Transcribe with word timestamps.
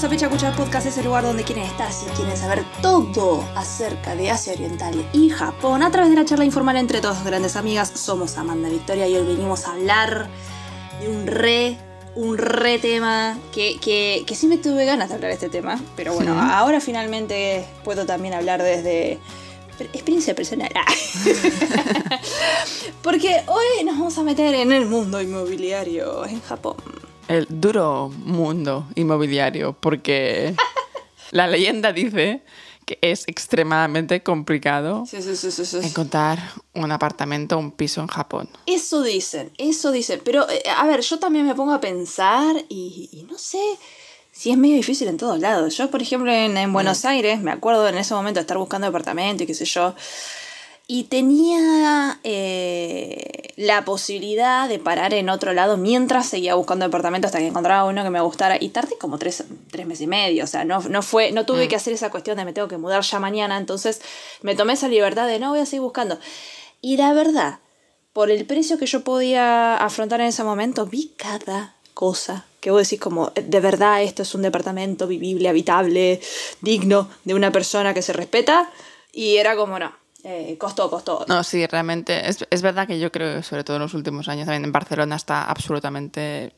Bienvenidos 0.00 0.22
a 0.22 0.30
Pecha 0.30 0.50
Cucha 0.52 0.56
Podcast, 0.56 0.86
ese 0.86 1.02
lugar 1.02 1.24
donde 1.24 1.42
quieren 1.42 1.64
estar 1.64 1.92
si 1.92 2.06
quieren 2.14 2.36
saber 2.36 2.62
todo 2.80 3.42
acerca 3.56 4.14
de 4.14 4.30
Asia 4.30 4.52
Oriental 4.52 4.94
y 5.12 5.28
Japón 5.28 5.82
a 5.82 5.90
través 5.90 6.08
de 6.10 6.14
la 6.14 6.24
charla 6.24 6.44
informal 6.44 6.76
entre 6.76 7.00
todas 7.00 7.24
grandes 7.24 7.56
amigas. 7.56 7.90
Somos 7.96 8.38
Amanda 8.38 8.68
Victoria 8.68 9.08
y 9.08 9.16
hoy 9.16 9.26
venimos 9.26 9.66
a 9.66 9.72
hablar 9.72 10.28
de 11.00 11.08
un 11.08 11.26
re, 11.26 11.78
un 12.14 12.38
re 12.38 12.78
tema 12.78 13.36
que, 13.52 13.80
que, 13.80 14.22
que 14.24 14.36
sí 14.36 14.46
me 14.46 14.58
tuve 14.58 14.84
ganas 14.84 15.08
de 15.08 15.16
hablar 15.16 15.30
de 15.30 15.34
este 15.34 15.48
tema, 15.48 15.80
pero 15.96 16.14
bueno, 16.14 16.32
Sí. 16.32 16.48
ahora 16.52 16.80
finalmente 16.80 17.64
puedo 17.82 18.06
también 18.06 18.34
hablar 18.34 18.62
desde 18.62 19.18
experiencia 19.80 20.32
personal. 20.36 20.70
Porque 23.02 23.42
hoy 23.48 23.84
nos 23.84 23.98
vamos 23.98 24.16
a 24.16 24.22
meter 24.22 24.54
en 24.54 24.70
el 24.70 24.86
mundo 24.86 25.20
inmobiliario 25.20 26.24
en 26.24 26.40
Japón. 26.42 26.76
El 27.28 27.46
duro 27.48 28.10
mundo 28.24 28.86
inmobiliario, 28.94 29.74
porque 29.78 30.54
la 31.30 31.46
leyenda 31.46 31.92
dice 31.92 32.42
que 32.86 32.98
es 33.02 33.24
extremadamente 33.28 34.22
complicado 34.22 35.04
Sí, 35.04 35.20
sí, 35.20 35.36
sí, 35.36 35.50
sí, 35.50 35.66
sí. 35.66 35.76
encontrar 35.82 36.38
un 36.74 36.90
apartamento 36.90 37.56
o 37.56 37.58
un 37.58 37.70
piso 37.70 38.00
en 38.00 38.06
Japón. 38.06 38.48
Eso 38.64 39.02
dicen, 39.02 39.50
eso 39.58 39.92
dicen. 39.92 40.22
Pero, 40.24 40.48
eh, 40.48 40.62
a 40.74 40.86
ver, 40.86 41.02
yo 41.02 41.18
también 41.18 41.46
me 41.46 41.54
pongo 41.54 41.72
a 41.74 41.80
pensar 41.80 42.56
y, 42.70 43.10
y 43.12 43.24
no 43.24 43.36
sé 43.36 43.60
si 44.32 44.50
es 44.50 44.56
medio 44.56 44.76
difícil 44.76 45.08
en 45.08 45.18
todos 45.18 45.38
lados. 45.38 45.76
Yo, 45.76 45.90
por 45.90 46.00
ejemplo, 46.00 46.32
en, 46.32 46.56
en 46.56 46.72
Buenos 46.72 47.04
Aires, 47.04 47.40
me 47.40 47.50
acuerdo 47.50 47.86
en 47.88 47.98
ese 47.98 48.14
momento 48.14 48.38
de 48.38 48.42
estar 48.42 48.56
buscando 48.56 48.86
departamento 48.86 49.42
y 49.42 49.46
qué 49.46 49.54
sé 49.54 49.66
yo. 49.66 49.94
Y 50.90 51.04
tenía 51.04 52.18
eh, 52.24 53.52
la 53.56 53.84
posibilidad 53.84 54.70
de 54.70 54.78
parar 54.78 55.12
en 55.12 55.28
otro 55.28 55.52
lado 55.52 55.76
mientras 55.76 56.26
seguía 56.26 56.54
buscando 56.54 56.86
departamento 56.86 57.26
hasta 57.26 57.40
que 57.40 57.46
encontraba 57.46 57.84
uno 57.84 58.02
que 58.02 58.08
me 58.08 58.22
gustara. 58.22 58.56
Y 58.58 58.70
tardé 58.70 58.96
como 58.96 59.18
tres, 59.18 59.44
tres 59.70 59.86
meses 59.86 60.04
y 60.04 60.06
medio. 60.06 60.44
O 60.44 60.46
sea, 60.46 60.64
no, 60.64 60.80
no, 60.80 61.02
fue, 61.02 61.30
no 61.30 61.44
tuve 61.44 61.68
que 61.68 61.76
hacer 61.76 61.92
esa 61.92 62.10
cuestión 62.10 62.38
de 62.38 62.46
me 62.46 62.54
tengo 62.54 62.68
que 62.68 62.78
mudar 62.78 63.02
ya 63.02 63.20
mañana. 63.20 63.58
Entonces 63.58 64.00
me 64.40 64.56
tomé 64.56 64.72
esa 64.72 64.88
libertad 64.88 65.26
de 65.26 65.38
no 65.38 65.50
voy 65.50 65.60
a 65.60 65.66
seguir 65.66 65.82
buscando. 65.82 66.18
Y 66.80 66.96
la 66.96 67.12
verdad, 67.12 67.58
por 68.14 68.30
el 68.30 68.46
precio 68.46 68.78
que 68.78 68.86
yo 68.86 69.04
podía 69.04 69.76
afrontar 69.76 70.22
en 70.22 70.28
ese 70.28 70.42
momento, 70.42 70.86
vi 70.86 71.12
cada 71.18 71.74
cosa 71.92 72.46
que 72.60 72.70
vos 72.70 72.82
decís 72.82 72.98
como, 72.98 73.30
de 73.34 73.60
verdad 73.60 74.02
esto 74.02 74.22
es 74.22 74.34
un 74.34 74.40
departamento 74.40 75.06
vivible, 75.06 75.50
habitable, 75.50 76.20
digno 76.62 77.10
de 77.24 77.34
una 77.34 77.52
persona 77.52 77.92
que 77.92 78.00
se 78.00 78.14
respeta. 78.14 78.70
Y 79.12 79.36
era 79.36 79.54
como, 79.54 79.78
no, 79.78 79.92
eh, 80.24 80.56
costó, 80.58 80.90
costó. 80.90 81.24
No, 81.28 81.44
sí, 81.44 81.66
realmente. 81.66 82.28
Es, 82.28 82.46
es 82.50 82.62
verdad 82.62 82.86
que 82.86 82.98
yo 82.98 83.12
creo, 83.12 83.42
sobre 83.42 83.64
todo 83.64 83.76
en 83.76 83.82
los 83.82 83.94
últimos 83.94 84.28
años, 84.28 84.46
también 84.46 84.64
en 84.64 84.72
Barcelona 84.72 85.16
está 85.16 85.44
absolutamente 85.44 86.52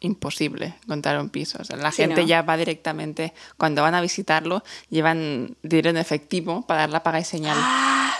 imposible 0.00 0.74
encontrar 0.84 1.20
un 1.20 1.28
piso. 1.30 1.58
O 1.60 1.64
sea, 1.64 1.76
la 1.76 1.90
Sí, 1.92 2.02
gente 2.02 2.22
¿no? 2.22 2.26
ya 2.26 2.42
va 2.42 2.56
directamente, 2.56 3.32
cuando 3.56 3.82
van 3.82 3.94
a 3.94 4.00
visitarlo, 4.00 4.62
llevan 4.90 5.56
dinero 5.62 5.90
en 5.90 5.96
efectivo 5.98 6.66
para 6.66 6.80
dar 6.80 6.90
la 6.90 7.02
paga 7.02 7.20
y 7.20 7.24
señal. 7.24 7.56
Ah, 7.60 8.14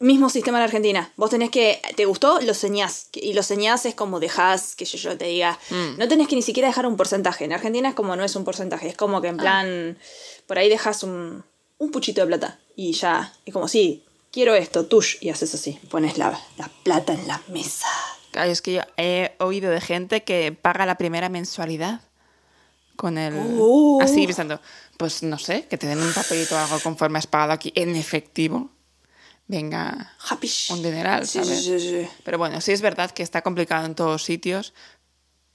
mismo 0.00 0.28
sistema 0.30 0.58
en 0.58 0.64
Argentina. 0.64 1.12
Vos 1.16 1.30
tenés 1.30 1.50
que, 1.50 1.80
¿te 1.96 2.06
gustó? 2.06 2.40
Lo 2.40 2.54
señás. 2.54 3.08
Y 3.12 3.34
lo 3.34 3.42
señás 3.42 3.86
es 3.86 3.94
como 3.94 4.20
dejás 4.20 4.74
que 4.74 4.84
yo, 4.84 4.98
yo 4.98 5.16
te 5.16 5.26
diga. 5.26 5.58
No 5.98 6.08
tenés 6.08 6.28
que 6.28 6.34
ni 6.34 6.42
siquiera 6.42 6.68
dejar 6.68 6.86
un 6.86 6.96
porcentaje. 6.96 7.44
En 7.44 7.52
Argentina 7.52 7.90
es 7.90 7.94
como 7.94 8.16
no 8.16 8.24
es 8.24 8.34
un 8.34 8.44
porcentaje. 8.44 8.88
Es 8.88 8.96
como 8.96 9.20
que 9.20 9.28
en 9.28 9.36
plan, 9.36 9.98
por 10.46 10.58
ahí 10.58 10.68
dejas 10.68 11.02
un, 11.04 11.44
un 11.78 11.90
puchito 11.92 12.20
de 12.22 12.26
plata. 12.26 12.58
Y 12.74 12.92
ya, 12.92 13.32
es 13.44 13.52
como, 13.52 13.68
sí, 13.68 14.04
quiero 14.32 14.56
esto, 14.56 14.86
tush. 14.86 15.16
Y 15.20 15.28
haces 15.30 15.54
así. 15.54 15.78
Pones 15.90 16.18
la, 16.18 16.40
la 16.56 16.68
plata 16.82 17.12
en 17.12 17.28
la 17.28 17.40
mesa. 17.48 17.86
Claro, 18.32 18.50
es 18.50 18.62
que 18.62 18.72
yo 18.72 18.80
he 18.96 19.36
oído 19.38 19.70
de 19.70 19.80
gente 19.80 20.24
que 20.24 20.50
paga 20.50 20.86
la 20.86 20.96
primera 20.96 21.28
mensualidad 21.28 22.00
con 22.96 23.18
el... 23.18 23.34
Oh. 23.58 24.00
Así 24.02 24.26
pensando, 24.26 24.60
pues 24.96 25.22
no 25.22 25.38
sé, 25.38 25.66
que 25.68 25.78
te 25.78 25.86
den 25.86 26.00
un 26.00 26.12
papelito 26.12 26.54
o 26.54 26.58
algo 26.58 26.80
conforme 26.80 27.18
has 27.18 27.26
pagado 27.26 27.52
aquí 27.52 27.72
en 27.76 27.94
efectivo. 27.94 28.70
Venga, 29.48 30.14
un 30.70 30.82
dineral, 30.82 31.26
¿sabes? 31.26 31.62
sí, 31.62 31.78
sí, 31.78 31.80
sí. 31.80 32.08
Pero 32.24 32.38
bueno, 32.38 32.60
sí 32.60 32.72
es 32.72 32.80
verdad 32.80 33.10
que 33.10 33.22
está 33.22 33.42
complicado 33.42 33.84
en 33.84 33.94
todos 33.94 34.24
sitios. 34.24 34.72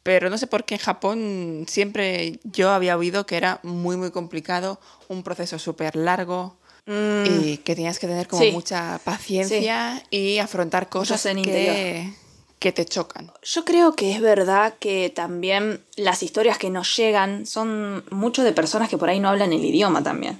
Pero 0.04 0.30
no 0.30 0.38
sé 0.38 0.46
por 0.46 0.66
qué 0.66 0.76
en 0.76 0.82
Japón 0.82 1.66
siempre 1.68 2.40
yo 2.44 2.70
había 2.70 2.96
oído 2.96 3.26
que 3.26 3.38
era 3.38 3.60
muy, 3.64 3.98
muy 3.98 4.12
complicado, 4.12 4.80
un 5.08 5.24
proceso 5.24 5.58
súper 5.58 5.96
largo 5.96 6.58
y 6.88 7.58
que 7.58 7.76
tenías 7.76 8.00
que 8.00 8.08
tener 8.08 8.28
como 8.28 8.42
Mm. 8.42 8.46
Sí. 8.46 8.52
mucha 8.52 9.00
paciencia 9.04 10.04
y 10.10 10.38
afrontar 10.38 10.88
cosas 10.90 11.22
que, 11.24 12.14
que 12.60 12.72
te 12.72 12.86
chocan. 12.86 13.32
Yo 13.44 13.66
creo 13.66 13.94
que 13.96 14.14
es 14.14 14.22
verdad 14.22 14.76
que 14.80 15.10
también 15.10 15.84
las 15.96 16.24
historias 16.24 16.58
que 16.58 16.70
nos 16.70 16.96
llegan 16.96 17.46
son 17.46 18.06
mucho 18.10 18.44
de 18.44 18.54
personas 18.54 18.90
que 18.90 18.98
por 18.98 19.10
ahí 19.10 19.20
no 19.20 19.30
hablan 19.30 19.52
el 19.54 19.64
idioma 19.66 20.02
también. 20.02 20.40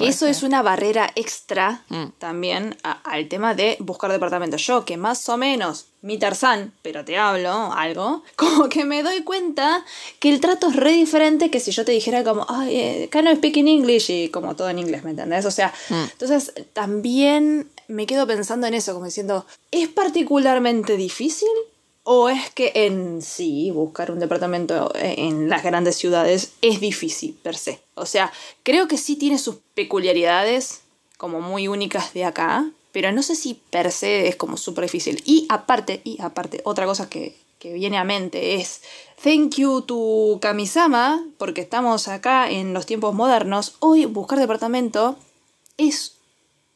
Que 0.00 0.08
eso 0.08 0.26
es 0.26 0.42
una 0.42 0.62
barrera 0.62 1.10
extra 1.14 1.82
Mm. 1.88 2.04
también 2.18 2.76
a- 2.82 3.00
al 3.04 3.28
tema 3.28 3.54
de 3.54 3.76
buscar 3.80 4.10
departamento. 4.10 4.56
Yo, 4.56 4.84
que 4.84 4.96
más 4.96 5.28
o 5.28 5.36
menos, 5.36 5.86
mi 6.02 6.18
Tarzán, 6.18 6.72
pero 6.82 7.04
te 7.04 7.18
hablo 7.18 7.72
algo, 7.72 8.22
como 8.36 8.68
que 8.68 8.84
me 8.84 9.02
doy 9.02 9.22
cuenta 9.22 9.84
que 10.18 10.30
el 10.30 10.40
trato 10.40 10.68
es 10.68 10.76
re 10.76 10.92
diferente 10.92 11.50
que 11.50 11.60
si 11.60 11.70
yo 11.70 11.84
te 11.84 11.92
dijera 11.92 12.24
como, 12.24 12.46
ay, 12.48 12.76
eh, 12.76 13.08
can 13.10 13.26
I 13.28 13.36
speak 13.36 13.56
in 13.58 13.68
English? 13.68 14.10
Y 14.10 14.28
como 14.30 14.56
todo 14.56 14.70
en 14.70 14.78
inglés, 14.78 15.04
¿me 15.04 15.10
entendés? 15.10 15.44
O 15.44 15.50
sea, 15.50 15.72
entonces 15.90 16.52
también 16.72 17.68
me 17.88 18.06
quedo 18.06 18.26
pensando 18.26 18.66
en 18.66 18.74
eso, 18.74 18.92
como 18.94 19.04
diciendo, 19.06 19.44
¿es 19.70 19.88
particularmente 19.88 20.96
difícil? 20.96 21.48
¿O 22.12 22.28
es 22.28 22.50
que 22.50 22.72
en 22.74 23.22
sí 23.22 23.70
buscar 23.70 24.10
un 24.10 24.18
departamento 24.18 24.90
en 24.96 25.48
las 25.48 25.62
grandes 25.62 25.94
ciudades 25.94 26.54
es 26.60 26.80
difícil 26.80 27.38
per 27.40 27.56
se? 27.56 27.78
O 27.94 28.04
sea, 28.04 28.32
creo 28.64 28.88
que 28.88 28.98
sí 28.98 29.14
tiene 29.14 29.38
sus 29.38 29.58
peculiaridades 29.74 30.80
como 31.18 31.40
muy 31.40 31.68
únicas 31.68 32.12
de 32.12 32.24
acá, 32.24 32.68
pero 32.90 33.12
no 33.12 33.22
sé 33.22 33.36
si 33.36 33.54
per 33.54 33.92
se 33.92 34.26
es 34.26 34.34
como 34.34 34.56
súper 34.56 34.86
difícil. 34.86 35.22
Y 35.24 35.46
aparte, 35.50 36.00
y 36.02 36.20
aparte, 36.20 36.62
otra 36.64 36.84
cosa 36.84 37.08
que, 37.08 37.36
que 37.60 37.74
viene 37.74 37.96
a 37.96 38.02
mente 38.02 38.56
es 38.56 38.82
thank 39.22 39.54
you 39.54 39.82
to 39.82 40.40
Kamisama, 40.42 41.24
porque 41.38 41.60
estamos 41.60 42.08
acá 42.08 42.50
en 42.50 42.74
los 42.74 42.86
tiempos 42.86 43.14
modernos. 43.14 43.76
Hoy 43.78 44.06
buscar 44.06 44.40
departamento 44.40 45.14
es 45.76 46.16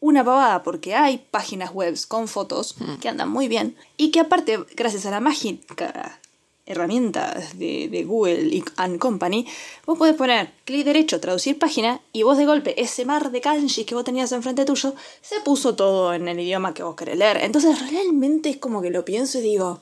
una 0.05 0.23
pavada 0.23 0.63
porque 0.63 0.95
hay 0.95 1.25
páginas 1.31 1.73
web 1.73 1.97
con 2.09 2.29
fotos 2.29 2.77
que 3.01 3.09
andan 3.09 3.31
muy 3.31 3.49
bien 3.49 3.75
y 3.97 4.11
que 4.11 4.21
aparte, 4.21 4.59
gracias 4.77 5.07
a 5.07 5.11
la 5.11 5.21
mágica 5.21 6.21
herramienta 6.67 7.35
de, 7.55 7.89
de 7.89 8.05
Google 8.05 8.63
and 8.77 8.99
Company, 8.99 9.47
vos 9.87 9.97
podés 9.97 10.15
poner 10.15 10.51
clic 10.67 10.85
derecho, 10.85 11.21
traducir 11.21 11.59
página 11.59 12.03
y 12.13 12.23
vos 12.23 12.37
de 12.37 12.45
golpe 12.45 12.81
ese 12.81 13.07
mar 13.07 13.31
de 13.31 13.41
kanji 13.41 13.87
que 13.87 13.95
vos 13.95 14.05
tenías 14.05 14.33
enfrente 14.33 14.67
tuyo 14.67 14.95
se 15.23 15.41
puso 15.41 15.75
todo 15.75 16.13
en 16.13 16.29
el 16.29 16.39
idioma 16.39 16.75
que 16.75 16.83
vos 16.83 16.97
querés 16.97 17.17
leer. 17.17 17.39
Entonces 17.39 17.91
realmente 17.91 18.51
es 18.51 18.59
como 18.59 18.83
que 18.83 18.91
lo 18.91 19.07
pienso 19.07 19.39
y 19.39 19.43
digo, 19.43 19.81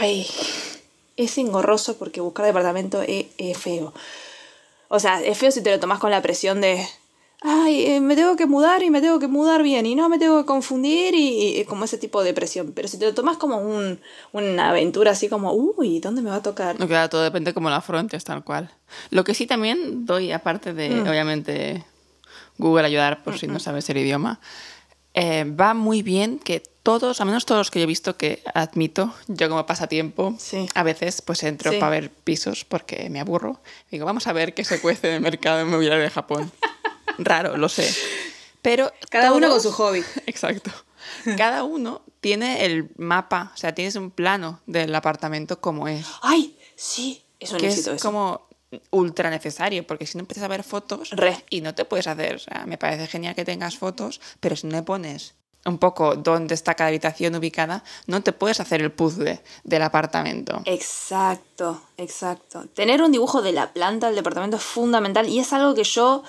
ay, 0.00 0.26
es 1.16 1.38
engorroso 1.38 1.96
porque 1.96 2.20
buscar 2.20 2.44
departamento 2.44 3.02
es, 3.02 3.26
es 3.38 3.56
feo. 3.56 3.94
O 4.88 4.98
sea, 4.98 5.22
es 5.22 5.38
feo 5.38 5.52
si 5.52 5.62
te 5.62 5.70
lo 5.70 5.78
tomás 5.78 6.00
con 6.00 6.10
la 6.10 6.22
presión 6.22 6.60
de. 6.60 6.84
Ay, 7.46 7.84
eh, 7.84 8.00
me 8.00 8.16
tengo 8.16 8.36
que 8.36 8.46
mudar 8.46 8.82
y 8.82 8.88
me 8.90 9.02
tengo 9.02 9.18
que 9.18 9.28
mudar 9.28 9.62
bien 9.62 9.84
y 9.84 9.94
no 9.94 10.08
me 10.08 10.18
tengo 10.18 10.38
que 10.40 10.46
confundir 10.46 11.14
y, 11.14 11.58
y 11.60 11.64
como 11.66 11.84
ese 11.84 11.98
tipo 11.98 12.24
de 12.24 12.32
presión. 12.32 12.72
Pero 12.74 12.88
si 12.88 12.98
te 12.98 13.04
lo 13.04 13.12
tomas 13.12 13.36
como 13.36 13.58
un, 13.58 14.00
una 14.32 14.70
aventura 14.70 15.10
así 15.10 15.28
como, 15.28 15.52
uy, 15.52 16.00
¿dónde 16.00 16.22
me 16.22 16.30
va 16.30 16.36
a 16.36 16.42
tocar? 16.42 16.80
No 16.80 16.88
queda 16.88 17.10
todo 17.10 17.22
depende 17.22 17.52
cómo 17.52 17.68
lo 17.68 17.74
afrontes, 17.74 18.24
tal 18.24 18.42
cual. 18.44 18.70
Lo 19.10 19.24
que 19.24 19.34
sí 19.34 19.46
también 19.46 20.06
doy, 20.06 20.32
aparte 20.32 20.72
de, 20.72 20.88
Mm. 20.88 21.06
obviamente, 21.08 21.84
Google 22.56 22.86
ayudar 22.86 23.22
por 23.22 23.38
si 23.38 23.46
no 23.46 23.58
sabes 23.58 23.90
el 23.90 23.98
idioma, 23.98 24.40
eh, 25.12 25.44
va 25.44 25.74
muy 25.74 26.00
bien 26.02 26.38
que 26.38 26.62
todos, 26.82 27.20
al 27.20 27.26
menos 27.26 27.44
todos 27.44 27.58
los 27.60 27.70
que 27.70 27.78
yo 27.78 27.84
he 27.84 27.86
visto 27.86 28.16
que 28.16 28.42
admito, 28.54 29.12
yo 29.28 29.50
como 29.50 29.66
pasatiempo, 29.66 30.34
Sí. 30.38 30.66
a 30.74 30.82
veces 30.82 31.20
pues 31.20 31.42
entro 31.42 31.72
Sí. 31.72 31.76
para 31.78 31.90
ver 31.90 32.10
pisos 32.10 32.64
porque 32.64 33.10
me 33.10 33.20
aburro. 33.20 33.60
Digo, 33.90 34.06
vamos 34.06 34.26
a 34.28 34.32
ver 34.32 34.54
qué 34.54 34.64
se 34.64 34.80
cuece 34.80 35.08
en 35.10 35.14
el 35.16 35.20
mercado 35.20 35.60
inmobiliario 35.62 36.02
de 36.02 36.10
Japón. 36.10 36.50
Raro, 37.18 37.56
lo 37.56 37.68
sé. 37.68 37.92
Pero 38.62 38.92
Cada 39.10 39.32
uno 39.32 39.48
con 39.50 39.60
su 39.60 39.72
hobby. 39.72 40.02
Exacto. 40.26 40.70
Cada 41.36 41.64
uno 41.64 42.02
tiene 42.20 42.64
el 42.64 42.90
mapa, 42.96 43.52
o 43.54 43.56
sea, 43.56 43.74
tienes 43.74 43.96
un 43.96 44.10
plano 44.10 44.60
del 44.66 44.94
apartamento 44.94 45.60
como 45.60 45.86
es 45.86 46.06
Ay, 46.22 46.56
sí, 46.76 47.22
es 47.38 47.52
un 47.52 47.58
que 47.58 47.66
es 47.66 47.78
eso. 47.86 47.96
como 48.00 48.48
ultra 48.90 49.30
necesario, 49.30 49.86
porque 49.86 50.06
si 50.06 50.16
no 50.16 50.22
empiezas 50.22 50.44
a 50.44 50.48
ver 50.48 50.64
fotos 50.64 51.10
Re. 51.10 51.44
y 51.50 51.60
no 51.60 51.74
te 51.74 51.84
puedes 51.84 52.06
hacer, 52.06 52.36
o 52.36 52.38
sea, 52.38 52.64
me 52.66 52.78
parece 52.78 53.06
genial 53.06 53.34
que 53.34 53.44
tengas 53.44 53.76
fotos, 53.76 54.20
pero 54.40 54.56
si 54.56 54.66
no 54.66 54.76
le 54.76 54.82
pones 54.82 55.34
un 55.66 55.78
poco 55.78 56.14
dónde 56.16 56.54
está 56.54 56.74
cada 56.74 56.88
habitación 56.88 57.34
ubicada, 57.34 57.84
no 58.06 58.22
te 58.22 58.32
puedes 58.32 58.60
hacer 58.60 58.82
el 58.82 58.92
puzzle 58.92 59.40
del 59.62 59.82
apartamento. 59.82 60.62
Exacto, 60.66 61.82
exacto. 61.96 62.66
Tener 62.74 63.02
un 63.02 63.12
dibujo 63.12 63.40
de 63.42 63.52
la 63.52 63.72
planta 63.72 64.08
del 64.08 64.16
departamento 64.16 64.56
es 64.56 64.62
fundamental 64.62 65.28
y 65.28 65.38
es 65.38 65.52
algo 65.52 65.74
que 65.74 65.84
yo, 65.84 66.22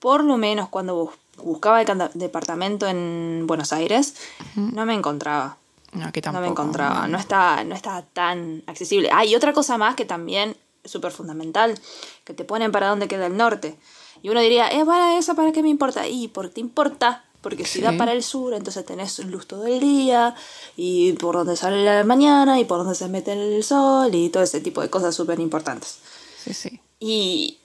por 0.00 0.24
lo 0.24 0.36
menos 0.36 0.68
cuando 0.68 0.94
bus- 0.96 1.14
buscaba 1.44 1.80
el 1.80 1.86
departamento 2.14 2.88
en 2.88 3.44
Buenos 3.46 3.72
Aires, 3.72 4.14
no 4.56 4.84
me 4.86 4.94
encontraba. 4.94 5.56
No, 5.92 6.06
aquí 6.06 6.20
No 6.20 6.24
tampoco. 6.24 6.42
me 6.42 6.48
encontraba, 6.48 7.06
no 7.08 7.18
está, 7.18 7.62
no 7.64 7.74
está 7.74 8.02
tan 8.12 8.62
accesible. 8.66 9.08
Ah, 9.12 9.24
y 9.24 9.34
otra 9.34 9.52
cosa 9.52 9.78
más 9.78 9.94
que 9.96 10.04
también 10.04 10.56
súper 10.84 11.12
fundamental, 11.12 11.78
que 12.24 12.32
te 12.34 12.44
ponen 12.44 12.72
para 12.72 12.88
dónde 12.88 13.06
queda 13.08 13.26
el 13.26 13.36
norte. 13.36 13.76
Y 14.22 14.28
uno 14.28 14.40
diría, 14.40 14.68
eh, 14.68 14.84
para 14.84 15.18
eso, 15.18 15.34
¿para 15.34 15.52
qué 15.52 15.62
me 15.62 15.68
importa? 15.68 16.06
Y 16.06 16.28
por 16.28 16.48
qué 16.48 16.54
te 16.56 16.60
importa, 16.60 17.24
porque 17.40 17.64
si 17.64 17.80
da 17.80 17.92
para 17.96 18.12
el 18.12 18.22
sur, 18.22 18.52
entonces 18.54 18.84
tenés 18.84 19.18
luz 19.20 19.46
todo 19.46 19.66
el 19.66 19.80
día, 19.80 20.34
y 20.76 21.12
por 21.14 21.34
donde 21.36 21.56
sale 21.56 21.84
la 21.84 22.04
mañana, 22.04 22.60
y 22.60 22.64
por 22.66 22.78
donde 22.78 22.94
se 22.94 23.08
mete 23.08 23.32
el 23.32 23.64
sol, 23.64 24.14
y 24.14 24.28
todo 24.28 24.42
ese 24.42 24.60
tipo 24.60 24.82
de 24.82 24.90
cosas 24.90 25.14
súper 25.14 25.40
importantes. 25.40 25.98
Sí, 26.44 26.52
sí. 26.54 26.80
Y 27.00 27.58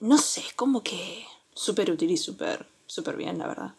no 0.00 0.18
sé, 0.18 0.40
es 0.40 0.52
como 0.54 0.82
que 0.82 1.24
súper 1.58 1.90
útil 1.90 2.10
y 2.10 2.16
súper, 2.16 2.64
súper 2.86 3.16
bien, 3.16 3.38
la 3.38 3.48
verdad. 3.48 3.70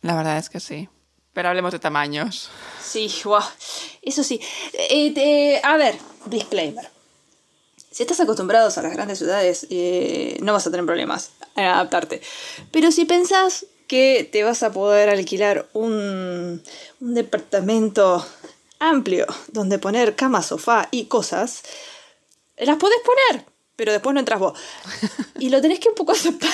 La 0.00 0.16
verdad 0.16 0.38
es 0.38 0.48
que 0.48 0.60
sí. 0.60 0.88
Pero 1.34 1.50
hablemos 1.50 1.72
de 1.72 1.78
tamaños. 1.78 2.48
Sí, 2.82 3.12
wow. 3.24 3.42
Eso 4.00 4.24
sí. 4.24 4.40
Eh, 4.72 5.60
a 5.62 5.76
ver, 5.76 5.98
disclaimer. 6.24 6.88
Si 7.90 8.02
estás 8.02 8.20
acostumbrado 8.20 8.70
a 8.74 8.82
las 8.82 8.92
grandes 8.92 9.18
ciudades, 9.18 9.66
eh, 9.70 10.38
no 10.40 10.54
vas 10.54 10.66
a 10.66 10.70
tener 10.70 10.86
problemas 10.86 11.32
en 11.54 11.66
adaptarte. 11.66 12.22
Pero 12.70 12.90
si 12.90 13.04
pensás 13.04 13.66
que 13.86 14.28
te 14.30 14.42
vas 14.42 14.62
a 14.62 14.72
poder 14.72 15.10
alquilar 15.10 15.68
un, 15.74 16.62
un 17.00 17.14
departamento 17.14 18.26
amplio 18.78 19.26
donde 19.48 19.78
poner 19.78 20.16
cama, 20.16 20.42
sofá 20.42 20.88
y 20.90 21.04
cosas, 21.06 21.62
las 22.56 22.76
podés 22.76 22.98
poner, 23.04 23.46
pero 23.76 23.92
después 23.92 24.14
no 24.14 24.20
entras 24.20 24.40
vos. 24.40 24.58
Y 25.38 25.50
lo 25.50 25.60
tenés 25.60 25.80
que 25.80 25.90
un 25.90 25.94
poco 25.94 26.12
aceptar. 26.12 26.50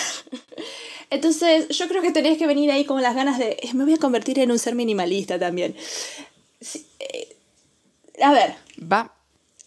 Entonces, 1.09 1.69
yo 1.69 1.87
creo 1.89 2.03
que 2.03 2.11
tenés 2.11 2.37
que 2.37 2.47
venir 2.47 2.71
ahí 2.71 2.85
con 2.85 3.01
las 3.01 3.15
ganas 3.15 3.39
de. 3.39 3.57
Me 3.75 3.85
voy 3.85 3.95
a 3.95 3.99
convertir 3.99 4.39
en 4.41 4.51
un 4.51 4.59
ser 4.59 4.75
minimalista 4.75 5.39
también. 5.39 5.77
Eh, 6.99 7.37
a 8.23 8.33
ver. 8.33 8.57
Va. 8.81 9.13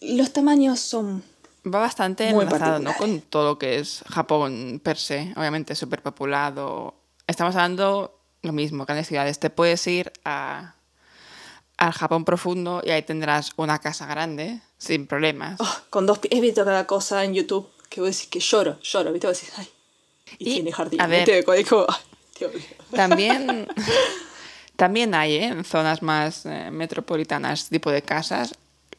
Los 0.00 0.32
tamaños 0.32 0.80
son 0.80 1.22
Va 1.66 1.80
bastante 1.80 2.28
enlazado, 2.28 2.78
¿no? 2.78 2.94
Con 2.94 3.20
todo 3.22 3.50
lo 3.50 3.58
que 3.58 3.78
es 3.78 4.04
Japón 4.08 4.80
per 4.82 4.96
se, 4.96 5.32
obviamente 5.36 5.74
súper 5.74 6.00
populado. 6.00 6.94
Estamos 7.26 7.56
hablando 7.56 8.20
lo 8.42 8.52
mismo, 8.52 8.84
grandes 8.84 9.08
ciudades. 9.08 9.40
Te 9.40 9.50
puedes 9.50 9.84
ir 9.88 10.12
a, 10.24 10.76
al 11.76 11.92
Japón 11.92 12.24
profundo 12.24 12.82
y 12.84 12.90
ahí 12.90 13.02
tendrás 13.02 13.50
una 13.56 13.80
casa 13.80 14.06
grande, 14.06 14.60
sin 14.78 15.06
problemas. 15.06 15.60
Oh, 15.60 15.76
con 15.90 16.06
dos 16.06 16.20
He 16.30 16.40
visto 16.40 16.64
cada 16.64 16.86
cosa 16.86 17.24
en 17.24 17.34
YouTube 17.34 17.68
que 17.88 18.00
voy 18.00 18.08
a 18.08 18.10
decir 18.10 18.28
que 18.28 18.40
lloro, 18.40 18.80
lloro, 18.80 19.12
¿viste? 19.12 19.26
Voy 19.26 19.34
a 19.34 19.38
decir, 19.38 19.50
ay. 19.56 19.68
Y, 20.38 20.54
tiene 20.54 20.72
jardín. 20.72 21.00
A 21.00 21.06
ver, 21.06 21.44
también, 22.94 23.68
también 24.76 25.14
hay 25.14 25.36
¿eh? 25.36 25.44
en 25.44 25.64
zonas 25.64 26.02
más 26.02 26.44
eh, 26.46 26.70
metropolitanas 26.70 27.68
tipo 27.68 27.90
de 27.90 28.02
casas 28.02 28.52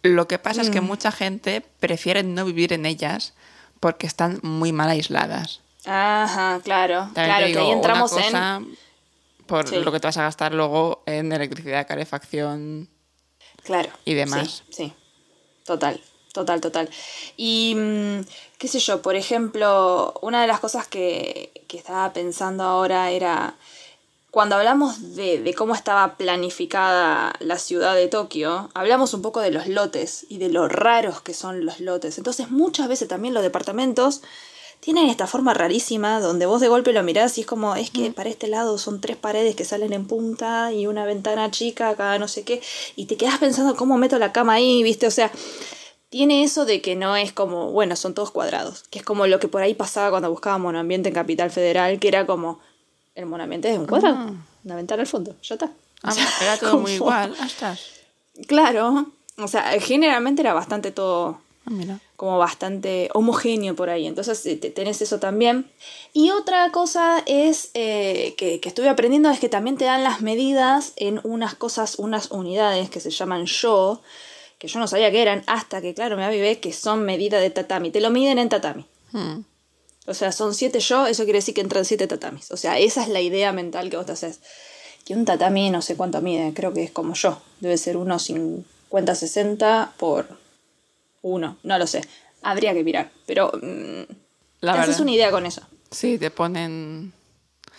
lo 0.04 0.28
que 0.28 0.40
pasa 0.40 0.62
es 0.62 0.70
que 0.70 0.82
mm. 0.82 0.86
mucha 0.86 1.12
gente 1.12 1.64
prefiere 1.80 2.24
no 2.24 2.46
vivir 2.46 2.74
en 2.74 2.86
ellas 2.86 3.34
porque 3.80 4.08
están 4.08 4.40
muy 4.44 4.72
mal 4.72 4.90
aisladas. 4.90 5.62
Ajá, 5.86 6.60
claro. 6.64 7.10
claro, 7.14 7.46
que 7.48 7.60
ahí 7.60 7.72
entramos 7.72 8.14
en. 8.18 8.78
Por 9.46 9.72
lo 9.72 9.92
que 9.94 10.00
te 10.02 10.08
vas 10.08 10.18
a 10.18 10.24
gastar 10.24 10.54
luego 10.54 11.04
en 11.06 11.32
electricidad, 11.32 11.88
calefacción. 11.88 12.90
Claro. 13.64 13.90
Y 14.04 14.14
demás. 14.14 14.64
Sí, 14.70 14.76
sí. 14.76 14.94
Total, 15.68 16.02
total, 16.34 16.62
total. 16.62 16.90
Y 17.36 17.76
mm, 17.76 18.22
qué 18.58 18.68
sé 18.68 18.80
yo, 18.80 19.02
por 19.02 19.16
ejemplo, 19.16 20.14
una 20.22 20.42
de 20.42 20.48
las 20.48 20.62
cosas 20.62 20.88
que, 20.88 21.52
que 21.68 21.78
estaba 21.78 22.14
pensando 22.14 22.64
ahora 22.64 23.12
era 23.12 23.56
cuando 24.32 24.56
hablamos 24.56 25.16
de, 25.16 25.54
cómo 25.58 25.74
estaba 25.74 26.16
planificada 26.16 27.34
la 27.40 27.58
ciudad 27.58 27.96
de 27.96 28.08
Tokio, 28.08 28.70
hablamos 28.76 29.14
un 29.14 29.22
poco 29.22 29.42
de 29.42 29.52
los 29.52 29.68
lotes 29.68 30.26
y 30.30 30.38
de 30.38 30.50
lo 30.50 30.68
raros 30.68 31.22
que 31.22 31.34
son 31.34 31.66
los 31.66 31.80
lotes. 31.80 32.18
Entonces 32.18 32.52
muchas 32.52 32.88
veces 32.88 33.08
también 33.08 33.34
los 33.34 33.44
departamentos 33.44 34.22
tienen 34.88 35.10
esta 35.10 35.28
forma 35.28 35.54
rarísima 35.54 36.22
donde 36.22 36.46
vos 36.46 36.62
de 36.62 36.70
golpe 36.70 36.94
lo 36.94 37.04
mirás 37.04 37.38
y 37.38 37.42
es 37.42 37.48
como, 37.48 37.76
es 37.76 37.90
que 37.90 38.10
para 38.10 38.30
este 38.30 38.48
lado 38.48 38.78
son 38.78 39.02
tres 39.02 39.18
paredes 39.18 39.54
que 39.54 39.66
salen 39.66 39.92
en 39.92 40.08
punta 40.08 40.72
y 40.72 40.88
una 40.88 41.04
ventana 41.04 41.52
chica, 41.52 41.90
acá 41.90 42.18
no 42.20 42.30
sé 42.30 42.44
qué, 42.44 42.62
y 42.96 43.04
te 43.04 43.18
quedas 43.18 43.38
pensando 43.38 43.76
cómo 43.76 43.98
meto 43.98 44.18
la 44.18 44.32
cama 44.32 44.54
ahí, 44.54 44.84
¿viste? 44.84 45.06
O 45.06 45.12
sea, 45.12 45.30
tiene 46.08 46.42
eso 46.46 46.64
de 46.64 46.80
que 46.80 46.96
no 46.96 47.18
es 47.18 47.34
como, 47.34 47.70
bueno, 47.72 47.98
son 47.98 48.14
todos 48.14 48.32
cuadrados, 48.32 48.86
que 48.90 49.00
es 49.00 49.04
como 49.04 49.28
lo 49.28 49.42
que 49.42 49.50
por 49.50 49.62
ahí 49.62 49.74
pasaba 49.74 50.10
cuando 50.10 50.30
buscábamos 50.30 50.70
un 50.70 50.78
ambiente 50.78 51.10
en 51.10 51.16
Capital 51.16 51.52
Federal, 51.52 52.00
que 52.00 52.08
era 52.08 52.26
como, 52.26 52.62
el 53.14 53.26
monamente 53.26 53.70
es 53.70 53.78
un 53.78 53.88
cuadrado. 53.88 54.16
Ah. 54.18 54.34
Una 54.64 54.76
ventana 54.78 55.02
al 55.02 55.08
fondo, 55.08 55.36
ya 55.44 55.56
está. 55.56 55.70
Ah, 56.02 56.16
era 56.42 56.58
todo 56.62 56.78
muy 56.78 56.92
igual. 56.94 57.36
Claro. 58.48 59.08
O 59.38 59.50
sea, 59.50 59.64
generalmente 59.82 60.44
era 60.44 60.54
bastante 60.54 60.92
todo. 60.92 61.42
Ah, 61.66 62.00
como 62.18 62.40
bastante 62.40 63.10
homogéneo 63.14 63.76
por 63.76 63.90
ahí. 63.90 64.08
Entonces 64.08 64.44
eh, 64.48 64.58
tenés 64.58 65.02
eso 65.02 65.20
también. 65.20 65.72
Y 66.14 66.32
otra 66.32 66.72
cosa 66.72 67.24
es 67.28 67.70
eh, 67.76 68.34
que, 68.38 68.60
que, 68.60 68.70
estuve 68.70 68.90
aprendiendo 68.90 69.30
es 69.30 69.40
que 69.40 69.50
también 69.50 69.78
te 69.78 69.86
dan 69.86 70.04
las 70.04 70.22
medidas 70.22 70.94
en 70.96 71.22
unas 71.24 71.54
cosas, 71.54 72.00
unas 72.00 72.32
unidades 72.32 72.90
que 72.90 73.00
se 73.00 73.12
llaman 73.12 73.46
yo, 73.46 74.02
que 74.58 74.68
yo 74.68 74.80
no 74.80 74.88
sabía 74.88 75.12
que 75.12 75.22
eran 75.22 75.44
hasta 75.46 75.80
que, 75.80 75.94
claro, 75.94 76.18
me 76.18 76.26
avivé 76.26 76.60
que 76.60 76.74
son 76.74 77.06
medidas 77.06 77.40
de 77.40 77.52
tatami. 77.52 77.92
Te 77.92 78.02
lo 78.02 78.10
miden 78.10 78.40
en 78.40 78.50
tatami. 78.50 78.86
Hmm. 79.12 79.42
O 80.08 80.16
sea, 80.16 80.32
son 80.32 80.56
siete 80.56 80.80
yo, 80.80 81.06
eso 81.06 81.24
quiere 81.26 81.38
decir 81.38 81.54
que 81.54 81.62
entran 81.62 81.86
siete 81.86 82.08
tatamis. 82.08 82.52
O 82.52 82.58
sea, 82.58 82.80
esa 82.80 83.04
es 83.04 83.10
la 83.10 83.22
idea 83.22 83.52
mental 83.52 83.92
que 83.92 83.98
vos 83.98 84.08
te 84.08 84.14
haces. 84.14 84.40
Que 85.06 85.14
un 85.14 85.26
tatami 85.26 85.70
no 85.70 85.84
sé 85.84 85.96
cuánto 85.96 86.22
mide, 86.22 86.54
creo 86.56 86.74
que 86.74 86.84
es 86.84 86.92
como 86.92 87.14
yo. 87.14 87.40
Debe 87.60 87.78
ser 87.78 87.96
unos 87.96 88.24
50, 88.24 89.14
60 89.14 89.94
por 89.98 90.47
uno, 91.22 91.58
no 91.64 91.78
lo 91.78 91.88
sé. 91.88 92.02
Habría 92.42 92.74
que 92.74 92.84
mirar, 92.84 93.12
pero 93.26 93.52
mm, 93.62 94.02
la 94.62 94.74
te 94.74 94.80
haces 94.80 95.00
una 95.00 95.12
idea 95.12 95.32
con 95.32 95.46
eso. 95.46 95.62
Sí, 95.92 96.18
te 96.18 96.32
ponen... 96.32 97.14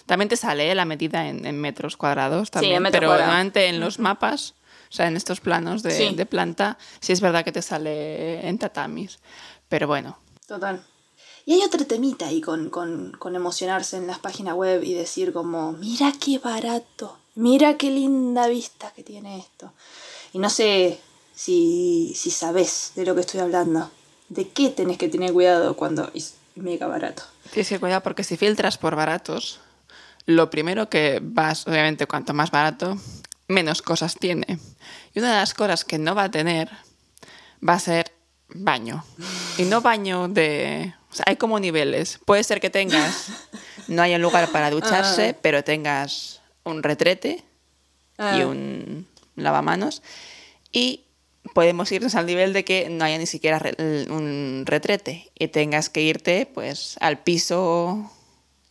También 0.07 0.29
te 0.29 0.37
sale 0.37 0.75
la 0.75 0.87
medida 0.87 1.29
en, 1.29 1.61
metros 1.61 1.97
cuadrados 1.97 2.51
también, 2.51 2.81
sí, 2.81 2.87
en 2.87 2.93
pero 2.93 3.09
normalmente 3.09 3.67
en 3.67 3.79
los 3.79 3.99
mapas, 3.99 4.55
o 4.89 4.93
sea, 4.93 5.07
en 5.07 5.17
estos 5.17 5.41
planos 5.41 5.83
de, 5.83 6.13
de 6.13 6.27
planta, 6.27 6.79
sí 7.01 7.13
es 7.13 7.21
verdad 7.21 7.45
que 7.45 7.53
te 7.53 7.61
sale 7.61 8.49
en 8.49 8.59
tatamis. 8.59 9.19
Pero 9.69 9.87
bueno. 9.87 10.17
Total. 10.47 10.83
Y 11.49 11.55
hay 11.55 11.63
otra 11.63 11.83
temita 11.87 12.27
ahí 12.27 12.43
con, 12.43 12.71
emocionarse 13.35 13.97
en 13.97 14.07
las 14.07 14.19
páginas 14.19 14.55
web 14.55 14.83
y 14.85 14.93
decir 14.93 15.33
como, 15.33 15.73
mira 15.73 16.13
qué 16.21 16.39
barato, 16.39 17.17
mira 17.37 17.79
qué 17.79 17.91
linda 17.91 18.49
vista 18.49 18.93
que 18.95 19.03
tiene 19.03 19.39
esto. 19.39 19.73
Y 20.35 20.41
no 20.41 20.51
sé 20.51 21.01
si, 21.39 22.15
si 22.17 22.33
sabes 22.33 22.93
de 22.97 23.07
lo 23.07 23.15
que 23.15 23.21
estoy 23.21 23.39
hablando. 23.39 23.93
¿De 24.29 24.49
qué 24.49 24.71
tenés 24.71 24.99
que 24.99 25.09
tener 25.09 25.33
cuidado 25.33 25.77
cuando 25.77 26.11
es 26.13 26.35
mega 26.57 26.89
barato? 26.89 27.23
Tienes 27.53 27.69
que 27.69 27.79
cuidar 27.79 28.03
porque 28.03 28.25
si 28.25 28.37
filtras 28.37 28.77
por 28.77 28.97
baratos, 28.97 29.61
lo 30.27 30.51
primero 30.51 30.91
que 30.91 31.21
vas, 31.23 31.65
obviamente, 31.69 32.07
cuanto 32.07 32.35
más 32.35 32.51
barato, 32.51 32.99
menos 33.47 33.83
cosas 33.83 34.17
tiene. 34.17 34.59
Y 35.15 35.21
una 35.21 35.31
de 35.31 35.37
las 35.37 35.55
cosas 35.55 35.85
que 35.85 35.97
no 35.97 36.17
va 36.17 36.25
a 36.25 36.31
tener 36.31 36.71
va 37.67 37.75
a 37.75 37.79
ser 37.79 38.11
baño. 38.49 39.05
Y 39.59 39.63
no 39.63 39.81
baño 39.81 40.27
de 40.27 40.93
o 41.09 41.15
sea, 41.15 41.25
hay 41.29 41.37
como 41.37 41.61
niveles. 41.61 42.19
Puede 42.25 42.43
ser 42.43 42.61
que 42.61 42.69
tengas, 42.69 43.29
no 43.87 44.03
haya 44.03 44.19
lugar 44.19 44.51
para 44.51 44.71
ducharse, 44.71 45.37
ah. 45.37 45.39
pero 45.41 45.63
tengas 45.63 46.41
un 46.65 46.83
retrete 46.83 47.45
y 48.19 48.23
ah. 48.43 48.45
un 48.45 49.07
lavamanos. 49.37 50.03
Y 50.73 51.05
podemos 51.55 51.91
irnos 51.93 52.15
al 52.15 52.27
nivel 52.27 52.53
de 52.53 52.65
que 52.65 52.89
no 52.89 53.05
haya 53.05 53.19
ni 53.19 53.27
siquiera 53.27 53.61
un 54.11 54.65
retrete 54.67 55.31
y 55.39 55.49
tengas 55.49 55.89
que 55.89 56.03
irte 56.03 56.47
pues 56.47 56.97
al 57.01 57.19
piso, 57.19 58.11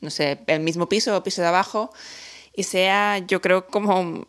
no 0.02 0.10
sé, 0.10 0.40
el 0.48 0.60
mismo 0.60 0.90
piso 0.90 1.16
o 1.16 1.24
piso 1.24 1.42
de 1.42 1.48
abajo 1.48 1.92
y 2.58 2.64
sea, 2.64 3.20
yo 3.20 3.40
creo, 3.40 3.68
como 3.68 4.28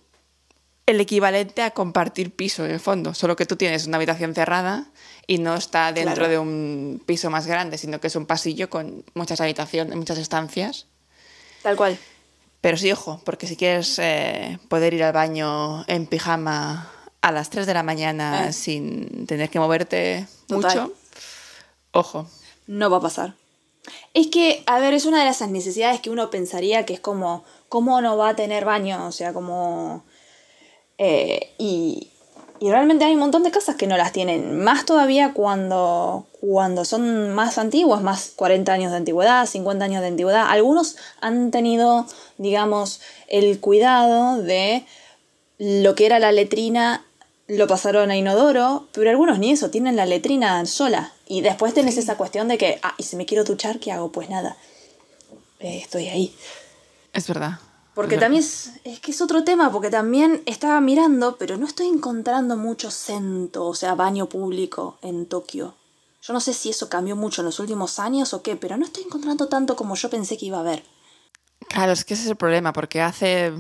el 0.85 1.01
equivalente 1.01 1.63
a 1.63 1.71
compartir 1.71 2.31
piso 2.31 2.65
en 2.67 2.73
el 2.73 2.79
fondo, 2.79 3.15
solo 3.15 3.37
que 3.37 3.47
tú 3.47 3.57
tienes 3.57 3.87
una 3.87 3.97
habitación 3.97 4.35
cerrada 4.35 4.87
y 5.27 5.39
no 5.39 5.57
está 5.57 5.93
dentro 5.93 6.29
de 6.29 6.39
un 6.39 7.03
piso 7.07 7.31
más 7.31 7.47
grande, 7.47 7.79
sino 7.79 8.01
que 8.01 8.09
es 8.09 8.17
un 8.17 8.27
pasillo 8.27 8.69
con 8.69 9.03
muchas 9.15 9.41
habitaciones, 9.41 9.97
muchas 9.97 10.19
estancias. 10.19 10.87
Tal 11.63 11.77
cual. 11.77 11.99
Pero 12.61 12.77
sí, 12.77 12.93
ojo, 12.93 13.21
porque 13.25 13.47
si 13.47 13.57
quieres 13.57 13.99
eh, 13.99 14.59
poder 14.69 14.93
ir 14.93 15.05
al 15.05 15.15
baño 15.15 15.85
en 15.89 16.07
pijama 16.07 16.93
a 17.21 17.33
las 17.33 17.51
3 17.51 17.67
de 17.67 17.75
la 17.75 17.83
mañana 17.83 18.49
eh. 18.49 18.53
sin 18.53 19.27
tener 19.27 19.51
que 19.51 19.61
moverte 19.61 20.27
mucho, 20.49 20.93
ojo. 21.93 22.27
No 22.67 22.91
va 22.91 22.99
a 22.99 23.01
pasar. 23.01 23.35
Es 24.15 24.29
que, 24.29 24.63
a 24.67 24.79
ver, 24.79 24.95
es 24.95 25.07
una 25.07 25.25
de 25.25 25.31
esas 25.31 25.51
necesidades 25.51 26.01
que 26.01 26.11
uno 26.11 26.31
pensaría 26.31 26.85
que 26.85 26.95
es 26.95 27.01
como, 27.01 27.45
¿cómo 27.69 28.01
no 28.01 28.17
va 28.17 28.31
a 28.31 28.37
tener 28.37 28.65
baño? 28.65 29.07
O 29.07 29.13
sea, 29.13 29.33
como... 29.33 30.05
Eh, 30.99 31.55
y, 31.59 32.11
y 32.61 32.71
realmente 32.71 33.05
hay 33.05 33.15
un 33.15 33.21
montón 33.21 33.45
de 33.45 33.51
casas 33.51 33.77
que 33.77 33.87
no 33.87 33.97
las 33.97 34.13
tienen. 34.13 34.63
Más 34.63 34.85
todavía 34.85 35.33
cuando, 35.33 36.27
cuando 36.41 36.85
son 36.85 37.33
más 37.33 37.57
antiguas, 37.57 38.03
más 38.03 38.33
40 38.35 38.73
años 38.73 38.91
de 38.91 38.99
antigüedad, 38.99 39.47
50 39.47 39.85
años 39.85 40.03
de 40.03 40.09
antigüedad. 40.09 40.47
Algunos 40.49 40.97
han 41.21 41.51
tenido, 41.51 42.07
digamos, 42.37 43.01
el 43.29 43.61
cuidado 43.61 44.43
de 44.43 44.85
lo 45.59 45.95
que 45.95 46.07
era 46.07 46.19
la 46.19 46.33
letrina 46.33 47.05
lo 47.49 47.67
pasaron 47.67 48.11
a 48.11 48.17
inodoro, 48.17 48.87
pero 48.93 49.11
algunos 49.11 49.39
ni 49.39 49.51
eso, 49.51 49.71
tienen 49.71 49.97
la 49.97 50.07
letrina 50.07 50.65
sola. 50.67 51.13
Y 51.27 51.41
después 51.41 51.75
tenés 51.75 51.97
esa 51.97 52.17
cuestión 52.17 52.47
de 52.49 52.59
que, 52.59 52.79
ah, 52.83 52.95
y 52.99 53.03
si 53.03 53.17
me 53.17 53.27
quiero 53.27 53.45
duchar, 53.45 53.81
¿qué 53.81 53.91
hago? 53.91 54.13
Pues 54.13 54.29
nada, 54.29 54.57
eh, 55.61 55.79
estoy 55.83 56.09
ahí. 56.09 56.37
Es 57.13 57.27
verdad. 57.27 57.59
Porque 57.95 58.15
Es 58.15 58.21
también 58.21 58.45
es, 58.45 58.73
es 58.85 59.01
que 59.01 59.11
es 59.11 59.21
otro 59.21 59.43
tema, 59.45 59.73
porque 59.73 59.91
también 59.91 60.43
estaba 60.47 60.81
mirando, 60.81 61.37
pero 61.37 61.57
no 61.57 61.67
estoy 61.67 61.89
encontrando 61.89 62.57
mucho 62.57 62.91
cento, 62.91 63.67
o 63.67 63.75
sea, 63.75 63.95
baño 63.95 64.29
público 64.29 64.99
en 65.03 65.27
Tokio. 65.27 65.75
Yo 66.23 66.33
no 66.33 66.41
sé 66.41 66.53
si 66.53 66.71
eso 66.71 66.89
cambió 66.89 67.17
mucho 67.17 67.41
en 67.41 67.47
los 67.47 67.59
últimos 67.59 67.99
años 67.99 68.35
o 68.35 68.43
qué, 68.43 68.55
pero 68.57 68.77
no 68.77 68.85
estoy 68.85 69.05
encontrando 69.05 69.49
tanto 69.49 69.75
como 69.75 69.97
yo 69.97 70.11
pensé 70.11 70.37
que 70.37 70.47
iba 70.47 70.59
a 70.59 70.61
haber. 70.61 70.85
Claro, 71.69 71.93
es 71.93 72.05
que 72.05 72.15
ese 72.15 72.25
es 72.25 72.31
el 72.31 72.37
problema, 72.37 72.73
porque 72.73 73.01
hace 73.01 73.53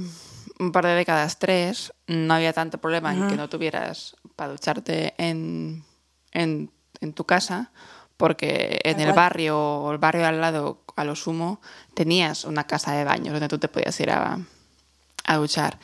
un 0.58 0.72
par 0.72 0.84
de 0.86 0.94
décadas, 0.94 1.38
tres, 1.38 1.92
no 2.06 2.34
había 2.34 2.52
tanto 2.52 2.78
problema 2.78 3.12
en 3.14 3.28
que 3.28 3.36
no 3.36 3.48
tuvieras 3.48 4.16
para 4.36 4.50
ducharte 4.52 5.14
en, 5.18 5.84
en, 6.32 6.70
en 7.00 7.12
tu 7.12 7.24
casa, 7.24 7.70
porque 8.16 8.80
en 8.84 8.98
el 9.00 9.12
barrio 9.12 9.58
o 9.58 9.92
el 9.92 9.98
barrio 9.98 10.26
al 10.26 10.40
lado, 10.40 10.82
a 10.96 11.04
lo 11.04 11.14
sumo, 11.14 11.60
tenías 11.94 12.44
una 12.44 12.64
casa 12.66 12.92
de 12.92 13.04
baños 13.04 13.32
donde 13.32 13.48
tú 13.48 13.58
te 13.58 13.68
podías 13.68 13.98
ir 14.00 14.10
a, 14.10 14.38
a 15.24 15.36
duchar. 15.36 15.78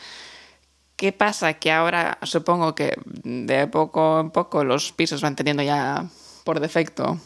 ¿Qué 0.96 1.12
pasa? 1.12 1.54
Que 1.54 1.70
ahora 1.72 2.18
supongo 2.22 2.74
que 2.74 2.94
de 3.24 3.66
poco 3.68 4.20
en 4.20 4.30
poco 4.30 4.64
los 4.64 4.92
pisos 4.92 5.20
van 5.22 5.36
teniendo 5.36 5.62
ya 5.62 6.06
por 6.44 6.60
defecto 6.60 7.18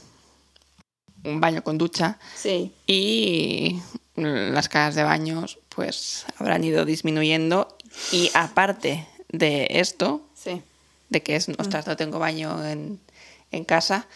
un 1.25 1.41
baño 1.41 1.63
con 1.63 1.77
ducha 1.79 2.19
Sí. 2.35 2.73
y 2.87 3.81
las 4.15 4.69
casas 4.69 4.95
de 4.95 5.03
baños 5.05 5.59
pues 5.79 6.27
habrán 6.39 6.65
ido 6.65 6.85
disminuyendo 6.85 7.69
y 8.11 8.33
aparte 8.35 9.07
de 9.29 9.69
esto, 9.71 10.21
Sí. 10.35 10.61
de 11.09 11.23
que 11.23 11.37
es, 11.37 11.49
ostras, 11.57 11.87
no 11.87 11.97
tengo 11.97 12.19
baño 12.19 12.67
en, 12.67 12.99
en 13.53 13.65
casa, 13.65 14.09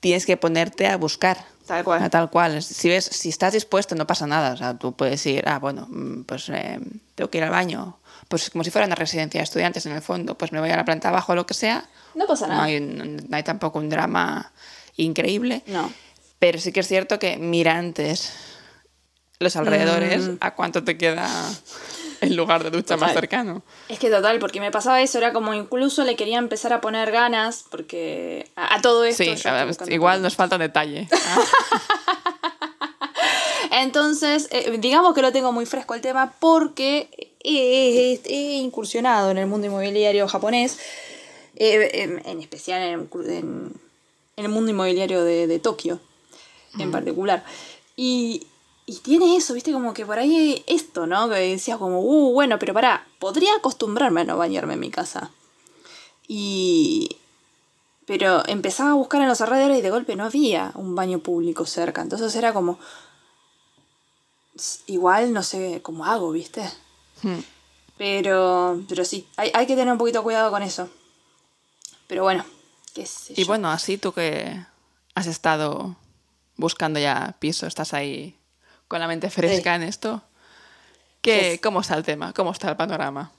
tienes 0.00 0.26
que 0.26 0.36
ponerte 0.36 0.88
a 0.88 0.96
buscar. 0.96 1.38
Tal 1.68 1.84
cual. 1.84 2.02
A 2.02 2.10
tal 2.10 2.30
cual. 2.30 2.60
Si 2.64 2.88
ves, 2.88 3.04
si 3.04 3.28
estás 3.28 3.52
dispuesto, 3.52 3.94
no 3.94 4.08
pasa 4.08 4.26
nada. 4.26 4.54
O 4.54 4.56
sea, 4.56 4.76
tú 4.76 4.92
puedes 4.96 5.24
ir, 5.26 5.44
ah, 5.48 5.60
bueno, 5.60 5.86
mm, 5.88 6.24
pues 6.24 6.48
eh, 6.48 6.80
tengo 7.14 7.30
que 7.30 7.38
ir 7.38 7.44
al 7.44 7.50
baño. 7.50 7.96
Pues 8.26 8.50
como 8.50 8.64
si 8.64 8.72
fuera 8.72 8.86
una 8.86 8.96
residencia 8.96 9.38
de 9.38 9.44
estudiantes 9.44 9.86
en 9.86 9.92
el 9.92 10.02
fondo, 10.02 10.36
pues 10.36 10.50
me 10.50 10.58
voy 10.58 10.70
a 10.70 10.76
la 10.76 10.84
planta 10.84 11.10
abajo 11.10 11.30
o 11.32 11.36
lo 11.36 11.46
que 11.46 11.54
sea. 11.54 11.88
No 12.16 12.26
pasa 12.26 12.48
No 12.48 12.54
nada. 12.54 12.64
hay, 12.64 12.80
no 12.80 13.36
hay 13.36 13.42
tampoco 13.44 13.78
un 13.78 13.88
drama 13.88 14.50
increíble. 14.96 15.62
No. 15.68 15.92
Pero 16.40 16.58
sí 16.58 16.72
que 16.72 16.80
es 16.80 16.88
cierto 16.88 17.20
que 17.20 17.36
mira 17.36 17.78
antes 17.78 18.32
los 19.44 19.54
alrededores 19.56 20.28
Mm. 20.28 20.36
a 20.40 20.54
cuánto 20.54 20.82
te 20.82 20.98
queda 20.98 21.28
el 22.20 22.34
lugar 22.36 22.64
de 22.64 22.70
ducha 22.70 22.96
más 22.96 23.12
cercano. 23.12 23.62
Es 23.88 23.98
que 23.98 24.10
total, 24.10 24.38
porque 24.38 24.58
me 24.60 24.70
pasaba 24.70 25.00
eso, 25.02 25.18
era 25.18 25.32
como 25.32 25.54
incluso 25.54 26.02
le 26.04 26.16
quería 26.16 26.38
empezar 26.38 26.72
a 26.72 26.80
poner 26.80 27.12
ganas, 27.12 27.64
porque 27.70 28.50
a, 28.56 28.74
a 28.76 28.80
todo 28.82 29.04
esto... 29.04 29.22
Sí, 29.24 29.34
a- 29.46 29.68
igual 29.92 30.22
nos 30.22 30.34
falta 30.34 30.56
detalle. 30.58 31.06
Entonces, 33.70 34.48
eh, 34.50 34.76
digamos 34.78 35.14
que 35.14 35.22
lo 35.22 35.32
tengo 35.32 35.52
muy 35.52 35.66
fresco 35.66 35.94
el 35.94 36.00
tema 36.00 36.32
porque 36.38 37.08
he, 37.42 38.20
he 38.24 38.54
incursionado 38.56 39.30
en 39.30 39.38
el 39.38 39.46
mundo 39.46 39.66
inmobiliario 39.66 40.28
japonés, 40.28 40.78
eh, 41.56 41.90
en, 41.94 42.22
en 42.26 42.40
especial 42.40 42.82
en, 42.82 43.08
en- 43.30 43.72
en 44.36 44.44
el 44.44 44.50
mundo 44.50 44.70
inmobiliario 44.70 45.22
de, 45.24 45.46
de 45.46 45.58
Tokio 45.58 46.00
en 46.78 46.90
particular. 46.90 47.44
Y, 47.96 48.46
y 48.86 48.98
tiene 48.98 49.36
eso, 49.36 49.54
viste, 49.54 49.72
como 49.72 49.94
que 49.94 50.04
por 50.04 50.18
ahí 50.18 50.62
esto, 50.66 51.06
¿no? 51.06 51.28
Que 51.30 51.36
decía 51.36 51.78
como, 51.78 52.00
uh, 52.00 52.32
bueno, 52.32 52.58
pero 52.58 52.74
pará, 52.74 53.06
podría 53.18 53.54
acostumbrarme 53.56 54.22
a 54.22 54.24
no 54.24 54.36
bañarme 54.36 54.74
en 54.74 54.80
mi 54.80 54.90
casa. 54.90 55.30
Y... 56.28 57.16
Pero 58.06 58.46
empezaba 58.46 58.90
a 58.90 58.94
buscar 58.94 59.22
en 59.22 59.28
los 59.28 59.40
alrededores 59.40 59.78
y 59.78 59.80
de 59.80 59.90
golpe 59.90 60.14
no 60.14 60.24
había 60.24 60.72
un 60.74 60.94
baño 60.94 61.20
público 61.20 61.64
cerca. 61.64 62.02
Entonces 62.02 62.34
era 62.36 62.52
como, 62.52 62.78
igual 64.86 65.32
no 65.32 65.42
sé 65.42 65.80
cómo 65.82 66.04
hago, 66.04 66.30
¿viste? 66.30 66.70
Hmm. 67.22 67.40
Pero, 67.96 68.82
pero 68.86 69.06
sí, 69.06 69.26
hay, 69.36 69.50
hay 69.54 69.66
que 69.66 69.74
tener 69.74 69.90
un 69.90 69.96
poquito 69.96 70.22
cuidado 70.22 70.50
con 70.50 70.62
eso. 70.62 70.90
Pero 72.06 72.24
bueno, 72.24 72.44
qué 72.92 73.06
sé 73.06 73.32
Y 73.34 73.42
yo. 73.42 73.46
bueno, 73.46 73.70
así 73.70 73.96
tú 73.96 74.12
que 74.12 74.62
has 75.14 75.26
estado 75.26 75.96
buscando 76.58 77.00
ya 77.00 77.36
piso, 77.38 77.66
estás 77.66 77.94
ahí 77.94 78.36
con 78.88 79.00
la 79.00 79.08
mente 79.08 79.30
fresca 79.30 79.74
en 79.74 79.82
esto. 79.82 80.22
¿Qué. 81.20 81.58
¿Cómo 81.62 81.80
está 81.80 81.94
el 81.96 82.04
tema? 82.04 82.32
¿Cómo 82.32 82.52
está 82.52 82.70
el 82.70 82.76
panorama? 82.76 83.32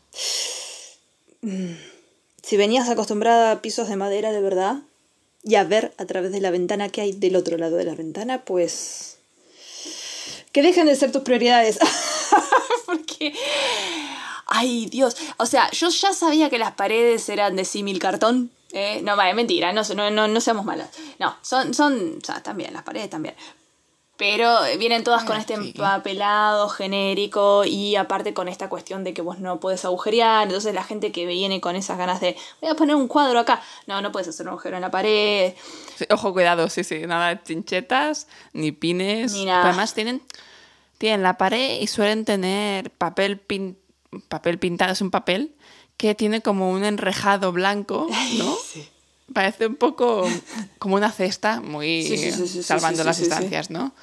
Si 2.42 2.58
venías 2.58 2.90
acostumbrada 2.90 3.52
a 3.52 3.62
pisos 3.62 3.88
de 3.88 3.96
madera 3.96 4.32
de 4.32 4.42
verdad 4.42 4.78
y 5.44 5.56
a 5.56 5.64
ver 5.64 5.94
a 5.98 6.06
través 6.06 6.32
de 6.32 6.42
la 6.42 6.52
ventana 6.52 6.90
que 6.90 7.02
hay 7.02 7.12
del 7.12 7.36
otro 7.36 7.58
lado 7.58 7.78
de 7.78 7.84
la 7.84 7.96
ventana, 7.96 8.44
pues... 8.44 9.18
Que 10.52 10.62
dejen 10.62 10.88
de 10.88 10.96
ser 10.96 11.12
tus 11.12 11.22
prioridades. 11.22 11.78
Porque... 12.86 13.34
Ay, 14.48 14.88
Dios. 14.88 15.18
O 15.38 15.46
sea, 15.46 15.70
yo 15.72 15.90
ya 15.90 16.14
sabía 16.14 16.50
que 16.50 16.58
las 16.58 16.72
paredes 16.72 17.28
eran 17.30 17.56
de 17.56 17.66
símil 17.66 18.00
cartón. 18.00 18.52
¿eh? 18.72 19.02
No, 19.04 19.16
vale, 19.16 19.34
mentira, 19.34 19.74
no, 19.74 19.82
no, 19.96 20.10
no, 20.10 20.28
no 20.28 20.42
seamos 20.42 20.66
malas. 20.66 20.90
No, 21.20 21.36
son, 21.42 21.74
son, 21.74 22.20
o 22.22 22.26
sea, 22.26 22.42
también, 22.42 22.74
las 22.74 22.84
paredes 22.84 23.10
también. 23.10 23.36
Pero 24.18 24.58
vienen 24.80 25.04
todas 25.04 25.26
con 25.26 25.36
Eh, 25.36 25.40
este 25.42 25.58
sí. 25.58 25.74
empapelado 25.76 26.70
genérico 26.70 27.66
y 27.66 27.98
aparte 27.98 28.34
con 28.34 28.48
esta 28.48 28.70
cuestión 28.70 29.04
de 29.04 29.14
que 29.14 29.22
vos 29.22 29.40
no 29.40 29.60
puedes 29.60 29.84
agujerear. 29.84 30.44
Entonces 30.44 30.74
la 30.74 30.84
gente 30.86 31.12
que 31.12 31.26
viene 31.26 31.60
con 31.60 31.76
esas 31.76 31.98
ganas 31.98 32.22
de 32.22 32.38
voy 32.62 32.70
a 32.70 32.76
poner 32.76 32.96
un 32.96 33.08
cuadro 33.10 33.40
acá. 33.40 33.62
No, 33.88 34.02
no 34.02 34.12
puedes 34.14 34.30
hacer 34.30 34.46
un 34.46 34.52
agujero 34.52 34.78
en 34.78 34.82
la 34.82 34.92
pared. 34.92 35.54
Sí, 35.98 36.06
ojo, 36.10 36.32
cuidado, 36.32 36.70
sí, 36.70 36.84
sí, 36.86 37.00
nada 37.08 37.36
de 37.36 37.44
chinchetas, 37.44 38.28
ni 38.54 38.72
pines. 38.72 39.34
Ni 39.34 39.46
nada. 39.46 39.66
Además 39.66 39.94
tienen, 39.94 40.22
tienen 40.98 41.22
la 41.22 41.38
pared 41.38 41.82
y 41.82 41.88
suelen 41.88 42.24
tener 42.24 42.92
papel, 42.92 43.42
pin- 43.46 43.76
papel 44.30 44.60
pintado, 44.60 44.94
es 44.94 45.02
un 45.02 45.12
papel 45.12 45.54
que 45.98 46.16
tiene 46.16 46.42
como 46.42 46.70
un 46.72 46.84
enrejado 46.86 47.52
blanco, 47.52 48.08
¿no? 48.38 48.56
Sí. 48.66 48.88
Parece 49.34 49.66
un 49.68 49.76
poco 49.76 50.28
como 50.78 50.96
una 50.96 51.12
cesta, 51.12 51.60
muy 51.60 52.04
Sí, 52.04 52.18
sí, 52.18 52.32
sí, 52.32 52.48
sí, 52.48 52.64
salvando 52.64 53.04
las 53.04 53.20
distancias, 53.20 53.70
¿no? 53.70 53.94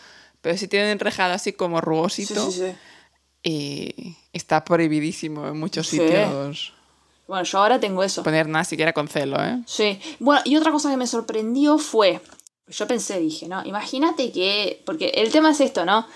Pero 0.41 0.59
sí 0.59 0.67
tiene 0.67 0.87
un 0.87 0.93
enrejado 0.93 1.33
así 1.35 1.53
como 1.53 1.81
rugosito 1.81 2.51
y 3.43 4.17
está 4.33 4.65
prohibidísimo 4.65 5.49
en 5.49 5.59
muchos 5.59 5.89
sitios 5.89 6.73
Bueno, 7.27 7.45
yo 7.45 7.59
ahora 7.59 7.81
tengo 7.81 8.03
eso. 8.03 8.23
poner 8.23 8.49
nada 8.49 8.65
siquiera 8.65 8.93
con 8.93 9.09
celo, 9.09 9.43
¿eh? 9.43 9.63
Sí. 9.67 10.01
Bueno, 10.19 10.43
y 10.45 10.57
otra 10.57 10.73
cosa 10.73 10.91
que 10.91 10.97
me 10.97 11.07
sorprendió 11.07 11.79
fue, 11.79 12.21
yo 12.69 12.87
pensé, 12.87 13.19
dije, 13.21 13.49
¿no? 13.49 13.65
Imagínate 13.65 14.33
que, 14.33 14.83
porque 14.85 15.09
el 15.15 15.31
tema 15.31 15.51
es 15.51 15.61
esto, 15.61 15.85
¿no? 15.85 16.07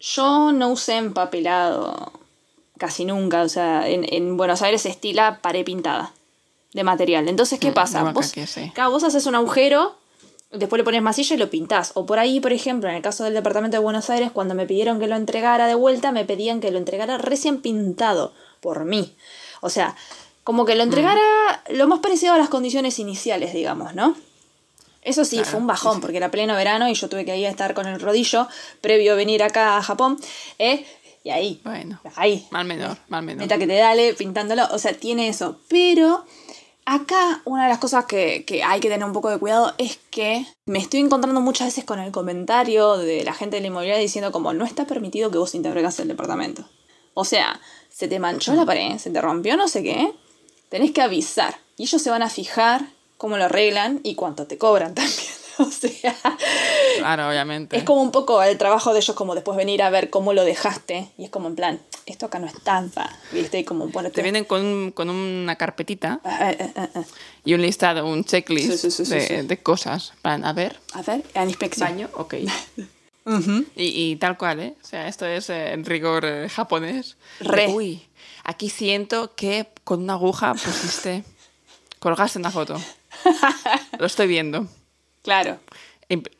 Yo 0.00 0.52
no 0.52 0.70
usé 0.70 0.96
empapelado 0.96 2.12
casi 2.78 3.04
nunca, 3.04 3.42
o 3.42 3.48
sea, 3.48 3.88
en, 3.88 4.06
en 4.12 4.36
Buenos 4.36 4.62
Aires 4.62 4.82
se 4.82 4.88
estila 4.90 5.40
pared 5.42 5.64
pintada 5.64 6.12
de 6.72 6.84
material. 6.84 7.28
Entonces, 7.28 7.58
¿qué 7.58 7.70
Mm, 7.70 7.74
pasa? 7.74 8.02
Vos, 8.12 8.26
sí. 8.26 8.72
vos 8.76 9.04
haces 9.04 9.26
un 9.26 9.34
agujero, 9.34 9.96
después 10.52 10.78
le 10.78 10.84
pones 10.84 11.02
masilla 11.02 11.34
y 11.36 11.38
lo 11.38 11.50
pintás. 11.50 11.92
O 11.94 12.06
por 12.06 12.18
ahí, 12.18 12.40
por 12.40 12.52
ejemplo, 12.52 12.88
en 12.88 12.96
el 12.96 13.02
caso 13.02 13.24
del 13.24 13.34
departamento 13.34 13.76
de 13.76 13.82
Buenos 13.82 14.10
Aires, 14.10 14.30
cuando 14.32 14.54
me 14.54 14.66
pidieron 14.66 14.98
que 15.00 15.06
lo 15.06 15.16
entregara 15.16 15.66
de 15.66 15.74
vuelta, 15.74 16.12
me 16.12 16.24
pedían 16.24 16.60
que 16.60 16.70
lo 16.70 16.78
entregara 16.78 17.18
recién 17.18 17.60
pintado 17.60 18.32
por 18.60 18.84
mí. 18.84 19.14
O 19.60 19.70
sea, 19.70 19.96
como 20.44 20.64
que 20.64 20.74
lo 20.74 20.82
entregara 20.82 21.20
lo 21.70 21.86
más 21.88 22.00
parecido 22.00 22.32
a 22.34 22.38
las 22.38 22.48
condiciones 22.48 22.98
iniciales, 22.98 23.52
digamos, 23.52 23.94
¿no? 23.94 24.16
Eso 25.02 25.24
sí, 25.24 25.36
Claro, 25.36 25.50
fue 25.50 25.60
un 25.60 25.66
bajón, 25.66 26.00
porque 26.00 26.16
era 26.18 26.30
pleno 26.30 26.54
verano 26.54 26.88
y 26.88 26.94
yo 26.94 27.08
tuve 27.08 27.24
que 27.24 27.36
ir 27.36 27.46
a 27.46 27.50
estar 27.50 27.72
con 27.72 27.86
el 27.86 28.00
rodillo 28.00 28.46
previo 28.80 29.12
a 29.12 29.16
venir 29.16 29.42
acá 29.42 29.76
a 29.78 29.82
Japón. 29.82 30.18
¿eh? 30.58 30.84
Y 31.24 31.30
ahí, 31.30 31.60
Bueno, 31.64 32.00
ahí, 32.16 32.46
mal 32.50 32.66
menor, 32.66 32.96
mal 33.08 33.22
menor. 33.22 33.42
Neta 33.42 33.58
que 33.58 33.66
te 33.66 33.76
dale 33.76 34.14
pintándolo, 34.14 34.66
o 34.70 34.78
sea, 34.78 34.92
tiene 34.94 35.28
eso. 35.28 35.60
Pero 35.68 36.24
acá 36.88 37.42
una 37.44 37.64
de 37.64 37.68
las 37.68 37.78
cosas 37.78 38.06
que, 38.06 38.46
que 38.46 38.64
hay 38.64 38.80
que 38.80 38.88
tener 38.88 39.06
un 39.06 39.12
poco 39.12 39.28
de 39.28 39.38
cuidado 39.38 39.74
es 39.76 39.98
que 40.10 40.46
me 40.64 40.78
estoy 40.78 41.00
encontrando 41.00 41.42
muchas 41.42 41.68
veces 41.68 41.84
con 41.84 42.00
el 42.00 42.12
comentario 42.12 42.96
de 42.96 43.24
la 43.24 43.34
gente 43.34 43.56
de 43.56 43.60
la 43.60 43.66
inmobiliaria 43.66 44.00
diciendo 44.00 44.32
como 44.32 44.54
no 44.54 44.64
está 44.64 44.86
permitido 44.86 45.30
que 45.30 45.36
vos 45.36 45.54
intervengas 45.54 45.98
el 46.00 46.08
departamento. 46.08 46.64
O 47.12 47.26
sea, 47.26 47.60
se 47.90 48.08
te 48.08 48.18
manchó 48.18 48.54
la 48.54 48.64
pared, 48.64 48.96
se 48.96 49.10
te 49.10 49.20
rompió 49.20 49.56
no 49.56 49.68
sé 49.68 49.82
qué, 49.82 50.14
tenés 50.70 50.92
que 50.92 51.02
avisar. 51.02 51.58
Y 51.76 51.82
ellos 51.82 52.00
se 52.00 52.10
van 52.10 52.22
a 52.22 52.30
fijar 52.30 52.86
cómo 53.18 53.36
lo 53.36 53.44
arreglan 53.44 54.00
y 54.02 54.14
cuánto 54.14 54.46
te 54.46 54.56
cobran 54.56 54.94
también. 54.94 55.37
O 55.68 55.70
sea, 55.70 56.14
Claro, 56.98 57.28
obviamente. 57.28 57.76
es 57.76 57.82
como 57.84 58.02
un 58.02 58.10
poco 58.12 58.42
el 58.42 58.56
trabajo 58.58 58.92
de 58.92 59.00
ellos 59.00 59.14
como 59.16 59.34
después 59.34 59.56
venir 59.56 59.82
a 59.82 59.90
ver 59.90 60.08
cómo 60.10 60.32
lo 60.32 60.44
dejaste. 60.44 61.08
Y 61.18 61.24
es 61.24 61.30
como 61.30 61.48
en 61.48 61.56
plan, 61.56 61.80
esto 62.06 62.26
acá 62.26 62.38
no 62.38 62.46
estaba, 62.46 63.10
¿viste? 63.32 63.58
Y 63.58 63.64
como, 63.64 63.88
bueno, 63.88 64.10
Te 64.10 64.22
vienen 64.22 64.44
con, 64.44 64.92
con 64.92 65.10
una 65.10 65.56
carpetita 65.56 66.20
Ah, 66.24 66.52
ah, 66.58 66.66
ah, 66.76 66.88
ah. 66.94 67.02
y 67.44 67.54
un 67.54 67.62
listado, 67.62 68.06
un 68.06 68.24
checklist 68.24 68.72
Sí, 68.80 68.90
sí, 68.90 69.04
sí, 69.04 69.14
de, 69.14 69.42
de 69.42 69.62
cosas. 69.62 70.12
Van 70.22 70.44
a 70.44 70.52
ver, 70.52 70.78
A 70.94 71.02
ver, 71.02 71.22
a 71.34 71.44
inspección. 71.44 71.88
baño, 71.88 72.08
ok. 72.14 72.34
Ujú. 73.26 73.64
Y, 73.76 74.10
y 74.12 74.16
tal 74.16 74.38
cual, 74.38 74.60
¿eh? 74.60 74.74
O 74.82 74.86
sea, 74.86 75.06
esto 75.06 75.26
es 75.26 75.50
eh, 75.50 75.72
en 75.72 75.84
rigor 75.84 76.24
eh, 76.24 76.48
japonés. 76.48 77.16
Re. 77.40 77.68
Uy, 77.68 78.02
aquí 78.44 78.70
siento 78.70 79.34
que 79.34 79.68
con 79.84 80.02
una 80.04 80.14
aguja 80.14 80.54
pusiste, 80.54 81.24
colgaste 81.98 82.38
una 82.38 82.50
foto. 82.50 82.80
Lo 83.98 84.06
estoy 84.06 84.28
viendo. 84.28 84.66
Claro. 85.28 85.60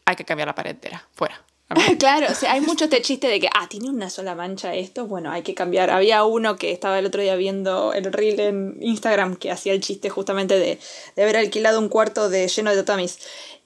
Hay 0.06 0.16
que 0.16 0.24
cambiar 0.24 0.48
la 0.48 0.54
pared 0.54 0.70
entera. 0.70 1.06
Fuera. 1.12 1.38
Claro, 1.98 2.26
o 2.30 2.34
sea, 2.34 2.52
hay 2.52 2.60
mucho 2.60 2.84
este 2.84 3.02
chiste 3.02 3.28
de 3.28 3.40
que, 3.40 3.48
ah, 3.52 3.68
tiene 3.68 3.90
una 3.90 4.08
sola 4.08 4.34
mancha 4.34 4.74
esto, 4.74 5.06
bueno, 5.06 5.30
hay 5.30 5.42
que 5.42 5.54
cambiar. 5.54 5.90
Había 5.90 6.24
uno 6.24 6.56
que 6.56 6.72
estaba 6.72 6.98
el 6.98 7.06
otro 7.06 7.20
día 7.20 7.36
viendo 7.36 7.92
el 7.92 8.12
reel 8.12 8.40
en 8.40 8.78
Instagram 8.80 9.36
que 9.36 9.50
hacía 9.50 9.72
el 9.72 9.80
chiste 9.80 10.08
justamente 10.08 10.58
de, 10.58 10.78
de 11.16 11.22
haber 11.22 11.36
alquilado 11.36 11.78
un 11.78 11.88
cuarto 11.88 12.30
de, 12.30 12.48
lleno 12.48 12.70
de 12.70 12.76
tatamis 12.76 13.18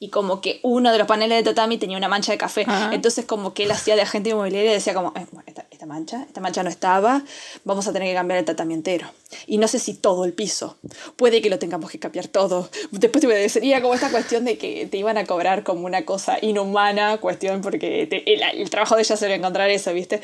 y 0.02 0.08
como 0.08 0.40
que 0.40 0.58
uno 0.64 0.90
de 0.90 0.98
los 0.98 1.06
paneles 1.06 1.38
de 1.38 1.48
tatami 1.48 1.78
tenía 1.78 1.96
una 1.96 2.08
mancha 2.08 2.32
de 2.32 2.38
café. 2.38 2.64
Ajá. 2.66 2.92
Entonces 2.92 3.24
como 3.24 3.54
que 3.54 3.62
él 3.62 3.70
hacía 3.70 3.94
de 3.94 4.02
agente 4.02 4.30
inmobiliario 4.30 4.72
y 4.72 4.74
decía 4.74 4.94
como, 4.94 5.10
eh, 5.10 5.24
bueno, 5.30 5.44
esta, 5.46 5.64
esta 5.70 5.86
mancha, 5.86 6.24
esta 6.26 6.40
mancha 6.40 6.64
no 6.64 6.70
estaba, 6.70 7.22
vamos 7.64 7.86
a 7.86 7.92
tener 7.92 8.08
que 8.08 8.14
cambiar 8.14 8.40
el 8.40 8.44
tatami 8.44 8.74
entero. 8.74 9.06
Y 9.46 9.58
no 9.58 9.68
sé 9.68 9.78
si 9.78 9.94
todo 9.94 10.24
el 10.24 10.32
piso, 10.32 10.76
puede 11.14 11.40
que 11.40 11.50
lo 11.50 11.60
tengamos 11.60 11.88
que 11.88 12.00
cambiar 12.00 12.26
todo. 12.26 12.68
Después 12.90 13.20
te 13.20 13.28
voy 13.28 13.36
a 13.36 13.38
decir, 13.38 13.62
como 13.80 13.94
esta 13.94 14.10
cuestión 14.10 14.44
de 14.44 14.58
que 14.58 14.86
te 14.86 14.96
iban 14.96 15.18
a 15.18 15.24
cobrar 15.24 15.62
como 15.62 15.86
una 15.86 16.04
cosa 16.04 16.36
inhumana, 16.42 17.18
cuestión 17.18 17.60
porque 17.60 17.91
te- 18.08 18.32
el, 18.34 18.42
el 18.60 18.70
trabajo 18.70 18.96
de 18.96 19.02
ella 19.02 19.16
era 19.20 19.34
encontrar 19.34 19.70
eso, 19.70 19.92
¿viste? 19.92 20.20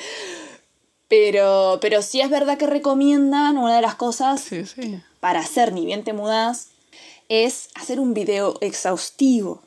Pero, 1.08 1.78
pero 1.80 2.02
sí 2.02 2.20
es 2.20 2.28
verdad 2.28 2.58
que 2.58 2.66
recomiendan 2.66 3.56
una 3.56 3.74
de 3.76 3.82
las 3.82 3.94
cosas 3.94 4.40
Sí, 4.42 4.66
sí. 4.66 5.00
para 5.20 5.40
hacer 5.40 5.72
ni 5.72 5.86
bien 5.86 6.04
te 6.04 6.12
mudas 6.12 6.68
es 7.30 7.68
hacer 7.74 7.98
un 7.98 8.12
video 8.14 8.56
exhaustivo 8.60 9.62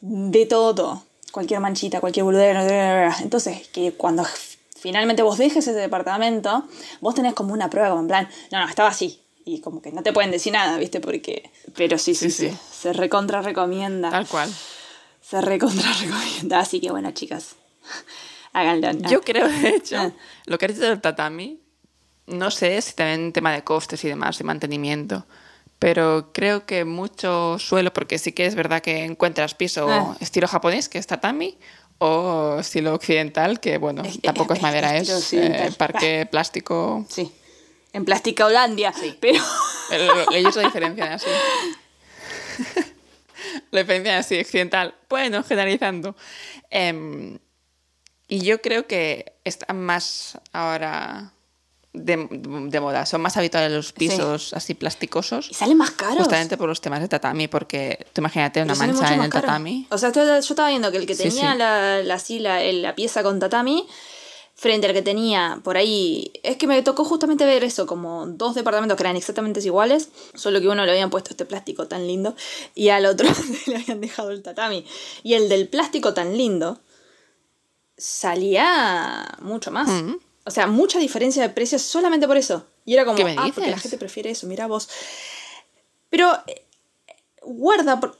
de 0.00 0.46
todo, 0.46 1.02
cualquier 1.32 1.60
manchita, 1.60 2.00
cualquier 2.00 2.24
boludera. 2.24 3.14
Entonces, 3.20 3.68
que 3.68 3.92
cuando 3.92 4.24
finalmente 4.78 5.22
vos 5.22 5.38
dejes 5.38 5.66
ese 5.66 5.78
departamento, 5.78 6.64
vos 7.00 7.14
tenés 7.14 7.32
como 7.34 7.52
una 7.54 7.70
prueba, 7.70 7.88
como 7.90 8.02
en 8.02 8.08
plan, 8.08 8.28
no, 8.50 8.60
no, 8.60 8.68
estaba 8.68 8.90
así. 8.90 9.20
Y 9.46 9.60
como 9.60 9.82
que 9.82 9.92
no 9.92 10.02
te 10.02 10.12
pueden 10.14 10.30
decir 10.30 10.52
nada, 10.54 10.78
¿viste? 10.78 11.00
Porque... 11.00 11.50
Pero 11.74 11.98
sí, 11.98 12.14
sí, 12.14 12.30
Sí, 12.30 12.48
sí. 12.48 12.50
sí. 12.50 12.58
Se 12.82 12.92
recontra 12.94 13.42
recomienda. 13.42 14.10
Tal 14.10 14.26
cual. 14.26 14.50
Se 15.28 15.40
recontra 15.40 15.90
recomienda. 15.92 16.60
Así 16.60 16.80
que 16.80 16.90
bueno, 16.90 17.10
chicas, 17.12 17.56
háganlo. 18.52 18.92
Yo 19.08 19.20
creo, 19.22 19.48
de 19.48 19.68
hecho, 19.70 19.96
Ah. 19.98 20.12
lo 20.46 20.58
que 20.58 20.66
has 20.66 20.74
dicho 20.74 20.86
del 20.86 21.00
tatami, 21.00 21.60
no 22.26 22.50
sé 22.50 22.80
si 22.82 22.92
también 22.94 23.32
tema 23.32 23.52
de 23.52 23.64
costes 23.64 24.04
y 24.04 24.08
demás, 24.08 24.38
de 24.38 24.44
mantenimiento, 24.44 25.26
pero 25.78 26.30
creo 26.32 26.66
que 26.66 26.84
mucho 26.84 27.58
suelo, 27.58 27.92
porque 27.92 28.18
sí 28.18 28.32
que 28.32 28.46
es 28.46 28.54
verdad 28.54 28.80
que 28.82 29.04
encuentras 29.04 29.54
piso 29.54 29.88
Ah. 29.90 30.16
estilo 30.20 30.46
japonés, 30.48 30.88
que 30.88 30.98
es 30.98 31.06
tatami, 31.06 31.58
o 31.98 32.56
estilo 32.60 32.92
occidental, 32.94 33.60
que 33.60 33.78
bueno, 33.78 34.02
Es- 34.04 34.20
tampoco 34.20 34.52
es 34.54 34.58
es- 34.58 34.62
madera, 34.62 34.96
es 34.96 35.10
occidental. 35.10 35.68
eh, 35.68 35.72
parque 35.76 36.26
plástico. 36.30 37.06
Sí. 37.08 37.30
En 37.92 38.04
Plástica 38.04 38.44
Holandia. 38.46 38.92
Pero... 39.20 39.40
Pero 39.88 40.12
Ellos 40.32 40.56
lo 40.56 40.62
diferencian 40.62 41.12
así. 41.12 41.26
lo 43.74 43.80
diferencian 43.80 44.16
así, 44.16 44.38
occidental. 44.40 44.94
Bueno, 45.10 45.42
generalizando. 45.42 46.16
Em, 46.70 47.38
y 48.28 48.40
yo 48.40 48.62
creo 48.62 48.86
que 48.86 49.34
están 49.44 49.80
más 49.80 50.38
ahora 50.52 51.32
de, 51.92 52.26
de 52.30 52.80
moda. 52.80 53.04
Son 53.06 53.20
más 53.20 53.36
habituales 53.36 53.70
los 53.70 53.92
pisos 53.92 54.52
así 54.54 54.74
plasticosos. 54.74 55.50
Y 55.50 55.54
salen 55.54 55.76
más 55.76 55.90
caros. 55.92 56.18
Justamente 56.18 56.56
por 56.56 56.68
los 56.68 56.80
temas 56.80 57.00
de 57.00 57.08
tatami, 57.08 57.48
porque 57.48 58.06
tú 58.12 58.20
imagínate 58.20 58.62
una 58.62 58.74
Pero 58.74 58.86
mancha 58.92 59.14
en 59.14 59.22
el 59.22 59.30
caro. 59.30 59.46
tatami. 59.46 59.86
O 59.90 59.98
sea, 59.98 60.10
yo 60.12 60.36
estaba 60.36 60.70
viendo 60.70 60.90
que 60.90 60.96
el 60.98 61.06
que 61.06 61.14
Sí, 61.14 61.24
tenía 61.28 61.52
sí. 61.52 61.58
La, 61.58 62.02
la, 62.02 62.18
la, 62.40 62.62
el- 62.62 62.82
la 62.82 62.94
pieza 62.94 63.22
con 63.22 63.38
tatami, 63.38 63.86
frente 64.54 64.86
al 64.86 64.92
que 64.92 65.02
tenía 65.02 65.60
por 65.62 65.76
ahí. 65.76 66.32
Es 66.42 66.56
que 66.56 66.66
me 66.66 66.80
tocó 66.82 67.04
justamente 67.04 67.44
ver 67.44 67.64
eso, 67.64 67.86
como 67.86 68.26
dos 68.26 68.54
departamentos 68.54 68.96
que 68.96 69.02
eran 69.02 69.16
exactamente 69.16 69.60
iguales, 69.60 70.08
solo 70.34 70.60
que 70.60 70.68
uno 70.68 70.84
le 70.84 70.90
habían 70.92 71.10
puesto 71.10 71.30
este 71.30 71.44
plástico 71.44 71.88
tan 71.88 72.06
lindo 72.06 72.34
y 72.74 72.88
al 72.90 73.06
otro 73.06 73.28
le 73.66 73.76
habían 73.76 74.00
dejado 74.00 74.30
el 74.30 74.42
tatami. 74.42 74.86
Y 75.22 75.34
el 75.34 75.48
del 75.48 75.68
plástico 75.68 76.14
tan 76.14 76.36
lindo 76.36 76.78
salía 77.96 79.38
mucho 79.40 79.70
más. 79.70 79.88
Mm. 79.88 80.16
O 80.46 80.50
sea, 80.50 80.66
mucha 80.66 80.98
diferencia 80.98 81.42
de 81.42 81.48
precios 81.48 81.82
solamente 81.82 82.26
por 82.26 82.36
eso. 82.36 82.66
Y 82.84 82.94
era 82.94 83.04
como, 83.04 83.16
¿Qué 83.16 83.24
me 83.24 83.36
ah, 83.38 83.50
porque 83.54 83.70
la 83.70 83.78
gente 83.78 83.96
prefiere 83.98 84.30
eso, 84.30 84.46
mira 84.46 84.66
vos. 84.66 84.88
Pero 86.10 86.30
eh, 86.46 86.64
guarda, 87.42 87.98
por- 87.98 88.18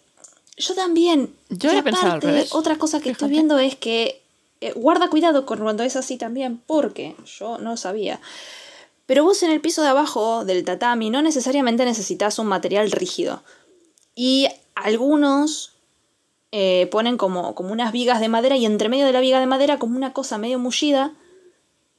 yo 0.57 0.75
también. 0.75 1.35
Yo 1.51 1.68
había 1.70 1.83
pensado 1.83 2.12
al 2.12 2.23
revés. 2.23 2.55
Otra 2.55 2.77
cosa 2.79 3.01
que 3.01 3.11
estoy 3.11 3.29
viendo 3.29 3.59
es 3.59 3.77
que 3.77 4.24
eh, 4.64 4.72
guarda 4.74 5.11
cuidado 5.11 5.44
con 5.44 5.59
cuando 5.59 5.83
es 5.83 5.94
así 5.94 6.16
también, 6.16 6.59
porque 6.66 7.14
yo 7.27 7.59
no 7.59 7.77
sabía. 7.77 8.18
Pero 9.05 9.22
vos 9.22 9.42
en 9.42 9.50
el 9.50 9.61
piso 9.61 9.83
de 9.83 9.88
abajo 9.88 10.46
del 10.46 10.64
tatami 10.64 11.11
no 11.11 11.20
necesariamente 11.20 11.85
necesitas 11.85 12.38
un 12.38 12.46
material 12.46 12.90
rígido. 12.90 13.42
Y 14.14 14.48
algunos 14.74 15.74
eh, 16.50 16.88
ponen 16.90 17.18
como, 17.18 17.55
como 17.55 17.72
unas 17.72 17.92
vigas 17.92 18.20
de 18.20 18.31
madera 18.31 18.57
y 18.57 18.64
entre 18.64 18.88
medio 18.88 19.05
de 19.05 19.12
la 19.12 19.20
viga 19.20 19.38
de 19.38 19.46
madera 19.46 19.79
como 19.79 19.98
una 19.98 20.14
cosa 20.14 20.38
medio 20.38 20.59
mullida 20.59 21.12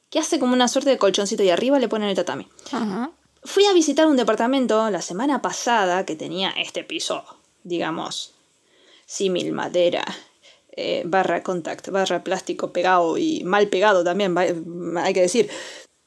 que 0.10 0.18
hace 0.18 0.40
como 0.40 0.54
una 0.54 0.68
suerte 0.68 0.90
de 0.90 0.98
colchoncito 0.98 1.44
y 1.44 1.52
arriba 1.52 1.78
le 1.78 1.88
ponen 1.88 2.10
el 2.10 2.16
tatami. 2.16 2.48
Ajá. 2.72 3.12
Fui 3.44 3.66
a 3.66 3.74
visitar 3.74 4.08
un 4.08 4.18
departamento 4.18 4.90
la 4.90 5.04
semana 5.04 5.40
pasada 5.40 6.04
que 6.04 6.16
tenía 6.16 6.50
este 6.50 6.84
piso, 6.84 7.26
digamos, 7.64 8.34
símil 9.06 9.52
madera, 9.52 10.04
eh, 10.76 11.04
barra 11.06 11.44
contact, 11.44 11.90
barra 11.90 12.24
plástico 12.24 12.72
pegado 12.72 13.18
y 13.18 13.44
mal 13.44 13.68
pegado 13.68 14.04
también, 14.04 14.36
hay 14.38 15.14
que 15.14 15.22
decir. 15.22 15.50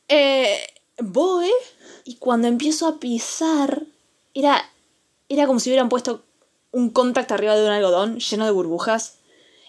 Eh, 0.08 0.58
voy 0.98 1.50
y 2.04 2.16
cuando 2.16 2.48
empiezo 2.48 2.86
a 2.86 2.98
pisar, 2.98 3.82
era, 4.34 4.70
era 5.28 5.46
como 5.46 5.60
si 5.60 5.70
hubieran 5.70 5.88
puesto 5.88 6.22
un 6.70 6.90
contact 6.90 7.32
arriba 7.32 7.56
de 7.56 7.64
un 7.64 7.72
algodón 7.72 8.18
lleno 8.18 8.44
de 8.44 8.50
burbujas. 8.50 9.18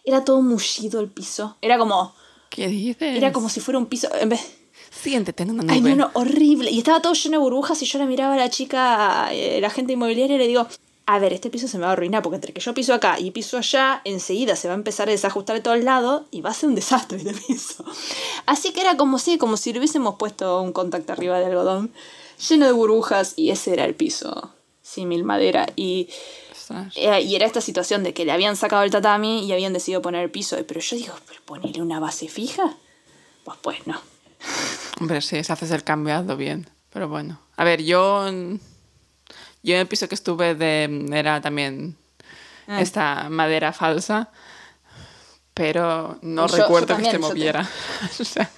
Era 0.04 0.24
todo 0.24 0.42
mullido 0.42 1.02
el 1.02 1.10
piso. 1.10 1.58
Era 1.62 1.78
como, 1.78 2.14
¿Qué 2.50 2.68
dices? 2.68 3.16
era 3.16 3.32
como 3.32 3.50
si 3.50 3.60
fuera 3.60 3.78
un 3.78 3.88
piso. 3.88 4.10
En 4.16 4.30
vez, 4.30 4.60
Siéntete 4.92 5.44
en 5.44 5.52
una 5.52 5.64
nube. 5.64 5.74
Ay, 5.74 5.82
no, 5.82 5.96
no, 5.96 6.12
horrible. 6.14 6.72
Y 6.72 6.80
estaba 6.80 7.02
todo 7.02 7.14
lleno 7.14 7.38
de 7.38 7.44
burbujas 7.44 7.82
y 7.82 7.86
yo 7.86 8.00
la 8.00 8.06
miraba 8.06 8.34
a 8.34 8.38
la 8.38 8.50
chica, 8.50 9.30
eh, 9.32 9.60
la 9.62 9.68
agente 9.68 9.94
inmobiliaria, 9.94 10.36
y 10.36 10.40
le 10.40 10.48
digo, 10.48 10.68
a 11.12 11.18
ver, 11.18 11.34
este 11.34 11.50
piso 11.50 11.68
se 11.68 11.80
me 11.80 11.86
va 11.86 11.90
a 11.90 11.94
arruinar 11.94 12.22
porque 12.22 12.36
entre 12.36 12.54
que 12.54 12.62
yo 12.62 12.72
piso 12.76 12.94
acá 12.94 13.20
y 13.20 13.32
piso 13.32 13.58
allá, 13.58 14.00
enseguida 14.06 14.56
se 14.56 14.68
va 14.68 14.76
a 14.76 14.78
empezar 14.78 15.10
a 15.10 15.12
desajustar 15.12 15.56
de 15.56 15.62
todos 15.64 15.84
lados 15.84 16.22
y 16.30 16.42
va 16.42 16.52
a 16.52 16.54
ser 16.54 16.70
un 16.70 16.76
desastre 16.76 17.18
este 17.18 17.34
piso. 17.34 17.84
Así 18.46 18.74
que 18.74 18.82
era 18.82 18.96
como 18.96 19.18
si, 19.18 19.40
como 19.40 19.58
si 19.58 19.74
le 19.74 19.80
hubiésemos 19.80 20.18
puesto 20.20 20.62
un 20.62 20.72
contacto 20.72 21.12
arriba 21.12 21.40
de 21.40 21.48
algodón, 21.48 21.92
lleno 22.48 22.68
de 22.68 22.74
burbujas 22.74 23.34
y 23.38 23.50
ese 23.50 23.74
era 23.74 23.86
el 23.86 23.96
piso. 23.96 24.54
Símil 24.84 25.24
madera. 25.24 25.66
Y, 25.76 26.10
eh, 26.96 27.22
y 27.22 27.36
era 27.36 27.48
esta 27.48 27.62
situación 27.62 28.04
de 28.04 28.14
que 28.14 28.24
le 28.24 28.32
habían 28.32 28.56
sacado 28.56 28.84
el 28.84 28.92
tatami 28.92 29.48
y 29.48 29.52
habían 29.52 29.74
decidido 29.74 30.04
poner 30.04 30.24
el 30.24 30.30
piso. 30.30 30.58
Pero 30.68 30.80
yo 30.80 30.96
digo, 30.96 31.16
¿pero 31.28 31.42
ponerle 31.44 31.82
una 31.82 32.00
base 32.00 32.28
fija? 32.28 32.78
Pues 33.46 33.58
pues 33.64 33.88
no. 33.88 34.00
Hombre, 35.02 35.22
sí, 35.22 35.44
si 35.44 35.52
haces 35.52 35.72
el 35.72 35.84
cambio, 35.84 36.14
hazlo 36.14 36.38
bien. 36.38 36.70
Pero 36.94 37.10
bueno. 37.10 37.40
A 37.58 37.64
ver, 37.64 37.82
yo. 37.82 38.30
Yo 39.64 39.76
en 39.76 39.82
el 39.82 39.88
piso 39.88 40.08
que 40.08 40.16
estuve 40.16 40.56
de, 40.56 41.06
era 41.14 41.42
también 41.42 41.98
Ah. 42.68 42.82
esta 42.82 43.30
madera 43.30 43.74
falsa. 43.74 44.30
Pero 45.54 46.18
no 46.22 46.48
Yo- 46.48 46.56
yo 46.58 46.64
recuerdo 46.64 46.88
también, 46.88 47.12
que 47.12 47.18
se 47.18 47.22
te- 47.22 47.28
moviera. 47.28 47.70
o 48.20 48.24
sea, 48.24 48.50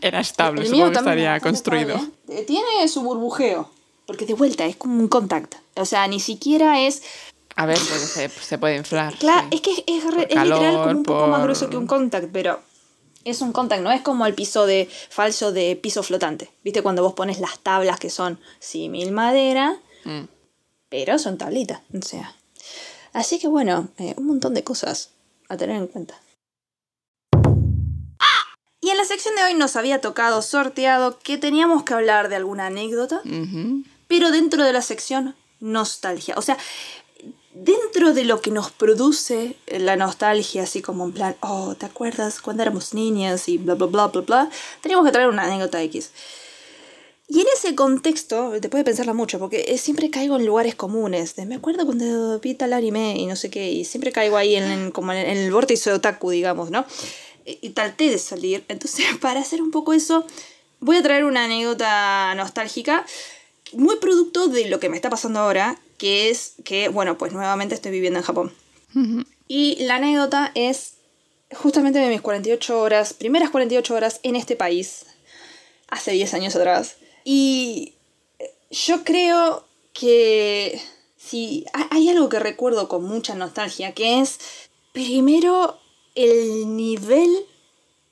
era 0.00 0.20
estable, 0.20 0.62
El 0.62 0.68
supongo 0.68 0.92
que 0.92 0.98
estaría 0.98 1.40
construido. 1.40 1.96
estable, 1.96 2.40
¿eh? 2.40 2.44
Tiene 2.44 2.88
su 2.88 3.02
burbujeo. 3.02 3.70
Porque 4.06 4.26
de 4.26 4.34
vuelta 4.34 4.64
es 4.66 4.76
como 4.76 5.00
un 5.00 5.08
contact. 5.08 5.54
O 5.76 5.84
sea, 5.86 6.06
ni 6.06 6.20
siquiera 6.20 6.80
es. 6.82 7.02
A 7.56 7.66
ver, 7.66 7.78
porque 7.78 7.94
se, 7.98 8.28
se 8.28 8.58
puede 8.58 8.76
inflar. 8.76 9.14
Claro, 9.14 9.48
sí. 9.50 9.56
es 9.56 9.60
que 9.62 9.84
es, 9.86 10.04
re- 10.14 10.28
literal 10.28 10.74
como 10.76 10.90
un 10.90 11.02
poco 11.04 11.26
más 11.28 11.42
grueso 11.42 11.70
que 11.70 11.76
un 11.76 11.86
contact, 11.86 12.28
pero 12.32 12.60
es 13.24 13.40
un 13.40 13.52
contact, 13.52 13.80
no 13.82 13.90
es 13.90 14.02
como 14.02 14.26
el 14.26 14.34
piso 14.34 14.66
de 14.66 14.88
falso 15.08 15.50
de 15.52 15.74
piso 15.76 16.02
flotante. 16.02 16.50
¿Viste? 16.62 16.82
Cuando 16.82 17.02
vos 17.02 17.14
pones 17.14 17.40
las 17.40 17.58
tablas 17.60 17.98
que 17.98 18.10
son 18.10 18.38
símil 18.60 19.10
madera, 19.12 19.76
Mm. 20.04 20.24
Pero 20.94 21.18
son 21.18 21.38
tablitas. 21.38 21.80
O 21.92 22.02
sea. 22.02 22.36
Así 23.12 23.40
que 23.40 23.48
bueno, 23.48 23.88
eh, 23.98 24.14
un 24.16 24.26
montón 24.28 24.54
de 24.54 24.62
cosas 24.62 25.10
a 25.48 25.56
tener 25.56 25.76
en 25.76 25.88
cuenta. 25.88 26.14
Y 28.80 28.90
en 28.90 28.96
la 28.96 29.04
sección 29.04 29.34
de 29.34 29.42
hoy 29.42 29.54
nos 29.54 29.74
había 29.74 30.00
tocado 30.00 30.40
sorteado 30.40 31.18
que 31.18 31.36
teníamos 31.36 31.82
que 31.82 31.94
hablar 31.94 32.28
de 32.28 32.36
alguna 32.36 32.66
anécdota 32.66 33.22
pero 34.06 34.30
dentro 34.30 34.62
de 34.62 34.72
la 34.72 34.82
sección 34.82 35.34
nostalgia. 35.58 36.34
O 36.36 36.42
sea, 36.42 36.58
dentro 37.54 38.14
de 38.14 38.24
lo 38.24 38.40
que 38.40 38.52
nos 38.52 38.70
produce 38.70 39.56
la 39.66 39.96
nostalgia, 39.96 40.62
así 40.62 40.80
como 40.80 41.06
en 41.06 41.12
plan, 41.12 41.36
oh, 41.40 41.74
¿te 41.74 41.86
acuerdas 41.86 42.40
cuando 42.40 42.62
éramos 42.62 42.94
niñas 42.94 43.48
y 43.48 43.58
bla, 43.58 43.74
bla, 43.74 43.86
bla, 43.86 44.06
bla, 44.08 44.20
bla? 44.20 44.50
Teníamos 44.80 45.04
que 45.06 45.12
traer 45.12 45.28
una 45.28 45.42
anécdota 45.42 45.82
X. 45.82 46.12
Ese 47.64 47.74
contexto, 47.74 48.52
te 48.60 48.68
puede 48.68 48.84
pensarla 48.84 49.14
mucho, 49.14 49.38
porque 49.38 49.64
eh, 49.68 49.78
siempre 49.78 50.10
caigo 50.10 50.36
en 50.36 50.44
lugares 50.44 50.74
comunes. 50.74 51.34
De, 51.34 51.46
me 51.46 51.54
acuerdo 51.54 51.86
cuando 51.86 52.38
vi 52.40 52.54
tal 52.54 52.74
anime 52.74 53.16
y 53.16 53.24
no 53.24 53.36
sé 53.36 53.48
qué, 53.48 53.70
y 53.72 53.86
siempre 53.86 54.12
caigo 54.12 54.36
ahí 54.36 54.54
en, 54.56 54.64
en- 54.64 54.90
como 54.90 55.12
en, 55.12 55.18
en 55.26 55.38
el 55.38 55.50
vórtice 55.50 55.88
de 55.88 55.96
otaku, 55.96 56.28
digamos, 56.30 56.70
¿no? 56.70 56.84
Y, 57.46 57.58
y 57.62 57.70
traté 57.70 58.10
de 58.10 58.18
salir. 58.18 58.64
Entonces, 58.68 59.06
para 59.20 59.40
hacer 59.40 59.62
un 59.62 59.70
poco 59.70 59.94
eso, 59.94 60.26
voy 60.80 60.96
a 60.96 61.02
traer 61.02 61.24
una 61.24 61.44
anécdota 61.44 62.34
nostálgica 62.34 63.06
muy 63.72 63.96
producto 63.96 64.48
de 64.48 64.68
lo 64.68 64.78
que 64.78 64.90
me 64.90 64.96
está 64.96 65.08
pasando 65.08 65.40
ahora, 65.40 65.80
que 65.96 66.28
es 66.28 66.56
que, 66.64 66.88
bueno, 66.90 67.16
pues 67.16 67.32
nuevamente 67.32 67.74
estoy 67.74 67.92
viviendo 67.92 68.18
en 68.18 68.24
Japón. 68.26 68.52
Y 69.48 69.76
la 69.86 69.96
anécdota 69.96 70.52
es 70.54 70.94
justamente 71.54 71.98
de 71.98 72.10
mis 72.10 72.20
48 72.20 72.78
horas, 72.78 73.14
primeras 73.14 73.48
48 73.48 73.94
horas 73.94 74.20
en 74.22 74.36
este 74.36 74.54
país, 74.54 75.06
hace 75.88 76.10
10 76.12 76.34
años 76.34 76.54
atrás. 76.56 76.96
Y 77.24 77.94
yo 78.70 79.02
creo 79.02 79.64
que 79.92 80.80
si 81.16 81.64
hay 81.90 82.10
algo 82.10 82.28
que 82.28 82.38
recuerdo 82.38 82.88
con 82.88 83.04
mucha 83.04 83.34
nostalgia, 83.34 83.92
que 83.92 84.20
es 84.20 84.38
primero 84.92 85.78
el 86.14 86.76
nivel 86.76 87.30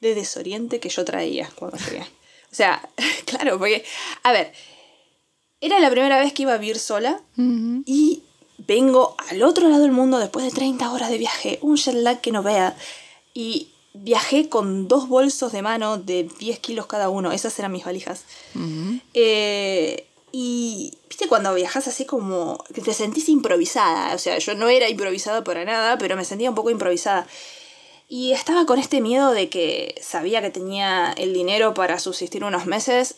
de 0.00 0.14
desoriente 0.14 0.80
que 0.80 0.88
yo 0.88 1.04
traía 1.04 1.50
cuando 1.54 1.76
llegué. 1.78 2.00
O 2.00 2.54
sea, 2.54 2.88
claro, 3.26 3.58
porque, 3.58 3.84
a 4.22 4.32
ver, 4.32 4.52
era 5.60 5.78
la 5.78 5.90
primera 5.90 6.18
vez 6.18 6.32
que 6.32 6.42
iba 6.42 6.54
a 6.54 6.58
vivir 6.58 6.78
sola 6.78 7.20
y 7.36 8.22
vengo 8.58 9.14
al 9.30 9.42
otro 9.42 9.68
lado 9.68 9.82
del 9.82 9.92
mundo 9.92 10.18
después 10.18 10.44
de 10.44 10.50
30 10.50 10.90
horas 10.90 11.10
de 11.10 11.18
viaje, 11.18 11.58
un 11.62 11.76
jet 11.76 11.94
lag 11.94 12.20
que 12.20 12.32
no 12.32 12.42
vea. 12.42 12.76
Y 13.34 13.71
viajé 13.94 14.48
con 14.48 14.88
dos 14.88 15.08
bolsos 15.08 15.52
de 15.52 15.62
mano 15.62 15.98
de 15.98 16.28
10 16.38 16.58
kilos 16.60 16.86
cada 16.86 17.08
uno, 17.08 17.32
esas 17.32 17.58
eran 17.58 17.72
mis 17.72 17.84
valijas. 17.84 18.24
Eh, 19.14 20.06
y, 20.32 20.94
viste, 21.08 21.28
cuando 21.28 21.54
viajas 21.54 21.86
así 21.88 22.06
como 22.06 22.64
que 22.74 22.80
te 22.80 22.94
sentís 22.94 23.28
improvisada, 23.28 24.14
o 24.14 24.18
sea, 24.18 24.38
yo 24.38 24.54
no 24.54 24.68
era 24.68 24.88
improvisada 24.88 25.44
para 25.44 25.64
nada, 25.64 25.98
pero 25.98 26.16
me 26.16 26.24
sentía 26.24 26.48
un 26.48 26.56
poco 26.56 26.70
improvisada. 26.70 27.26
Y 28.08 28.32
estaba 28.32 28.66
con 28.66 28.78
este 28.78 29.00
miedo 29.00 29.32
de 29.32 29.48
que 29.48 29.94
sabía 30.02 30.40
que 30.42 30.50
tenía 30.50 31.12
el 31.12 31.34
dinero 31.34 31.74
para 31.74 31.98
subsistir 31.98 32.44
unos 32.44 32.66
meses 32.66 33.16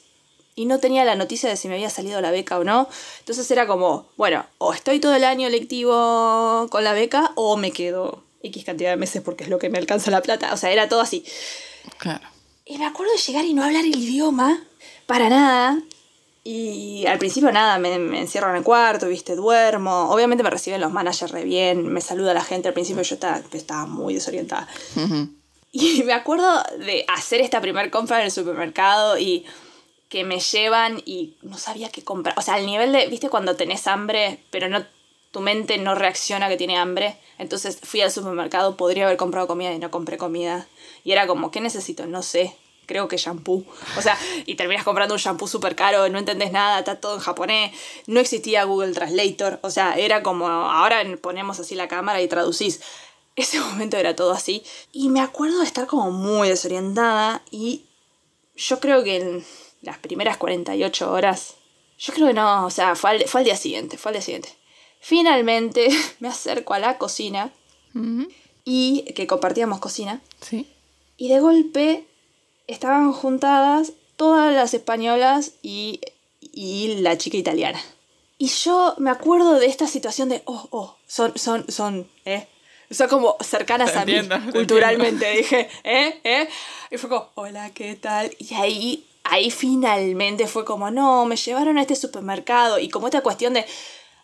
y 0.56 0.66
no 0.66 0.78
tenía 0.78 1.04
la 1.04 1.16
noticia 1.16 1.48
de 1.48 1.56
si 1.56 1.68
me 1.68 1.74
había 1.74 1.90
salido 1.90 2.20
la 2.20 2.30
beca 2.30 2.58
o 2.58 2.64
no. 2.64 2.88
Entonces 3.20 3.48
era 3.50 3.66
como, 3.66 4.06
bueno, 4.16 4.46
o 4.58 4.72
estoy 4.72 5.00
todo 5.00 5.14
el 5.14 5.24
año 5.24 5.48
lectivo 5.48 6.66
con 6.70 6.84
la 6.84 6.92
beca 6.92 7.32
o 7.34 7.56
me 7.56 7.72
quedo 7.72 8.23
X 8.44 8.64
cantidad 8.64 8.90
de 8.90 8.96
meses 8.96 9.22
porque 9.22 9.44
es 9.44 9.50
lo 9.50 9.58
que 9.58 9.70
me 9.70 9.78
alcanza 9.78 10.10
la 10.10 10.22
plata. 10.22 10.52
O 10.52 10.56
sea, 10.56 10.70
era 10.70 10.88
todo 10.88 11.00
así. 11.00 11.24
Claro. 11.98 12.26
Y 12.64 12.78
me 12.78 12.86
acuerdo 12.86 13.12
de 13.12 13.18
llegar 13.18 13.44
y 13.44 13.54
no 13.54 13.64
hablar 13.64 13.84
el 13.84 13.96
idioma 13.96 14.62
para 15.06 15.28
nada. 15.28 15.78
Y 16.44 17.06
al 17.06 17.18
principio 17.18 17.50
nada, 17.52 17.78
me, 17.78 17.98
me, 17.98 18.20
encierro 18.20 18.50
en 18.50 18.56
el 18.56 18.62
cuarto, 18.62 19.08
viste, 19.08 19.34
duermo. 19.34 20.10
Obviamente 20.10 20.44
me 20.44 20.50
reciben 20.50 20.80
los 20.80 20.92
managers 20.92 21.32
re 21.32 21.44
bien, 21.44 21.88
me 21.88 22.02
saluda 22.02 22.34
la 22.34 22.44
gente. 22.44 22.68
Al 22.68 22.74
principio 22.74 23.02
yo 23.02 23.14
estaba, 23.14 23.40
estaba 23.52 23.86
muy 23.86 24.14
desorientada. 24.14 24.68
Y 25.72 26.04
me 26.04 26.12
acuerdo 26.12 26.62
de 26.78 27.04
hacer 27.08 27.40
esta 27.40 27.60
primer 27.60 27.90
compra 27.90 28.20
en 28.20 28.26
el 28.26 28.30
supermercado 28.30 29.18
y 29.18 29.44
que 30.08 30.22
me 30.22 30.38
llevan 30.38 31.02
y 31.04 31.36
no 31.42 31.58
sabía 31.58 31.88
qué 31.88 32.04
comprar. 32.04 32.38
O 32.38 32.42
sea, 32.42 32.54
al 32.54 32.66
nivel 32.66 32.92
de, 32.92 33.08
viste, 33.08 33.28
cuando 33.28 33.56
tenés 33.56 33.88
hambre, 33.88 34.44
pero 34.52 34.68
no 34.68 34.86
tu 35.34 35.40
mente 35.40 35.78
no 35.78 35.96
reacciona 35.96 36.48
que 36.48 36.56
tiene 36.56 36.78
hambre. 36.78 37.16
Entonces 37.38 37.80
fui 37.82 38.00
al 38.00 38.12
supermercado, 38.12 38.76
podría 38.76 39.06
haber 39.06 39.16
comprado 39.16 39.48
comida 39.48 39.72
y 39.72 39.80
no 39.80 39.90
compré 39.90 40.16
comida. 40.16 40.68
Y 41.02 41.10
era 41.10 41.26
como, 41.26 41.50
¿qué 41.50 41.60
necesito? 41.60 42.06
No 42.06 42.22
sé. 42.22 42.54
Creo 42.86 43.08
que 43.08 43.16
shampoo. 43.16 43.64
O 43.98 44.02
sea, 44.02 44.16
y 44.46 44.54
terminas 44.54 44.84
comprando 44.84 45.14
un 45.14 45.18
shampoo 45.18 45.48
súper 45.48 45.74
caro, 45.74 46.08
no 46.08 46.20
entendés 46.20 46.52
nada, 46.52 46.78
está 46.78 47.00
todo 47.00 47.14
en 47.14 47.20
japonés. 47.20 47.72
No 48.06 48.20
existía 48.20 48.62
Google 48.62 48.92
Translator. 48.92 49.58
O 49.62 49.70
sea, 49.70 49.94
era 49.96 50.22
como, 50.22 50.46
ahora 50.46 51.02
ponemos 51.20 51.58
así 51.58 51.74
la 51.74 51.88
cámara 51.88 52.22
y 52.22 52.28
traducís. 52.28 52.80
Ese 53.34 53.58
momento 53.70 53.96
era 53.96 54.14
todo 54.14 54.30
así. 54.30 54.62
Y 54.92 55.08
me 55.08 55.20
acuerdo 55.20 55.58
de 55.58 55.66
estar 55.66 55.88
como 55.88 56.12
muy 56.12 56.48
desorientada 56.48 57.42
y 57.50 57.86
yo 58.54 58.78
creo 58.78 59.02
que 59.02 59.16
en 59.16 59.44
las 59.82 59.98
primeras 59.98 60.36
48 60.36 61.10
horas, 61.10 61.56
yo 61.98 62.14
creo 62.14 62.28
que 62.28 62.34
no, 62.34 62.66
o 62.66 62.70
sea, 62.70 62.94
fue 62.94 63.10
al, 63.10 63.24
fue 63.26 63.42
día 63.42 63.56
siguiente, 63.56 63.98
fue 63.98 64.10
al 64.10 64.14
día 64.14 64.22
siguiente. 64.22 64.63
Finalmente 65.04 65.88
me 66.20 66.28
acerco 66.28 66.72
a 66.72 66.78
la 66.78 66.96
cocina 66.96 67.52
y 68.64 69.02
que 69.14 69.26
compartíamos 69.26 69.78
cocina. 69.78 70.22
Sí. 70.40 70.66
Y 71.18 71.28
de 71.28 71.40
golpe 71.40 72.06
estaban 72.68 73.12
juntadas 73.12 73.92
todas 74.16 74.54
las 74.54 74.72
españolas 74.72 75.52
y, 75.60 76.00
y 76.40 77.00
la 77.02 77.18
chica 77.18 77.36
italiana. 77.36 77.78
Y 78.38 78.48
yo 78.48 78.94
me 78.96 79.10
acuerdo 79.10 79.60
de 79.60 79.66
esta 79.66 79.86
situación 79.86 80.30
de, 80.30 80.42
oh, 80.46 80.68
oh, 80.70 80.96
son, 81.06 81.36
son, 81.36 81.70
son, 81.70 82.08
eh. 82.24 82.48
Son 82.90 83.06
como 83.08 83.36
cercanas 83.40 83.92
Te 83.92 83.98
a 83.98 84.02
entiendo, 84.02 84.38
mí, 84.38 84.46
te 84.46 84.52
culturalmente. 84.52 85.30
Dije, 85.32 85.68
eh, 85.84 86.18
eh. 86.24 86.48
Y 86.90 86.96
fue 86.96 87.10
como, 87.10 87.28
hola, 87.34 87.74
¿qué 87.74 87.94
tal? 87.94 88.34
Y 88.38 88.54
ahí, 88.54 89.06
ahí 89.22 89.50
finalmente 89.50 90.46
fue 90.46 90.64
como, 90.64 90.90
no, 90.90 91.26
me 91.26 91.36
llevaron 91.36 91.76
a 91.76 91.82
este 91.82 91.94
supermercado. 91.94 92.78
Y 92.78 92.88
como 92.88 93.06
esta 93.06 93.20
cuestión 93.20 93.52
de, 93.52 93.66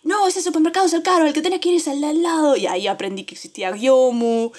no, 0.03 0.27
ese 0.27 0.41
supermercado 0.41 0.87
es 0.87 0.93
el 0.95 1.03
caro, 1.03 1.27
el 1.27 1.33
que 1.33 1.43
tenés 1.43 1.61
que 1.61 1.71
ir 1.71 1.77
es 1.77 1.89
al 1.89 2.01
lado. 2.01 2.57
Y 2.57 2.67
ahí 2.67 2.87
aprendí 2.87 3.25
que 3.25 3.35
existía 3.35 3.73
Gyomu. 3.73 4.51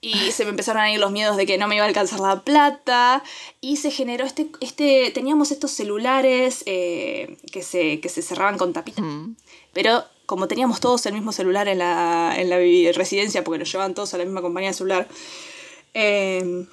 Y 0.00 0.32
se 0.32 0.44
me 0.44 0.50
empezaron 0.50 0.82
a 0.82 0.92
ir 0.92 1.00
los 1.00 1.12
miedos 1.12 1.38
de 1.38 1.46
que 1.46 1.56
no 1.56 1.66
me 1.66 1.76
iba 1.76 1.84
a 1.84 1.88
alcanzar 1.88 2.20
la 2.20 2.42
plata. 2.42 3.22
Y 3.62 3.76
se 3.76 3.90
generó 3.90 4.26
este. 4.26 4.48
este 4.60 5.10
teníamos 5.12 5.50
estos 5.50 5.70
celulares 5.70 6.62
eh, 6.66 7.38
que, 7.50 7.62
se, 7.62 8.00
que 8.00 8.10
se 8.10 8.20
cerraban 8.20 8.58
con 8.58 8.74
tapita. 8.74 9.02
Pero 9.72 10.04
como 10.26 10.48
teníamos 10.48 10.80
todos 10.80 11.06
el 11.06 11.14
mismo 11.14 11.32
celular 11.32 11.68
en 11.68 11.78
la, 11.78 12.34
en 12.36 12.50
la 12.50 12.58
residencia, 12.92 13.44
porque 13.44 13.58
nos 13.58 13.72
llevaban 13.72 13.94
todos 13.94 14.12
a 14.12 14.18
la 14.18 14.24
misma 14.24 14.42
compañía 14.42 14.70
de 14.70 14.74
celular, 14.74 15.08
eh, 15.94 16.66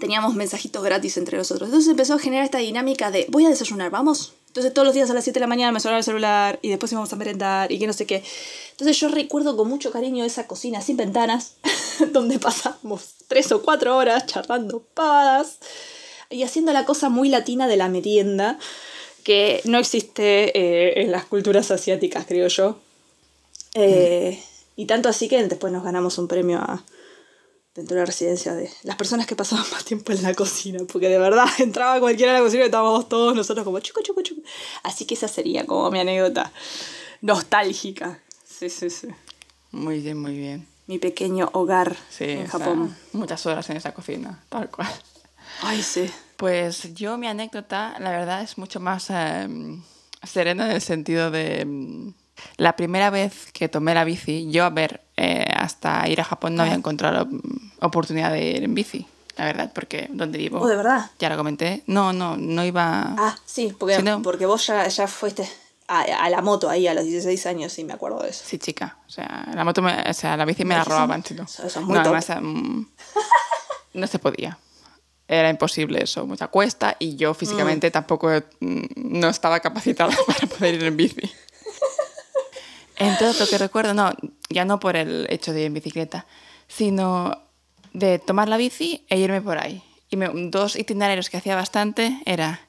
teníamos 0.00 0.34
mensajitos 0.34 0.82
gratis 0.82 1.16
entre 1.16 1.38
nosotros. 1.38 1.68
Entonces 1.68 1.90
empezó 1.90 2.14
a 2.14 2.18
generar 2.18 2.44
esta 2.44 2.58
dinámica 2.58 3.12
de 3.12 3.26
voy 3.30 3.46
a 3.46 3.50
desayunar, 3.50 3.90
vamos. 3.90 4.34
Entonces 4.54 4.72
todos 4.72 4.86
los 4.86 4.94
días 4.94 5.10
a 5.10 5.14
las 5.14 5.24
7 5.24 5.34
de 5.34 5.40
la 5.40 5.48
mañana 5.48 5.72
me 5.72 5.80
sonaba 5.80 5.98
el 5.98 6.04
celular 6.04 6.60
y 6.62 6.68
después 6.68 6.92
íbamos 6.92 7.12
a 7.12 7.16
merendar 7.16 7.72
y 7.72 7.80
que 7.80 7.88
no 7.88 7.92
sé 7.92 8.06
qué. 8.06 8.22
Entonces 8.70 8.96
yo 9.00 9.08
recuerdo 9.08 9.56
con 9.56 9.68
mucho 9.68 9.90
cariño 9.90 10.24
esa 10.24 10.46
cocina 10.46 10.80
sin 10.80 10.96
ventanas, 10.96 11.56
donde 12.12 12.38
pasamos 12.38 13.14
tres 13.26 13.50
o 13.50 13.62
cuatro 13.62 13.96
horas 13.96 14.26
charlando 14.26 14.80
pavadas 14.94 15.58
y 16.30 16.44
haciendo 16.44 16.72
la 16.72 16.84
cosa 16.84 17.08
muy 17.08 17.30
latina 17.30 17.66
de 17.66 17.76
la 17.76 17.88
merienda 17.88 18.60
que 19.24 19.60
no 19.64 19.76
existe 19.76 20.56
eh, 20.56 21.02
en 21.02 21.10
las 21.10 21.24
culturas 21.24 21.72
asiáticas, 21.72 22.24
creo 22.24 22.46
yo. 22.46 22.78
Eh, 23.74 24.40
Y 24.76 24.86
tanto 24.86 25.08
así 25.08 25.28
que 25.28 25.42
después 25.42 25.72
nos 25.72 25.82
ganamos 25.82 26.16
un 26.18 26.28
premio 26.28 26.58
a, 26.58 26.84
dentro 27.74 27.94
de 27.96 28.02
la 28.02 28.06
residencia 28.06 28.54
de 28.54 28.70
las 28.84 28.96
personas 28.96 29.26
que 29.26 29.34
pasaban 29.36 29.64
más 29.72 29.84
tiempo 29.84 30.12
en 30.12 30.22
la 30.22 30.34
cocina, 30.34 30.78
porque 30.90 31.08
de 31.08 31.18
verdad 31.18 31.46
entraba 31.58 31.98
cualquiera 32.00 32.32
a 32.32 32.38
la 32.38 32.44
cocina 32.44 32.62
y 32.62 32.66
estábamos 32.66 33.08
todos 33.08 33.34
nosotros 33.34 33.64
como 33.64 33.80
chuco, 33.80 34.00
chuco, 34.02 34.22
chuco. 34.22 34.42
Así 34.82 35.04
que 35.06 35.14
esa 35.14 35.28
sería 35.28 35.66
como 35.66 35.90
mi 35.90 36.00
anécdota 36.00 36.52
nostálgica. 37.20 38.20
Sí, 38.46 38.68
sí, 38.70 38.90
sí. 38.90 39.08
Muy 39.72 40.00
bien, 40.00 40.18
muy 40.20 40.36
bien. 40.36 40.66
Mi 40.86 40.98
pequeño 40.98 41.48
hogar 41.54 41.96
Sí, 42.10 42.24
en 42.24 42.46
Japón. 42.46 42.94
muchas 43.12 43.44
horas 43.46 43.68
en 43.70 43.76
esa 43.78 43.92
cocina, 43.94 44.44
tal 44.50 44.70
cual. 44.70 44.88
Ay, 45.62 45.82
sí. 45.82 46.10
Pues 46.36 46.94
yo 46.94 47.16
mi 47.16 47.26
anécdota, 47.26 47.96
la 48.00 48.10
verdad, 48.10 48.42
es 48.42 48.58
mucho 48.58 48.80
más 48.80 49.06
eh, 49.10 49.48
serena 50.22 50.66
en 50.66 50.72
el 50.72 50.82
sentido 50.82 51.30
de 51.30 51.64
mm, 51.64 52.12
la 52.56 52.76
primera 52.76 53.10
vez 53.10 53.50
que 53.52 53.68
tomé 53.68 53.94
la 53.94 54.04
bici, 54.04 54.50
yo 54.50 54.64
a 54.64 54.70
ver, 54.70 55.02
eh, 55.16 55.46
hasta 55.56 56.08
ir 56.08 56.20
a 56.20 56.24
Japón 56.24 56.54
no 56.56 56.62
había 56.62 56.74
encontrado 56.74 57.26
mm, 57.26 57.40
oportunidad 57.80 58.32
de 58.32 58.42
ir 58.44 58.64
en 58.64 58.74
bici, 58.74 59.06
la 59.36 59.44
verdad, 59.46 59.70
porque 59.74 60.08
donde 60.10 60.38
vivo, 60.38 60.60
Oh, 60.60 60.66
de 60.68 60.76
verdad. 60.76 61.10
ya 61.18 61.28
lo 61.28 61.36
comenté, 61.36 61.82
no, 61.86 62.12
no, 62.12 62.36
no 62.36 62.64
iba... 62.64 63.14
Ah, 63.18 63.36
sí, 63.44 63.74
porque, 63.78 63.96
Sí, 63.96 64.02
no. 64.02 64.22
porque 64.22 64.46
vos 64.46 64.66
ya, 64.66 64.86
ya 64.88 65.06
fuiste 65.06 65.48
a, 65.88 66.00
a 66.02 66.30
la 66.30 66.40
moto 66.42 66.68
ahí 66.70 66.86
a 66.88 66.94
los 66.94 67.04
16 67.04 67.46
años, 67.46 67.72
sí, 67.72 67.84
me 67.84 67.92
acuerdo 67.92 68.22
de 68.22 68.30
eso. 68.30 68.42
Sí, 68.46 68.58
chica, 68.58 68.98
o 69.06 69.10
sea, 69.10 69.48
la 69.54 69.64
moto, 69.64 69.82
me- 69.82 70.02
o 70.08 70.14
sea, 70.14 70.36
la 70.36 70.44
bici 70.44 70.64
me 70.64 70.74
la 70.74 70.84
robaban, 70.84 71.24
si 71.24 71.34
no. 71.34 71.44
eso- 71.44 71.66
eso 71.66 71.80
es 71.80 71.86
muy 71.86 71.96
no, 71.98 72.02
top. 72.02 72.14
además, 72.14 72.42
mm, 72.42 72.82
no 73.94 74.06
se 74.06 74.18
podía. 74.18 74.58
Era 75.26 75.48
imposible 75.48 76.02
eso, 76.02 76.26
mucha 76.26 76.48
cuesta 76.48 76.96
y 76.98 77.16
yo 77.16 77.32
físicamente 77.32 77.90
tampoco 77.90 78.30
mm, 78.60 78.82
no 78.96 79.28
estaba 79.28 79.60
capacitada 79.60 80.14
para 80.26 80.46
poder 80.46 80.74
ir 80.74 80.84
en 80.84 80.96
bici. 80.96 81.30
Entonces, 82.96 83.40
lo 83.40 83.46
que 83.46 83.58
recuerdo, 83.58 83.94
no, 83.94 84.12
ya 84.50 84.64
no 84.64 84.78
por 84.80 84.96
el 84.96 85.26
hecho 85.30 85.52
de 85.52 85.60
ir 85.60 85.66
en 85.66 85.74
bicicleta, 85.74 86.26
sino 86.68 87.38
de 87.92 88.18
tomar 88.18 88.48
la 88.48 88.56
bici 88.56 89.04
e 89.08 89.18
irme 89.18 89.40
por 89.40 89.58
ahí. 89.58 89.82
Y 90.10 90.16
me- 90.16 90.30
dos 90.50 90.76
itinerarios 90.76 91.30
que 91.30 91.36
hacía 91.38 91.56
bastante 91.56 92.18
era 92.24 92.60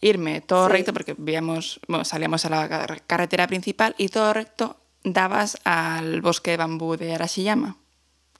irme 0.00 0.40
todo 0.40 0.66
Sí. 0.66 0.72
recto, 0.72 0.92
porque 0.92 1.14
veíamos, 1.16 1.80
bueno, 1.88 2.04
salíamos 2.04 2.44
a 2.44 2.50
la 2.50 2.68
car- 2.68 3.02
carretera 3.06 3.46
principal 3.46 3.94
y 3.98 4.08
todo 4.08 4.32
recto 4.32 4.76
dabas 5.04 5.58
al 5.64 6.20
bosque 6.22 6.52
de 6.52 6.56
bambú 6.58 6.96
de 6.96 7.14
Arashiyama. 7.14 7.76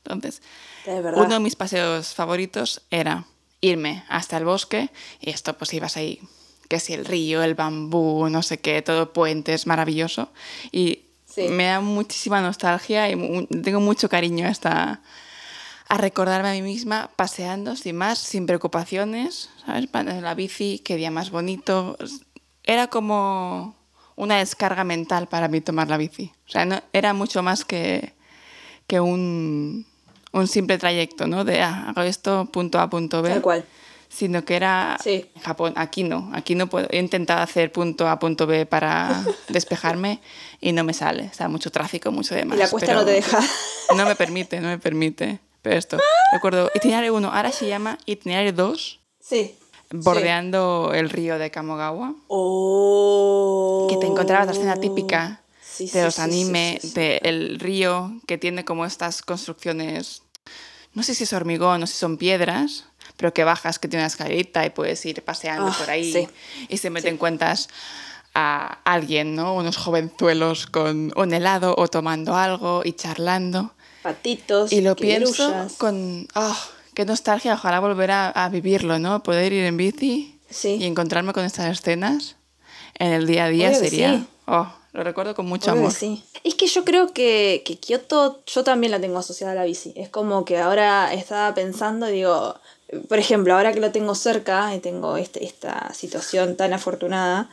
Entonces, 0.05 0.43
De 0.85 0.99
uno 1.01 1.35
de 1.35 1.41
mis 1.41 1.55
paseos 1.57 2.15
favoritos 2.15 2.83
era 2.91 3.25
irme 3.61 4.05
hasta 4.09 4.37
el 4.37 4.45
bosque 4.45 4.91
y 5.21 5.31
esto 5.31 5.57
pues 5.57 5.73
ibas 5.75 5.97
ahí, 5.97 6.21
que 6.69 6.81
si 6.81 6.93
el 6.95 7.05
río, 7.05 7.43
el 7.45 7.55
bambú, 7.55 8.29
no 8.29 8.43
sé 8.43 8.59
qué, 8.59 8.83
todo 8.83 9.13
puentes, 9.13 9.67
maravilloso. 9.69 10.33
Y 10.73 11.03
Sí. 11.35 11.49
me 11.49 11.65
da 11.65 11.81
muchísima 11.81 12.41
nostalgia 12.43 13.09
y 13.11 13.17
mu- 13.17 13.47
tengo 13.47 13.81
mucho 13.81 14.09
cariño 14.09 14.47
hasta 14.47 15.01
a 15.89 15.97
recordarme 15.99 16.49
a 16.51 16.53
mí 16.53 16.63
misma 16.63 17.11
paseando 17.17 17.77
sin 17.77 17.97
más, 17.97 18.19
sin 18.19 18.47
preocupaciones, 18.47 19.51
¿sabes? 19.65 19.89
En 19.95 20.23
la 20.23 20.35
bici, 20.35 20.81
qué 20.85 20.97
día 20.97 21.11
más 21.11 21.31
bonito. 21.31 21.97
Era 22.65 22.87
como 22.87 23.75
una 24.17 24.39
descarga 24.39 24.85
mental 24.85 25.27
para 25.29 25.49
mí 25.49 25.61
tomar 25.61 25.89
la 25.89 25.97
bici. 25.99 26.33
O 26.47 26.51
sea, 26.51 26.65
no, 26.65 26.81
era 26.93 27.13
mucho 27.15 27.43
más 27.43 27.65
que, 27.65 28.15
que 28.87 29.01
un, 29.01 29.87
un 30.33 30.49
simple 30.49 30.79
trayecto, 30.79 31.27
¿no? 31.27 31.45
De 31.45 31.61
ah, 31.63 31.89
hago 31.89 32.03
esto, 32.03 32.47
punto 32.47 32.79
A, 32.79 32.89
punto 32.89 33.21
B. 33.23 33.31
Tal 33.31 33.43
cual. 33.43 33.65
Sino 34.15 34.45
que 34.45 34.57
era 34.57 34.99
Sí. 35.03 35.25
en 35.35 35.43
Japón. 35.43 35.73
Aquí 35.77 36.03
no. 36.05 36.31
Aquí 36.35 36.55
no 36.55 36.67
puedo. 36.69 36.87
He 36.91 36.99
intentado 36.99 37.41
hacer 37.41 37.73
punto 37.73 38.07
A, 38.09 38.19
punto 38.19 38.47
B 38.47 38.67
para 38.67 39.25
despejarme 39.49 40.21
y 40.61 40.73
no 40.73 40.85
me 40.85 40.93
sale. 40.93 41.31
Sea, 41.33 41.49
mucho 41.49 41.71
tráfico, 41.71 42.11
mucho 42.13 42.35
demás. 42.35 42.57
Y 42.57 42.61
la 42.61 42.69
cuesta 42.69 42.93
no 42.95 43.05
te 43.05 43.13
deja. 43.13 43.41
No 43.97 44.07
me 44.07 44.15
permite, 44.17 44.61
no 44.61 44.69
me 44.69 44.79
permite. 44.79 45.39
Pero 45.63 45.77
esto, 45.77 45.99
recuerdo, 46.33 46.71
itinerario 46.75 47.15
1, 47.15 47.31
ahora 47.33 47.53
se 47.53 47.69
llama 47.69 47.99
itinerario 48.07 48.53
2, 48.53 49.01
Sí. 49.21 49.55
bordeando 49.93 50.93
el 50.95 51.09
río 51.11 51.39
de 51.39 51.51
Kamogawa. 51.51 52.15
Oh. 52.29 53.87
que 53.91 53.97
te 53.99 54.07
encontrabas 54.07 54.47
la 54.47 54.53
escena 54.53 54.77
típica 54.77 55.43
Sí, 55.63 55.85
de 55.85 55.91
sí, 55.91 56.01
los 56.01 56.15
sí, 56.15 56.23
sí, 56.23 56.79
sí, 56.81 56.89
sí. 56.89 56.95
del 56.95 57.59
río 57.61 58.13
que 58.27 58.39
tiene 58.39 58.65
como 58.65 58.85
estas 58.87 59.23
construcciones, 59.23 60.23
no 60.95 61.03
sé 61.03 61.15
si 61.15 61.25
es 61.25 61.33
hormigón, 61.33 61.81
no 61.81 61.87
sé 61.87 61.95
si 61.95 61.99
son 62.01 62.17
piedras, 62.19 62.87
pero 63.23 63.33
que 63.33 63.45
bajas, 63.45 63.79
que 63.79 63.87
tiene 63.87 64.03
una 64.03 64.09
escalerita 64.09 64.67
y 64.67 64.71
puedes 64.71 65.07
ir 65.07 65.23
paseando 65.23 65.69
Ah, 65.69 65.77
por 65.79 65.89
ahí 65.91 66.13
sí. 66.13 66.29
y 66.69 66.77
siempre 66.79 67.03
te 67.03 67.09
encuentras 67.09 67.69
a 68.35 68.79
alguien, 68.85 69.37
¿no? 69.37 69.55
Unos 69.55 69.77
jovenzuelos 69.77 70.67
con 70.67 71.13
un 71.15 71.33
helado 71.33 71.73
o 71.79 71.87
tomando 71.87 72.35
algo 72.37 72.83
y 72.85 72.95
charlando. 72.95 73.75
Patitos. 74.03 74.73
Y 74.73 74.81
lo 74.81 74.97
pienso 74.97 75.69
con, 75.79 76.27
oh, 76.35 76.57
qué 76.95 77.05
nostalgia, 77.05 77.55
ojalá 77.55 77.79
volver 77.79 78.11
a, 78.11 78.31
a 78.31 78.49
vivirlo, 78.49 78.99
¿no? 78.99 79.23
Poder 79.23 79.53
ir 79.53 79.65
en 79.65 79.77
bici 79.77 80.41
Sí. 80.51 80.79
y 80.81 80.85
encontrarme 80.85 81.33
con 81.33 81.45
estas 81.45 81.67
escenas 81.79 82.35
en 82.99 83.13
el 83.13 83.27
día 83.29 83.45
a 83.45 83.49
día 83.51 83.69
Obvio 83.69 83.79
sería, 83.79 84.15
sí. 84.17 84.27
oh, 84.47 84.67
lo 84.93 85.05
recuerdo 85.05 85.35
con 85.37 85.47
mucho 85.47 85.71
Obvio 85.71 85.83
que 85.83 85.87
amor. 85.87 85.93
sí. 85.93 86.25
Es 86.43 86.57
que 86.57 86.67
yo 86.67 86.85
creo 86.85 87.13
que, 87.15 87.63
que 87.65 87.79
Kioto, 87.79 88.43
yo 88.47 88.65
también 88.65 88.91
la 88.91 89.01
tengo 89.01 89.19
asociada 89.19 89.53
a 89.53 89.55
la 89.55 89.65
bici. 89.65 89.93
Es 89.95 90.09
como 90.09 90.45
que 90.45 90.59
ahora 90.59 91.15
estaba 91.15 91.55
pensando, 91.55 92.07
digo, 92.07 92.57
por 93.09 93.19
ejemplo, 93.19 93.55
ahora 93.55 93.73
que 93.73 93.81
lo 93.81 93.91
tengo 93.91 94.15
cerca 94.15 94.75
y 94.75 94.81
tengo 94.81 95.17
este, 95.17 95.45
esta 95.45 95.93
situación 95.95 96.57
tan 96.57 96.73
afortunada, 96.73 97.49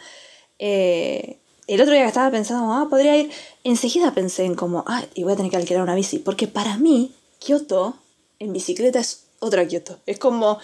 eh, 0.60 1.38
el 1.68 1.82
otro 1.82 1.94
día 1.94 2.02
que 2.02 2.08
estaba 2.08 2.32
pensando, 2.32 2.74
ah, 2.74 2.88
podría 2.90 3.16
ir, 3.16 3.32
enseguida 3.64 4.14
pensé 4.14 4.44
en 4.44 4.56
como, 4.56 4.84
ah, 4.88 5.04
y 5.14 5.24
voy 5.24 5.34
a 5.34 5.36
tener 5.36 5.52
que 5.52 5.58
alquilar 5.58 5.84
una 5.84 5.96
bici. 5.96 6.18
Porque 6.20 6.48
para 6.48 6.78
mí, 6.78 7.14
Kioto 7.40 7.96
en 8.40 8.54
bicicleta 8.54 9.00
es 9.00 9.26
otra 9.40 9.68
Kioto. 9.68 10.00
Es 10.06 10.18
como, 10.18 10.60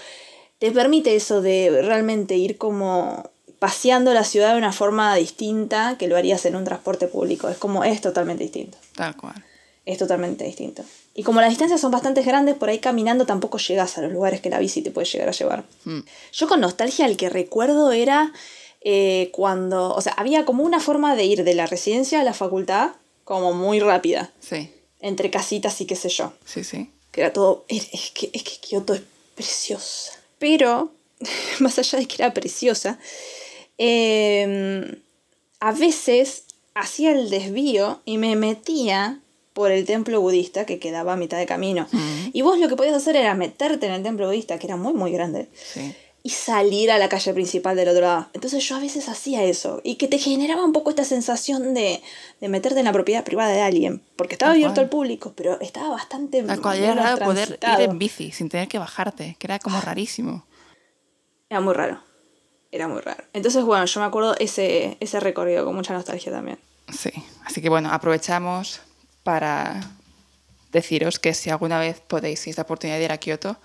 te 0.59 0.71
permite 0.71 1.15
eso 1.15 1.41
de 1.41 1.81
realmente 1.83 2.35
ir 2.37 2.57
como 2.57 3.29
paseando 3.59 4.13
la 4.13 4.23
ciudad 4.23 4.53
de 4.53 4.57
una 4.57 4.73
forma 4.73 5.15
distinta 5.15 5.95
que 5.97 6.07
lo 6.07 6.17
harías 6.17 6.45
en 6.45 6.55
un 6.55 6.65
transporte 6.65 7.07
público. 7.07 7.49
Es 7.49 7.57
como, 7.57 7.83
es 7.83 8.01
totalmente 8.01 8.43
distinto. 8.43 8.77
Tal 8.95 9.15
cual. 9.15 9.43
Es 9.85 9.97
totalmente 9.97 10.43
distinto. 10.43 10.83
Y 11.17 11.23
como 11.23 11.39
las 11.39 11.49
distancias 11.49 11.79
son 11.79 11.91
bastante 11.91 12.21
grandes, 12.23 12.55
por 12.55 12.69
ahí 12.69 12.79
caminando 12.79 13.25
tampoco 13.25 13.57
llegas 13.57 13.97
a 13.97 14.01
los 14.01 14.11
lugares 14.11 14.41
que 14.41 14.49
la 14.49 14.59
bici 14.59 14.81
te 14.81 14.91
puede 14.91 15.07
llegar 15.07 15.29
a 15.29 15.31
llevar. 15.31 15.63
Mm. 15.85 16.01
Yo 16.33 16.47
con 16.49 16.59
nostalgia 16.59 17.05
el 17.05 17.15
que 17.15 17.29
recuerdo 17.29 17.93
era 17.93 18.33
eh, 18.81 19.29
cuando, 19.31 19.95
o 19.95 20.01
sea, 20.01 20.11
había 20.13 20.43
como 20.43 20.63
una 20.63 20.81
forma 20.81 21.15
de 21.15 21.23
ir 21.23 21.45
de 21.45 21.55
la 21.55 21.67
residencia 21.67 22.19
a 22.19 22.23
la 22.23 22.33
facultad 22.33 22.91
como 23.23 23.53
muy 23.53 23.79
rápida, 23.79 24.31
Sí, 24.41 24.69
entre 24.99 25.31
casitas 25.31 25.79
y 25.81 25.85
qué 25.85 25.95
sé 25.95 26.09
yo 26.09 26.33
sí, 26.45 26.63
sí. 26.63 26.91
que 27.11 27.21
era 27.21 27.31
todo. 27.31 27.63
Es, 27.69 28.11
que, 28.13 28.29
es 28.33 28.43
que 28.43 28.57
Kioto 28.59 28.93
es 28.93 29.01
preciosa. 29.35 30.11
Pero, 30.37 30.91
más 31.59 31.79
allá 31.79 31.97
de 31.97 32.07
que 32.07 32.21
era 32.21 32.33
preciosa, 32.33 32.99
eh, 33.77 34.99
a 35.61 35.71
veces 35.71 36.43
hacía 36.73 37.11
el 37.11 37.29
desvío 37.29 38.01
y 38.03 38.17
me 38.17 38.35
metía 38.35 39.21
por 39.55 39.71
el 39.71 39.85
templo 39.85 40.19
budista 40.19 40.65
que 40.65 40.79
quedaba 40.79 41.13
a 41.13 41.15
mitad 41.15 41.37
de 41.37 41.45
camino. 41.45 41.87
Y 42.33 42.41
vos 42.41 42.59
lo 42.59 42.67
que 42.67 42.75
podías 42.75 42.93
hacer 42.95 43.15
era 43.15 43.33
meterte 43.35 43.85
en 43.87 43.93
el 43.93 44.03
templo 44.03 44.27
budista, 44.27 44.59
que 44.59 44.67
era 44.67 44.75
muy, 44.75 44.93
muy 44.93 45.11
grande, 45.13 45.47
Sí. 45.73 45.95
y 46.23 46.31
salir 46.31 46.91
a 46.91 46.97
la 46.97 47.07
calle 47.07 47.33
principal 47.33 47.75
del 47.77 47.87
otro 47.87 48.01
lado. 48.01 48.27
Entonces 48.33 48.67
yo 48.67 48.75
a 48.75 48.79
veces 48.79 49.07
hacía 49.07 49.43
eso 49.45 49.79
y 49.83 49.95
que 49.95 50.07
te 50.09 50.17
generaba 50.17 50.65
un 50.65 50.73
poco 50.73 50.89
esta 50.89 51.05
sensación 51.05 51.73
de, 51.73 52.01
de 52.41 52.49
meterte 52.49 52.79
en 52.79 52.85
la 52.85 52.91
propiedad 52.91 53.23
privada 53.23 53.51
de 53.53 53.61
alguien, 53.61 54.01
porque 54.17 54.33
estaba 54.35 54.49
Tal 54.51 54.57
abierto 54.57 54.73
cual. 54.75 54.83
al 54.85 54.89
público, 54.89 55.33
pero 55.37 55.61
estaba 55.61 55.89
bastante 55.89 56.43
Tal 56.43 56.61
cual, 56.61 56.83
era 56.83 57.15
poder 57.15 57.57
ir 57.61 57.81
en 57.89 57.97
bici 57.97 58.31
sin 58.31 58.49
tener 58.49 58.67
que 58.67 58.77
bajarte, 58.79 59.37
que 59.39 59.47
era 59.47 59.59
como 59.59 59.79
rarísimo. 59.79 60.45
Era 61.49 61.61
muy 61.61 61.73
raro. 61.73 62.01
Era 62.71 62.89
muy 62.89 62.99
raro. 62.99 63.23
Entonces, 63.31 63.63
bueno, 63.63 63.85
yo 63.85 63.99
me 64.01 64.05
acuerdo 64.07 64.35
ese, 64.37 64.97
ese 64.99 65.19
recorrido 65.21 65.63
con 65.63 65.75
mucha 65.75 65.93
nostalgia 65.93 66.29
también. 66.31 66.59
Sí, 66.91 67.11
así 67.45 67.61
que 67.61 67.69
bueno, 67.69 67.89
aprovechamos 67.91 68.81
para 69.25 69.81
deciros 70.71 71.17
que 71.19 71.33
si 71.33 71.49
alguna 71.49 71.79
vez 71.79 71.99
podéis, 71.99 72.39
si 72.41 72.51
es 72.51 72.57
la 72.57 72.63
oportunidad 72.63 72.99
de 72.99 73.05
ir 73.05 73.11
a 73.11 73.17
Kioto, 73.17 73.57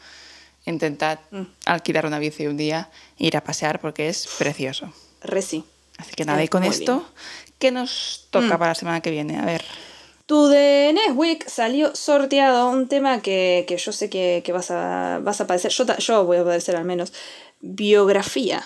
intentad 0.65 1.19
Mm. 1.31 1.43
alquilar 1.67 2.07
una 2.07 2.19
bici 2.19 2.47
un 2.47 2.57
día 2.57 2.89
e 3.19 3.27
ir 3.27 3.37
a 3.37 3.45
pasear 3.45 3.79
porque 3.79 4.09
es 4.09 4.27
precioso. 4.39 4.91
Re 5.23 5.43
sí. 5.43 5.65
Así 5.99 6.13
que 6.15 6.25
nada, 6.25 6.43
y 6.43 6.49
con 6.49 6.63
muy 6.63 6.71
esto, 6.71 7.05
¿qué 7.59 7.71
nos 7.71 8.27
toca 8.31 8.47
Mm. 8.47 8.59
para 8.59 8.69
la 8.71 8.75
semana 8.75 9.01
que 9.03 9.11
viene? 9.11 9.39
A 9.39 9.45
ver. 9.45 9.63
Tu 10.25 10.47
de 10.47 10.95
Neswick 10.95 11.47
salió 11.49 11.95
sorteado 11.95 12.71
un 12.71 12.89
tema 12.89 13.21
que, 13.21 13.65
que 13.69 13.77
yo 13.77 13.93
sé 13.93 14.09
que, 14.09 14.43
que 14.45 14.53
vas, 14.53 14.71
a, 14.71 15.19
vas 15.23 15.41
a 15.43 15.47
padecer. 15.47 15.73
Yo, 15.73 15.85
yo 15.99 16.25
voy 16.25 16.39
a 16.39 16.45
padecer 16.45 16.77
al 16.77 16.85
menos. 16.85 17.13
Biografía. 17.61 18.65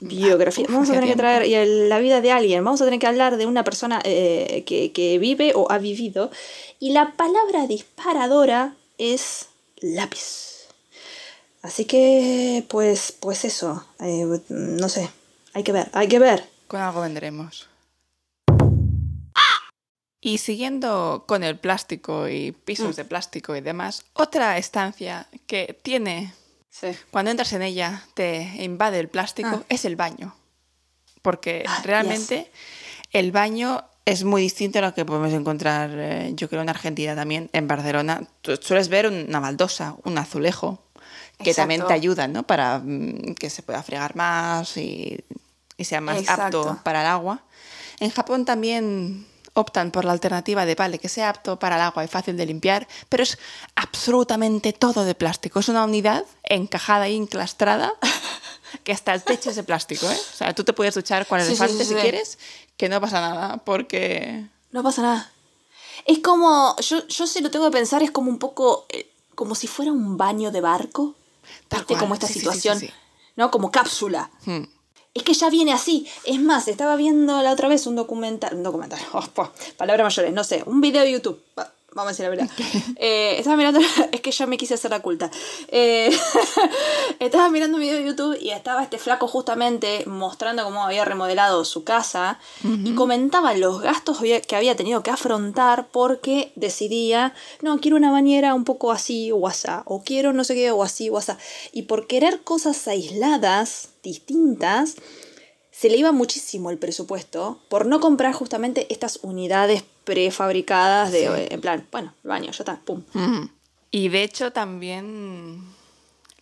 Biografía. 0.00 0.64
uf, 0.64 0.70
Vamos 0.72 0.90
a 0.90 0.94
tener 0.94 1.08
que 1.08 1.16
traer 1.16 1.46
y 1.46 1.54
el- 1.54 1.88
la 1.88 1.98
vida 1.98 2.20
de 2.20 2.32
alguien. 2.32 2.64
Vamos 2.64 2.80
a 2.80 2.84
tener 2.84 2.98
que 3.00 3.06
hablar 3.06 3.36
de 3.36 3.46
una 3.46 3.64
persona 3.64 4.00
eh, 4.04 4.64
que, 4.66 4.92
que 4.92 5.18
vive 5.18 5.52
o 5.54 5.70
ha 5.70 5.78
vivido. 5.78 6.30
Y 6.78 6.92
la 6.92 7.12
palabra 7.12 7.66
disparadora 7.66 8.74
es 8.98 9.48
lápiz. 9.80 10.66
Así 11.62 11.84
que, 11.84 12.64
pues, 12.68 13.12
pues 13.20 13.44
eso. 13.44 13.84
eh, 14.00 14.26
no 14.48 14.88
sé. 14.88 15.10
Hay 15.52 15.62
que 15.62 15.72
ver, 15.72 15.90
hay 15.92 16.08
que 16.08 16.18
ver. 16.18 16.44
Con 16.68 16.80
algo 16.80 17.00
vendremos. 17.02 17.68
Y 20.22 20.38
siguiendo 20.38 21.24
con 21.26 21.42
el 21.44 21.58
plástico 21.58 22.28
y 22.28 22.52
pisos 22.52 22.90
Mm. 22.94 22.96
de 22.96 23.04
plástico 23.06 23.56
y 23.56 23.62
demás, 23.62 24.04
otra 24.12 24.58
estancia 24.58 25.26
que 25.46 25.78
tiene, 25.82 26.34
Sí. 26.70 26.88
cuando 27.10 27.30
entras 27.30 27.52
en 27.52 27.62
ella, 27.62 28.04
te 28.14 28.42
invade 28.62 28.98
el 29.00 29.08
plástico, 29.08 29.48
Ah. 29.62 29.64
es 29.68 29.84
el 29.84 29.96
baño. 29.96 30.34
Porque 31.22 31.64
Ah, 31.66 31.80
realmente 31.84 32.50
el 33.12 33.32
baño 33.32 33.84
es 34.06 34.24
muy 34.24 34.42
distinto 34.42 34.78
a 34.78 34.82
lo 34.82 34.94
que 34.94 35.04
podemos 35.04 35.32
encontrar, 35.32 35.90
eh, 35.92 36.30
yo 36.34 36.48
creo, 36.48 36.62
en 36.62 36.68
Argentina 36.70 37.14
también, 37.14 37.50
en 37.52 37.68
Barcelona. 37.68 38.22
Tú 38.40 38.56
sueles 38.60 38.88
ver 38.88 39.06
una 39.08 39.40
baldosa, 39.40 39.96
un 40.04 40.16
azulejo, 40.16 40.82
que 41.42 41.54
también 41.54 41.86
te 41.86 41.92
ayuda, 41.92 42.28
¿no? 42.28 42.42
Para 42.46 42.78
mm, 42.78 43.34
que 43.34 43.50
se 43.50 43.62
pueda 43.62 43.82
fregar 43.82 44.14
más 44.16 44.76
y, 44.76 45.18
y 45.76 45.84
sea 45.84 46.00
más 46.00 46.18
Exacto. 46.18 46.60
apto 46.70 46.82
para 46.84 47.00
el 47.02 47.06
agua. 47.08 47.42
En 47.98 48.10
Japón 48.10 48.44
también 48.44 49.26
optan 49.54 49.90
por 49.90 50.04
la 50.04 50.12
alternativa 50.12 50.64
de, 50.64 50.74
vale, 50.74 50.98
que 50.98 51.08
sea 51.08 51.30
apto 51.30 51.58
para 51.58 51.76
el 51.76 51.82
agua 51.82 52.04
y 52.04 52.08
fácil 52.08 52.36
de 52.36 52.46
limpiar, 52.46 52.86
pero 53.08 53.22
es 53.22 53.38
absolutamente 53.74 54.72
todo 54.72 55.04
de 55.04 55.14
plástico. 55.14 55.60
Es 55.60 55.68
una 55.68 55.84
unidad 55.84 56.24
encajada 56.44 57.08
y 57.08 57.16
enclastrada 57.16 57.92
que 58.84 58.92
hasta 58.92 59.14
el 59.14 59.22
techo 59.22 59.50
es 59.50 59.56
de 59.56 59.64
plástico, 59.64 60.08
¿eh? 60.10 60.18
O 60.18 60.36
sea, 60.36 60.54
tú 60.54 60.64
te 60.64 60.72
puedes 60.72 60.94
duchar 60.94 61.26
con 61.26 61.40
Sí, 61.40 61.46
sí, 61.46 61.50
elefante 61.52 61.84
sí, 61.84 61.90
si 61.90 61.94
sí. 61.94 62.00
quieres, 62.00 62.38
que 62.76 62.88
no 62.88 63.00
pasa 63.00 63.20
nada, 63.20 63.58
porque... 63.58 64.46
No 64.72 64.82
pasa 64.82 65.02
nada. 65.02 65.32
Es 66.06 66.20
como, 66.20 66.76
yo, 66.78 67.06
yo 67.08 67.26
si 67.26 67.40
lo 67.40 67.50
tengo 67.50 67.66
que 67.66 67.76
pensar, 67.76 68.02
es 68.02 68.10
como 68.10 68.30
un 68.30 68.38
poco, 68.38 68.86
eh, 68.88 69.10
como 69.34 69.54
si 69.54 69.66
fuera 69.66 69.92
un 69.92 70.16
baño 70.16 70.50
de 70.50 70.60
barco. 70.60 71.14
Tal 71.68 71.84
cual. 71.84 71.98
Como 71.98 72.14
esta 72.14 72.28
situación. 72.28 72.80
¿no? 73.36 73.50
Como 73.50 73.70
cápsula. 73.70 74.30
Hmm. 74.44 74.64
Es 75.12 75.24
que 75.24 75.34
ya 75.34 75.50
viene 75.50 75.72
así. 75.72 76.06
Es 76.24 76.40
más, 76.40 76.68
estaba 76.68 76.94
viendo 76.96 77.42
la 77.42 77.52
otra 77.52 77.68
vez 77.68 77.86
un 77.86 77.96
documental, 77.96 78.54
un 78.54 78.62
documental, 78.62 79.00
oh, 79.12 79.24
palabras 79.76 80.04
mayores, 80.04 80.32
no 80.32 80.44
sé, 80.44 80.62
un 80.66 80.80
video 80.80 81.02
de 81.02 81.12
YouTube. 81.12 81.40
Va, 81.96 82.02
Vamos 82.02 82.08
a 82.08 82.10
decir 82.10 82.24
la 82.24 82.30
verdad. 82.30 82.50
Eh, 83.02 83.36
estaba 83.38 83.56
mirando, 83.56 83.80
es 84.12 84.20
que 84.20 84.30
yo 84.30 84.46
me 84.46 84.58
quise 84.58 84.74
hacer 84.74 84.90
la 84.90 85.00
culta. 85.00 85.30
Eh, 85.68 86.10
estaba 87.18 87.48
mirando 87.48 87.76
un 87.76 87.80
video 87.82 87.96
de 87.96 88.04
YouTube 88.04 88.38
y 88.40 88.50
estaba 88.50 88.82
este 88.82 88.98
flaco 88.98 89.26
justamente 89.26 90.04
mostrando 90.06 90.64
cómo 90.64 90.84
había 90.84 91.04
remodelado 91.04 91.64
su 91.64 91.82
casa 91.82 92.38
y 92.62 92.94
comentaba 92.94 93.54
los 93.54 93.80
gastos 93.80 94.18
que 94.46 94.56
había 94.56 94.76
tenido 94.76 95.02
que 95.02 95.10
afrontar 95.10 95.88
porque 95.90 96.52
decidía, 96.56 97.34
no, 97.62 97.80
quiero 97.80 97.96
una 97.96 98.10
bañera 98.10 98.54
un 98.54 98.64
poco 98.64 98.92
así 98.92 99.32
o 99.32 99.48
asá, 99.48 99.82
o 99.86 100.02
quiero 100.02 100.32
no 100.32 100.44
sé 100.44 100.54
qué 100.54 100.70
o 100.70 100.82
así 100.82 101.08
o 101.08 101.16
asá. 101.16 101.38
Y 101.72 101.82
por 101.82 102.06
querer 102.06 102.42
cosas 102.42 102.86
aisladas, 102.86 103.90
distintas, 104.02 104.96
se 105.80 105.88
le 105.88 105.96
iba 105.96 106.12
muchísimo 106.12 106.70
el 106.70 106.76
presupuesto 106.76 107.58
por 107.70 107.86
no 107.86 108.00
comprar 108.00 108.34
justamente 108.34 108.86
estas 108.90 109.20
unidades 109.22 109.82
prefabricadas 110.04 111.12
de, 111.12 111.20
Sí. 111.20 111.26
eh, 111.26 111.48
en 111.50 111.60
plan, 111.60 111.86
bueno, 111.92 112.14
el 112.24 112.28
baño, 112.28 112.46
ya 112.52 112.58
está, 112.62 112.80
pum. 112.84 113.02
Y 113.90 114.08
de 114.08 114.22
hecho 114.22 114.52
también 114.52 115.62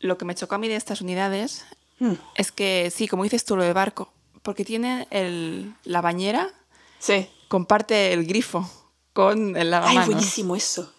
lo 0.00 0.18
que 0.18 0.24
me 0.24 0.34
chocó 0.34 0.54
a 0.56 0.58
mí 0.58 0.68
de 0.68 0.76
estas 0.76 1.00
unidades 1.00 1.64
Mm. 1.98 2.12
es 2.36 2.52
que 2.52 2.92
sí, 2.94 3.08
como 3.08 3.24
dices 3.24 3.44
tú, 3.44 3.56
lo 3.56 3.64
de 3.64 3.72
barco, 3.72 4.12
porque 4.42 4.64
tiene 4.64 5.06
el, 5.10 5.74
la 5.84 6.00
bañera, 6.00 6.50
Sí. 7.00 7.28
comparte 7.48 8.12
el 8.12 8.24
grifo 8.26 8.68
con 9.12 9.56
el 9.56 9.62
Ay, 9.62 9.70
lavamanos. 9.70 10.06
buenísimo 10.06 10.54
eso. 10.56 10.92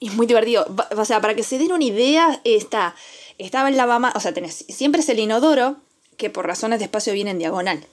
Es 0.00 0.12
muy 0.14 0.26
divertido. 0.26 0.66
Va- 0.74 0.88
O 0.96 1.04
sea, 1.04 1.20
para 1.20 1.34
que 1.34 1.42
se 1.42 1.58
den 1.58 1.72
una 1.72 1.84
idea, 1.84 2.40
está, 2.44 2.94
estaba 3.38 3.68
el 3.68 3.76
lavamanos, 3.76 4.16
o 4.16 4.20
sea, 4.20 4.32
tenés, 4.32 4.64
siempre 4.68 5.00
es 5.02 5.08
el 5.08 5.18
inodoro, 5.18 5.76
que 6.16 6.30
por 6.30 6.46
razones 6.46 6.78
de 6.78 6.86
espacio 6.86 7.12
viene 7.12 7.30
en 7.32 7.38
diagonal. 7.38 7.86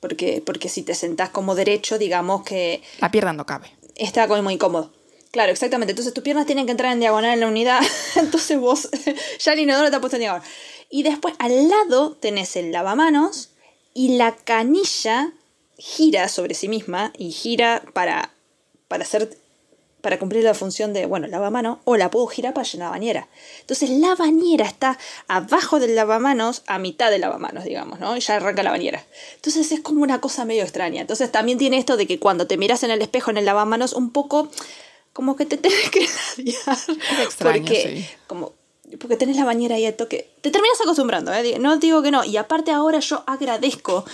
Porque, 0.00 0.42
porque 0.44 0.68
si 0.68 0.82
te 0.82 0.94
sentás 0.94 1.30
como 1.30 1.54
derecho, 1.54 1.98
digamos 1.98 2.42
que 2.44 2.82
La 3.00 3.10
pierna 3.10 3.32
no 3.32 3.46
cabe. 3.46 3.70
está 3.94 4.28
como 4.28 4.42
muy 4.42 4.54
incómodo. 4.54 4.92
Claro, 5.30 5.52
exactamente. 5.52 5.92
Entonces 5.92 6.14
tus 6.14 6.24
piernas 6.24 6.46
tienen 6.46 6.66
que 6.66 6.72
entrar 6.72 6.92
en 6.92 7.00
diagonal 7.00 7.34
en 7.34 7.40
la 7.40 7.46
unidad. 7.48 7.80
Entonces 8.16 8.58
vos, 8.58 8.88
ya 9.40 9.52
el 9.52 9.60
inodoro 9.60 9.90
te 9.90 9.96
ha 9.96 10.00
puesto 10.00 10.16
en 10.16 10.20
diagonal. 10.22 10.46
Y 10.90 11.02
después 11.02 11.34
al 11.38 11.68
lado 11.68 12.12
tenés 12.12 12.56
el 12.56 12.72
lavamanos 12.72 13.50
y 13.92 14.16
la 14.16 14.36
canilla 14.36 15.32
gira 15.78 16.28
sobre 16.28 16.54
sí 16.54 16.68
misma 16.68 17.12
y 17.18 17.32
gira 17.32 17.82
para, 17.92 18.32
para 18.88 19.02
hacer 19.04 19.36
para 20.06 20.20
cumplir 20.20 20.44
la 20.44 20.54
función 20.54 20.92
de, 20.92 21.04
bueno, 21.04 21.26
lavamano, 21.26 21.80
o 21.82 21.96
la 21.96 22.12
puedo 22.12 22.28
girar 22.28 22.54
para 22.54 22.64
llenar 22.64 22.86
la 22.86 22.90
bañera. 22.92 23.28
Entonces 23.62 23.90
la 23.90 24.14
bañera 24.14 24.64
está 24.64 25.00
abajo 25.26 25.80
del 25.80 25.96
lavamanos, 25.96 26.62
a 26.68 26.78
mitad 26.78 27.10
del 27.10 27.22
lavamanos, 27.22 27.64
digamos, 27.64 27.98
¿no? 27.98 28.16
Y 28.16 28.20
ya 28.20 28.36
arranca 28.36 28.62
la 28.62 28.70
bañera. 28.70 29.04
Entonces 29.34 29.72
es 29.72 29.80
como 29.80 30.04
una 30.04 30.20
cosa 30.20 30.44
medio 30.44 30.62
extraña. 30.62 31.00
Entonces 31.00 31.32
también 31.32 31.58
tiene 31.58 31.76
esto 31.78 31.96
de 31.96 32.06
que 32.06 32.20
cuando 32.20 32.46
te 32.46 32.56
miras 32.56 32.84
en 32.84 32.92
el 32.92 33.02
espejo 33.02 33.32
en 33.32 33.38
el 33.38 33.46
lavamanos, 33.46 33.94
un 33.94 34.12
poco 34.12 34.48
como 35.12 35.34
que 35.34 35.44
te 35.44 35.56
tenés 35.56 35.90
que 35.90 36.06
ladear. 36.38 36.78
Es 36.78 37.24
extraño, 37.24 37.58
porque, 37.58 37.82
sí. 37.82 38.16
como, 38.28 38.52
porque 39.00 39.16
tenés 39.16 39.36
la 39.36 39.44
bañera 39.44 39.74
ahí 39.74 39.86
al 39.86 39.94
toque. 39.94 40.30
Te 40.40 40.52
terminas 40.52 40.80
acostumbrando, 40.80 41.34
¿eh? 41.34 41.58
No 41.58 41.78
digo 41.78 42.00
que 42.02 42.12
no. 42.12 42.22
Y 42.22 42.36
aparte 42.36 42.70
ahora 42.70 43.00
yo 43.00 43.24
agradezco 43.26 44.04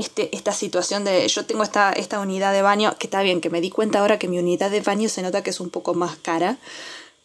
este, 0.00 0.34
esta 0.34 0.52
situación 0.52 1.04
de... 1.04 1.26
Yo 1.28 1.46
tengo 1.46 1.62
esta, 1.62 1.92
esta 1.92 2.20
unidad 2.20 2.52
de 2.52 2.62
baño, 2.62 2.96
que 2.98 3.06
está 3.06 3.22
bien, 3.22 3.40
que 3.40 3.50
me 3.50 3.60
di 3.60 3.70
cuenta 3.70 4.00
ahora 4.00 4.18
que 4.18 4.28
mi 4.28 4.38
unidad 4.38 4.70
de 4.70 4.80
baño 4.80 5.08
se 5.08 5.22
nota 5.22 5.42
que 5.42 5.50
es 5.50 5.60
un 5.60 5.70
poco 5.70 5.94
más 5.94 6.16
cara, 6.16 6.58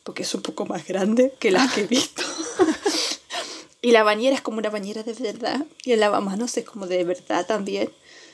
porque 0.03 0.23
es 0.23 0.35
un 0.35 0.41
poco 0.41 0.65
más 0.65 0.85
grande 0.87 1.33
que 1.39 1.51
las 1.51 1.73
que 1.73 1.81
he 1.81 1.87
visto. 1.87 2.21
y 3.81 3.91
la 3.91 4.03
bañera 4.03 4.35
es 4.35 4.41
como 4.41 4.59
una 4.59 4.69
bañera 4.69 5.03
de 5.03 5.13
verdad. 5.13 5.65
Y 5.83 5.93
el 5.93 5.99
lavamanos 5.99 6.55
es 6.57 6.65
como 6.65 6.87
de 6.87 7.03
verdad 7.03 7.45
también. 7.47 7.91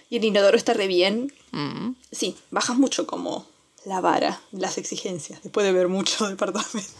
Y 0.09 0.17
el 0.17 0.25
inodoro 0.25 0.57
está 0.57 0.73
re 0.73 0.87
bien. 0.87 1.33
Mm. 1.51 1.91
Sí, 2.11 2.35
bajas 2.49 2.77
mucho 2.77 3.07
como 3.07 3.45
la 3.85 4.01
vara, 4.01 4.41
las 4.51 4.77
exigencias, 4.77 5.41
después 5.41 5.65
de 5.65 5.71
ver 5.71 5.87
muchos 5.87 6.29
departamentos. 6.29 6.91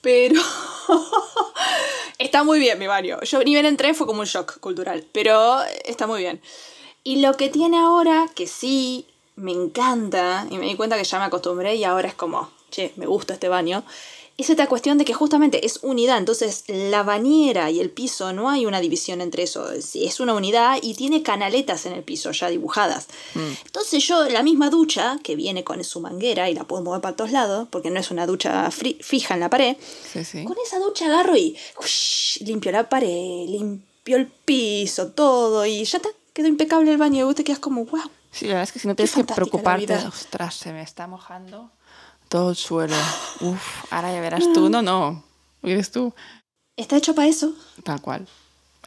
Pero 0.00 0.40
está 2.18 2.44
muy 2.44 2.58
bien 2.58 2.78
mi 2.78 2.86
baño. 2.86 3.20
Yo 3.22 3.42
ni 3.42 3.52
bien 3.52 3.66
entré 3.66 3.94
fue 3.94 4.06
como 4.06 4.20
un 4.20 4.26
shock 4.26 4.58
cultural, 4.60 5.04
pero 5.12 5.62
está 5.84 6.06
muy 6.06 6.20
bien. 6.20 6.40
Y 7.04 7.20
lo 7.20 7.36
que 7.36 7.48
tiene 7.48 7.78
ahora, 7.78 8.26
que 8.34 8.46
sí 8.46 9.06
me 9.36 9.52
encanta, 9.52 10.46
y 10.50 10.58
me 10.58 10.66
di 10.66 10.74
cuenta 10.74 10.96
que 10.96 11.04
ya 11.04 11.18
me 11.18 11.26
acostumbré 11.26 11.76
y 11.76 11.84
ahora 11.84 12.08
es 12.08 12.14
como, 12.14 12.50
che, 12.70 12.92
me 12.96 13.06
gusta 13.06 13.34
este 13.34 13.48
baño, 13.48 13.84
es 14.38 14.50
esta 14.50 14.66
cuestión 14.66 14.98
de 14.98 15.04
que 15.06 15.14
justamente 15.14 15.64
es 15.64 15.80
unidad, 15.82 16.18
entonces 16.18 16.64
la 16.68 17.02
bañera 17.02 17.70
y 17.70 17.80
el 17.80 17.88
piso 17.90 18.32
no 18.34 18.50
hay 18.50 18.66
una 18.66 18.80
división 18.80 19.20
entre 19.22 19.44
eso, 19.44 19.70
es 19.72 20.20
una 20.20 20.34
unidad 20.34 20.78
y 20.82 20.94
tiene 20.94 21.22
canaletas 21.22 21.86
en 21.86 21.94
el 21.94 22.02
piso 22.02 22.30
ya 22.32 22.48
dibujadas. 22.48 23.06
Entonces 23.64 24.06
yo 24.06 24.28
la 24.28 24.42
misma 24.42 24.68
ducha, 24.68 25.18
que 25.22 25.36
viene 25.36 25.64
con 25.64 25.82
su 25.84 26.00
manguera 26.00 26.50
y 26.50 26.54
la 26.54 26.64
puedo 26.64 26.82
mover 26.82 27.00
para 27.00 27.16
todos 27.16 27.30
lados, 27.32 27.66
porque 27.70 27.90
no 27.90 27.98
es 27.98 28.10
una 28.10 28.26
ducha 28.26 28.70
fija 28.70 29.34
en 29.34 29.40
la 29.40 29.48
pared, 29.48 29.76
Sí, 30.12 30.22
sí. 30.24 30.44
con 30.44 30.56
esa 30.64 30.78
ducha 30.80 31.06
agarro 31.06 31.36
y 31.36 31.56
ush, 31.80 32.42
limpio 32.42 32.72
la 32.72 32.88
pared, 32.88 33.46
limpio 33.48 34.16
el 34.16 34.26
piso, 34.26 35.08
todo 35.12 35.64
y 35.64 35.82
ya 35.84 35.96
está, 35.96 36.10
quedó 36.34 36.48
impecable 36.48 36.90
el 36.92 36.98
baño 36.98 37.20
y 37.20 37.22
vos 37.24 37.34
te 37.34 37.42
quedas 37.44 37.58
como, 37.58 37.86
wow. 37.86 38.02
Sí, 38.30 38.44
la 38.44 38.54
verdad 38.54 38.64
es 38.64 38.72
que 38.72 38.78
si 38.80 38.86
no 38.88 38.94
tienes 38.94 39.14
que 39.14 39.24
preocuparte, 39.24 39.94
ostras, 39.94 40.54
se 40.56 40.70
me 40.74 40.82
está 40.82 41.06
mojando 41.06 41.70
todo 42.28 42.50
el 42.50 42.56
suelo. 42.56 42.96
Uf, 43.40 43.92
ahora 43.92 44.12
ya 44.12 44.20
verás 44.20 44.44
tú. 44.52 44.68
No, 44.68 44.82
no, 44.82 45.24
eres 45.62 45.90
tú. 45.90 46.14
Está 46.76 46.96
hecho 46.96 47.14
para 47.14 47.28
eso. 47.28 47.54
Tal 47.84 48.00
cual. 48.00 48.26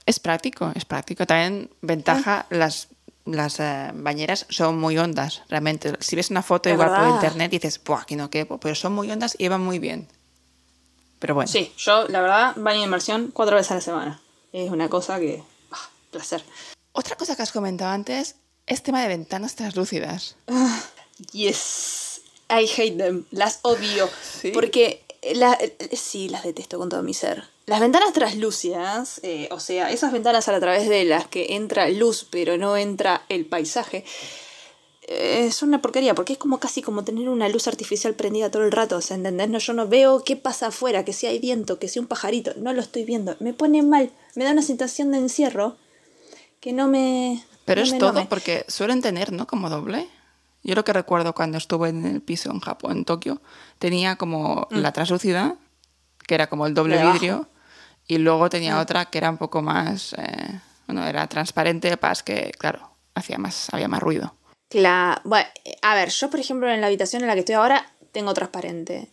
Es 0.05 0.19
práctico, 0.19 0.71
es 0.75 0.85
práctico. 0.85 1.25
También 1.25 1.69
ventaja, 1.81 2.45
las, 2.49 2.87
las 3.25 3.59
eh, 3.59 3.91
bañeras 3.93 4.45
son 4.49 4.79
muy 4.79 4.97
hondas, 4.97 5.43
realmente. 5.49 5.93
Si 5.99 6.15
ves 6.15 6.29
una 6.31 6.41
foto 6.41 6.69
igual 6.69 6.89
por 6.89 7.07
internet 7.15 7.51
dices, 7.51 7.81
Buah, 7.83 8.01
aquí 8.01 8.15
no 8.15 8.29
quepo, 8.29 8.59
pero 8.59 8.75
son 8.75 8.93
muy 8.93 9.11
hondas 9.11 9.35
y 9.37 9.47
van 9.47 9.61
muy 9.61 9.79
bien. 9.79 10.07
Pero 11.19 11.35
bueno, 11.35 11.47
Sí, 11.51 11.73
yo 11.77 12.07
la 12.07 12.21
verdad 12.21 12.53
baño 12.55 12.79
de 12.79 12.85
inmersión 12.85 13.31
cuatro 13.33 13.55
veces 13.55 13.71
a 13.71 13.75
la 13.75 13.81
semana. 13.81 14.21
Es 14.51 14.71
una 14.71 14.89
cosa 14.89 15.19
que... 15.19 15.43
ah, 15.71 15.89
placer. 16.11 16.43
otra 16.91 17.15
cosa 17.15 17.35
que 17.35 17.43
has 17.43 17.51
comentado 17.51 17.91
antes 17.91 18.35
es 18.65 18.81
tema 18.83 19.01
de 19.01 19.09
ventanas 19.09 19.55
translúcidas. 19.55 20.35
Yes. 21.33 22.08
I 22.49 22.65
hate 22.65 22.97
them. 22.97 23.25
Las 23.31 23.59
odio. 23.63 24.09
¿Sí? 24.41 24.51
Porque 24.51 25.03
la- 25.33 25.57
sí, 25.93 26.29
las 26.29 26.43
detesto 26.43 26.77
con 26.77 26.89
todo 26.89 27.03
mi 27.03 27.13
ser. 27.13 27.43
Las 27.65 27.79
ventanas 27.79 28.13
translúcidas, 28.13 29.19
eh, 29.23 29.47
o 29.51 29.59
sea, 29.59 29.91
esas 29.91 30.11
ventanas 30.11 30.47
a 30.47 30.59
través 30.59 30.89
de 30.89 31.03
las 31.05 31.27
que 31.27 31.53
entra 31.55 31.87
luz 31.89 32.25
pero 32.31 32.57
no 32.57 32.75
entra 32.77 33.23
el 33.29 33.45
paisaje, 33.45 34.03
eh, 35.07 35.51
son 35.51 35.69
una 35.69 35.81
porquería 35.81 36.13
porque 36.15 36.33
es 36.33 36.39
como 36.39 36.59
casi 36.59 36.81
como 36.81 37.03
tener 37.03 37.29
una 37.29 37.47
luz 37.49 37.67
artificial 37.67 38.13
prendida 38.15 38.51
todo 38.51 38.63
el 38.63 38.71
rato, 38.71 38.97
o 38.97 39.01
sea, 39.01 39.15
¿entendés? 39.17 39.49
No, 39.49 39.57
yo 39.59 39.73
no 39.73 39.87
veo 39.87 40.23
qué 40.23 40.35
pasa 40.35 40.67
afuera, 40.67 41.05
que 41.05 41.13
si 41.13 41.25
hay 41.27 41.39
viento, 41.39 41.79
que 41.79 41.87
si 41.87 41.99
un 41.99 42.07
pajarito, 42.07 42.53
no 42.57 42.73
lo 42.73 42.81
estoy 42.81 43.03
viendo. 43.05 43.35
Me 43.39 43.53
pone 43.53 43.81
mal, 43.83 44.11
me 44.35 44.43
da 44.45 44.51
una 44.51 44.61
sensación 44.63 45.11
de 45.11 45.17
encierro 45.19 45.77
que 46.59 46.73
no 46.73 46.87
me... 46.87 47.43
Pero 47.65 47.81
no 47.81 47.85
es 47.85 47.91
me 47.93 47.99
todo 47.99 48.27
porque 48.29 48.65
suelen 48.67 49.01
tener, 49.01 49.31
¿no? 49.31 49.45
Como 49.47 49.69
doble. 49.69 50.07
Yo 50.63 50.75
lo 50.75 50.83
que 50.83 50.93
recuerdo 50.93 51.33
cuando 51.33 51.57
estuve 51.57 51.89
en 51.89 52.05
el 52.05 52.21
piso 52.21 52.51
en 52.51 52.59
Japón, 52.59 52.97
en 52.97 53.05
Tokio, 53.05 53.41
tenía 53.77 54.17
como 54.17 54.67
la 54.71 54.91
translúcida, 54.91 55.55
que 56.27 56.35
era 56.35 56.47
como 56.47 56.67
el 56.67 56.73
doble 56.73 56.97
Mm. 56.97 56.99
Abajo. 56.99 57.13
Mm. 57.15 57.19
vidrio, 57.19 57.49
y 58.07 58.17
luego 58.17 58.49
tenía 58.49 58.79
otra 58.79 59.05
que 59.05 59.17
era 59.19 59.29
un 59.29 59.37
poco 59.37 59.61
más, 59.61 60.13
eh, 60.13 60.59
bueno, 60.87 61.05
era 61.05 61.27
transparente, 61.27 61.95
para 61.97 62.15
que, 62.15 62.51
claro, 62.57 62.91
hacía 63.15 63.37
más, 63.37 63.69
había 63.71 63.87
más 63.87 64.01
ruido. 64.01 64.33
Claro, 64.69 65.21
bueno, 65.23 65.47
a 65.81 65.95
ver, 65.95 66.09
yo 66.09 66.29
por 66.29 66.39
ejemplo 66.39 66.69
en 66.69 66.81
la 66.81 66.87
habitación 66.87 67.21
en 67.21 67.27
la 67.27 67.33
que 67.33 67.39
estoy 67.39 67.55
ahora 67.55 67.91
tengo 68.11 68.33
transparente. 68.33 69.09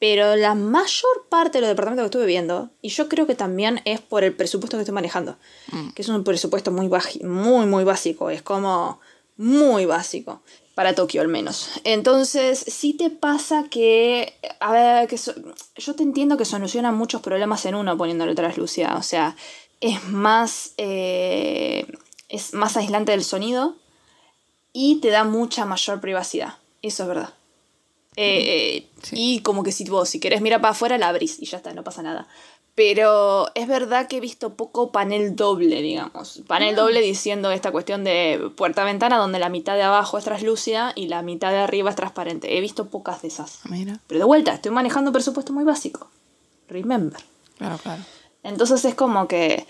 Pero 0.00 0.36
la 0.36 0.54
mayor 0.54 1.26
parte 1.28 1.58
de 1.58 1.62
los 1.62 1.70
departamentos 1.70 2.04
que 2.04 2.06
estuve 2.06 2.26
viendo, 2.26 2.70
y 2.80 2.90
yo 2.90 3.08
creo 3.08 3.26
que 3.26 3.34
también 3.34 3.80
es 3.84 4.00
por 4.00 4.22
el 4.22 4.32
presupuesto 4.32 4.76
que 4.76 4.82
estoy 4.82 4.94
manejando, 4.94 5.36
que 5.94 6.02
es 6.02 6.08
un 6.08 6.22
presupuesto 6.22 6.70
muy, 6.70 6.88
muy, 7.24 7.66
muy 7.66 7.82
básico, 7.82 8.30
es 8.30 8.40
como 8.42 9.00
muy 9.36 9.86
básico, 9.86 10.42
para 10.78 10.94
Tokio 10.94 11.20
al 11.22 11.26
menos. 11.26 11.70
Entonces, 11.82 12.60
sí 12.68 12.92
te 12.94 13.10
pasa 13.10 13.64
que, 13.68 14.34
a 14.60 14.70
ver, 14.70 15.08
que 15.08 15.18
so- 15.18 15.34
yo 15.76 15.94
te 15.96 16.04
entiendo 16.04 16.36
que 16.36 16.44
solucionan 16.44 16.94
muchos 16.94 17.20
problemas 17.20 17.66
en 17.66 17.74
uno 17.74 17.98
poniéndole 17.98 18.36
translúcida, 18.36 18.96
o 18.96 19.02
sea, 19.02 19.34
es 19.80 20.04
más, 20.04 20.74
eh, 20.76 21.84
es 22.28 22.54
más 22.54 22.76
aislante 22.76 23.10
del 23.10 23.24
sonido, 23.24 23.74
y 24.72 25.00
te 25.00 25.08
da 25.08 25.24
mucha 25.24 25.64
mayor 25.64 26.00
privacidad. 26.00 26.54
Eso 26.80 27.02
es 27.02 27.08
verdad. 27.08 27.34
Eh, 28.14 28.44
eh, 28.46 28.86
Sí. 29.02 29.16
Y 29.18 29.40
como 29.40 29.64
que 29.64 29.72
si 29.72 29.82
vos, 29.82 30.08
si 30.08 30.20
querés 30.20 30.40
mirar 30.42 30.60
para 30.60 30.72
afuera, 30.72 30.96
la 30.96 31.08
abrís 31.08 31.40
y 31.40 31.46
ya 31.46 31.56
está, 31.56 31.72
no 31.74 31.82
pasa 31.82 32.04
nada. 32.04 32.28
Pero 32.78 33.48
es 33.56 33.66
verdad 33.66 34.06
que 34.06 34.18
he 34.18 34.20
visto 34.20 34.54
poco 34.54 34.92
panel 34.92 35.34
doble, 35.34 35.82
digamos. 35.82 36.42
Panel 36.46 36.76
doble 36.76 37.00
diciendo 37.00 37.50
esta 37.50 37.72
cuestión 37.72 38.04
de 38.04 38.52
puerta-ventana 38.56 39.16
donde 39.16 39.40
la 39.40 39.48
mitad 39.48 39.74
de 39.74 39.82
abajo 39.82 40.16
es 40.16 40.22
translúcida 40.22 40.92
y 40.94 41.08
la 41.08 41.22
mitad 41.22 41.50
de 41.50 41.58
arriba 41.58 41.90
es 41.90 41.96
transparente. 41.96 42.56
He 42.56 42.60
visto 42.60 42.86
pocas 42.86 43.20
de 43.22 43.28
esas. 43.28 43.58
Mira, 43.64 43.98
Pero 44.06 44.20
de 44.20 44.24
vuelta, 44.26 44.54
estoy 44.54 44.70
manejando 44.70 45.10
un 45.10 45.12
presupuesto 45.12 45.52
muy 45.52 45.64
básico. 45.64 46.08
Remember. 46.68 47.20
claro, 47.58 47.78
claro. 47.78 48.02
Entonces 48.44 48.84
es 48.84 48.94
como 48.94 49.26
que... 49.26 49.66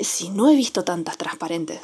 Si 0.00 0.30
no 0.30 0.48
he 0.50 0.56
visto 0.56 0.82
tantas 0.82 1.18
transparentes. 1.18 1.78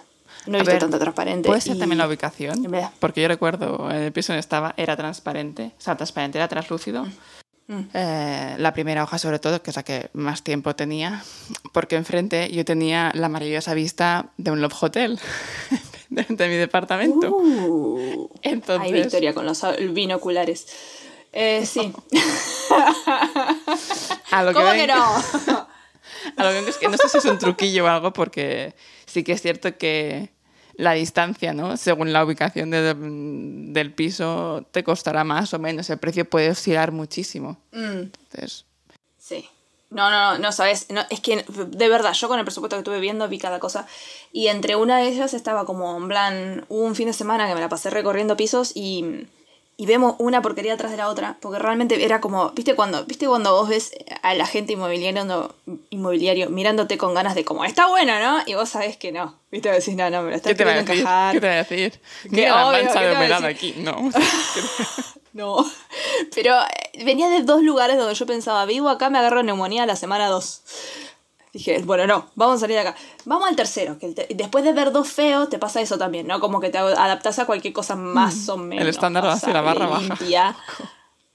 No 0.46 0.58
he 0.58 0.62
A 0.62 0.64
visto 0.64 0.88
ver, 0.88 0.98
transparente. 0.98 1.48
Puede 1.48 1.60
ser 1.60 1.76
y- 1.76 1.78
también 1.78 1.98
la 1.98 2.08
ubicación, 2.08 2.72
porque 2.98 3.22
yo 3.22 3.28
recuerdo 3.28 3.88
en 3.88 3.98
el 4.02 4.12
piso 4.12 4.32
donde 4.32 4.40
estaba 4.40 4.74
era 4.76 4.96
transparente, 4.96 5.70
o 5.78 5.80
sea, 5.80 5.96
transparente, 5.96 6.38
era 6.38 6.48
translúcido. 6.48 7.06
Mm. 7.66 7.80
Eh, 7.94 8.54
la 8.58 8.72
primera 8.74 9.02
hoja 9.02 9.18
sobre 9.18 9.38
todo, 9.38 9.62
que 9.62 9.70
es 9.70 9.76
la 9.76 9.82
que 9.84 10.10
más 10.12 10.42
tiempo 10.42 10.76
tenía, 10.76 11.24
porque 11.72 11.96
enfrente 11.96 12.50
yo 12.52 12.64
tenía 12.64 13.10
la 13.14 13.28
maravillosa 13.30 13.72
vista 13.72 14.26
de 14.36 14.50
un 14.50 14.60
Love 14.60 14.82
Hotel 14.82 15.18
de, 16.10 16.22
de 16.28 16.48
mi 16.48 16.56
departamento. 16.56 17.30
Uh, 17.30 18.28
Entonces, 18.42 18.92
Hay 18.92 19.00
Victoria 19.00 19.32
con 19.32 19.46
los 19.46 19.62
binoculares. 19.92 20.66
Eh, 21.32 21.64
sí. 21.66 21.90
a 24.30 24.42
lo 24.42 24.48
que 24.50 24.54
¿Cómo 24.54 24.66
ven- 24.66 24.80
que 24.80 24.86
no? 24.86 25.02
A 26.36 26.44
lo 26.44 26.50
que 26.50 26.70
es 26.70 26.76
que 26.76 26.88
no 26.88 26.96
sé 26.96 27.08
si 27.08 27.18
es 27.18 27.24
un 27.24 27.38
truquillo 27.38 27.84
o 27.84 27.88
algo, 27.88 28.12
porque 28.12 28.74
sí 29.06 29.24
que 29.24 29.32
es 29.32 29.42
cierto 29.42 29.76
que 29.78 30.33
la 30.76 30.92
distancia, 30.92 31.52
¿no? 31.52 31.76
Según 31.76 32.12
la 32.12 32.24
ubicación 32.24 32.70
de- 32.70 32.94
del 32.94 33.92
piso, 33.94 34.66
te 34.70 34.82
costará 34.84 35.24
más 35.24 35.52
o 35.54 35.58
menos. 35.58 35.88
El 35.90 35.98
precio 35.98 36.24
puede 36.28 36.50
oscilar 36.50 36.92
muchísimo. 36.92 37.58
Mm, 37.72 38.10
Entonces, 38.32 38.64
sí. 39.18 39.48
No, 39.90 40.10
no, 40.10 40.38
no, 40.38 40.50
sabes. 40.50 40.86
No, 40.90 41.02
es 41.08 41.20
que 41.20 41.44
de 41.46 41.88
verdad, 41.88 42.12
yo 42.14 42.26
con 42.26 42.38
el 42.40 42.44
presupuesto 42.44 42.74
que 42.76 42.80
estuve 42.80 42.98
viendo 42.98 43.28
vi 43.28 43.38
cada 43.38 43.60
cosa. 43.60 43.86
Y 44.32 44.48
entre 44.48 44.74
una 44.74 44.98
de 44.98 45.06
ellas 45.08 45.34
estaba 45.34 45.64
como 45.64 45.96
en 45.96 46.08
plan, 46.08 46.64
un 46.68 46.96
fin 46.96 47.06
de 47.06 47.12
semana 47.12 47.46
que 47.46 47.54
me 47.54 47.60
la 47.60 47.68
pasé 47.68 47.90
recorriendo 47.90 48.36
pisos 48.36 48.72
y, 48.74 49.28
y 49.76 49.86
vemos 49.86 50.14
una 50.18 50.40
porquería 50.40 50.74
atrás 50.74 50.90
de 50.92 50.96
la 50.96 51.08
otra, 51.08 51.36
porque 51.40 51.58
realmente 51.58 52.04
era 52.04 52.20
como, 52.20 52.50
¿viste 52.50 52.74
cuando, 52.74 53.04
¿viste 53.06 53.26
cuando 53.26 53.52
vos 53.52 53.68
ves 53.68 53.92
a 54.22 54.34
la 54.34 54.46
gente 54.46 54.74
inmobiliario, 54.74 55.54
inmobiliario 55.90 56.48
mirándote 56.50 56.96
con 56.96 57.14
ganas 57.14 57.34
de 57.34 57.44
como, 57.44 57.64
está 57.64 57.86
bueno, 57.88 58.18
¿no? 58.20 58.42
Y 58.46 58.54
vos 58.54 58.68
sabés 58.68 58.96
que 58.96 59.10
no. 59.10 59.36
¿Viste? 59.50 59.70
Decís, 59.70 59.94
no, 59.96 60.08
no, 60.10 60.22
me 60.22 60.30
lo 60.30 60.36
estás 60.36 60.50
¿Qué 60.50 60.56
te 60.56 60.64
va 60.64 60.70
a 60.72 60.84
queriendo 60.84 60.92
decir? 60.92 61.02
encajar. 61.02 61.32
¿Qué 61.34 61.40
te 61.40 61.46
va 61.46 61.52
a 61.52 61.56
decir? 61.56 62.00
¿qué 62.22 62.28
de 62.28 62.42
te 62.42 62.50
va 62.50 62.60
a 62.62 62.68
humedad 63.14 63.42
decir? 63.42 63.46
aquí. 63.46 63.74
No. 63.78 64.10
No. 65.32 65.56
Pero 66.34 66.54
eh, 66.62 67.04
venía 67.04 67.28
de 67.28 67.42
dos 67.42 67.62
lugares 67.62 67.96
donde 67.98 68.14
yo 68.14 68.24
pensaba, 68.26 68.64
vivo 68.66 68.88
acá, 68.88 69.10
me 69.10 69.18
agarro 69.18 69.42
neumonía 69.42 69.84
la 69.86 69.96
semana 69.96 70.28
2. 70.28 70.62
Dije, 71.54 71.80
bueno, 71.84 72.06
no, 72.06 72.26
vamos 72.34 72.56
a 72.56 72.60
salir 72.60 72.74
de 72.76 72.80
acá. 72.82 72.96
Vamos 73.24 73.48
al 73.48 73.56
tercero, 73.56 73.96
que 73.98 74.06
el 74.06 74.14
te- 74.14 74.26
después 74.34 74.62
de 74.64 74.72
ver 74.72 74.90
dos 74.92 75.08
feos, 75.08 75.48
te 75.48 75.58
pasa 75.58 75.80
eso 75.80 75.96
también, 75.96 76.26
¿no? 76.26 76.40
Como 76.40 76.60
que 76.60 76.68
te 76.68 76.76
adaptas 76.78 77.38
a 77.38 77.46
cualquier 77.46 77.72
cosa 77.72 77.94
más 77.96 78.48
o 78.48 78.56
menos. 78.58 78.84
Mm, 78.84 78.88
estándar 78.90 79.24
va 79.24 79.32
hacia 79.34 79.52
la 79.52 79.60
barra 79.62 79.86
baja. 79.86 80.16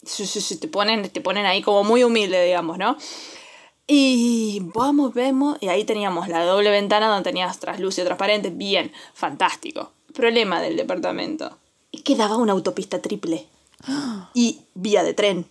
Sí, 0.04 0.26
sí, 0.28 0.42
sí, 0.42 0.58
te 0.58 0.68
ponen, 0.68 1.10
te 1.10 1.22
ponen 1.22 1.46
ahí 1.46 1.62
como 1.62 1.84
muy 1.84 2.04
humilde, 2.04 2.44
digamos, 2.46 2.78
¿no? 2.78 2.98
Y 3.88 4.60
vamos, 4.76 5.14
vemos, 5.14 5.58
y 5.62 5.70
ahí 5.70 5.84
teníamos 5.84 6.28
la 6.28 6.44
doble 6.46 6.70
ventana 6.70 7.08
donde 7.08 7.24
tenías 7.24 7.60
traslúcido 7.60 8.06
transparente, 8.06 8.50
bien, 8.52 8.92
fantástico. 9.14 9.92
Problema 10.14 10.62
del 10.62 10.76
departamento. 10.78 11.58
Y 11.92 12.02
quedaba 12.02 12.38
una 12.38 12.52
autopista 12.54 13.02
triple. 13.02 13.48
Y 14.34 14.62
vía 14.76 15.04
de 15.04 15.14
tren. 15.14 15.46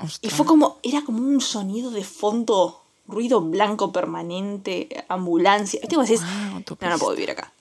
Y 0.00 0.04
Ostras. 0.04 0.32
fue 0.34 0.46
como, 0.46 0.78
era 0.82 1.02
como 1.02 1.18
un 1.26 1.40
sonido 1.40 1.90
de 1.90 2.04
fondo, 2.04 2.83
ruido 3.06 3.40
blanco 3.40 3.92
permanente, 3.92 5.04
ambulancia. 5.08 5.80
¿Viste? 5.80 5.96
Vos 5.96 6.08
decís, 6.08 6.24
Guau, 6.24 6.62
no, 6.80 6.90
no 6.90 6.98
puedo 6.98 7.12
vivir 7.16 7.30
acá. 7.30 7.52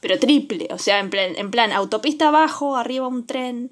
Pero 0.00 0.18
triple, 0.18 0.68
o 0.70 0.78
sea, 0.78 0.98
en 1.00 1.10
plan, 1.10 1.36
en 1.36 1.50
plan 1.50 1.70
autopista 1.72 2.28
abajo, 2.28 2.76
arriba 2.76 3.06
un 3.06 3.26
tren, 3.26 3.70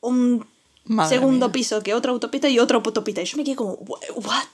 un 0.00 0.46
Madre 0.84 1.16
segundo 1.16 1.46
mía. 1.48 1.52
piso 1.52 1.82
que 1.82 1.94
otra 1.94 2.12
autopista 2.12 2.48
y 2.48 2.58
otra 2.58 2.76
autopista. 2.76 3.22
Y 3.22 3.24
yo 3.24 3.36
me 3.38 3.44
quedé 3.44 3.56
como, 3.56 3.72
"Wha- 3.74 3.98
¿what? 4.16 4.44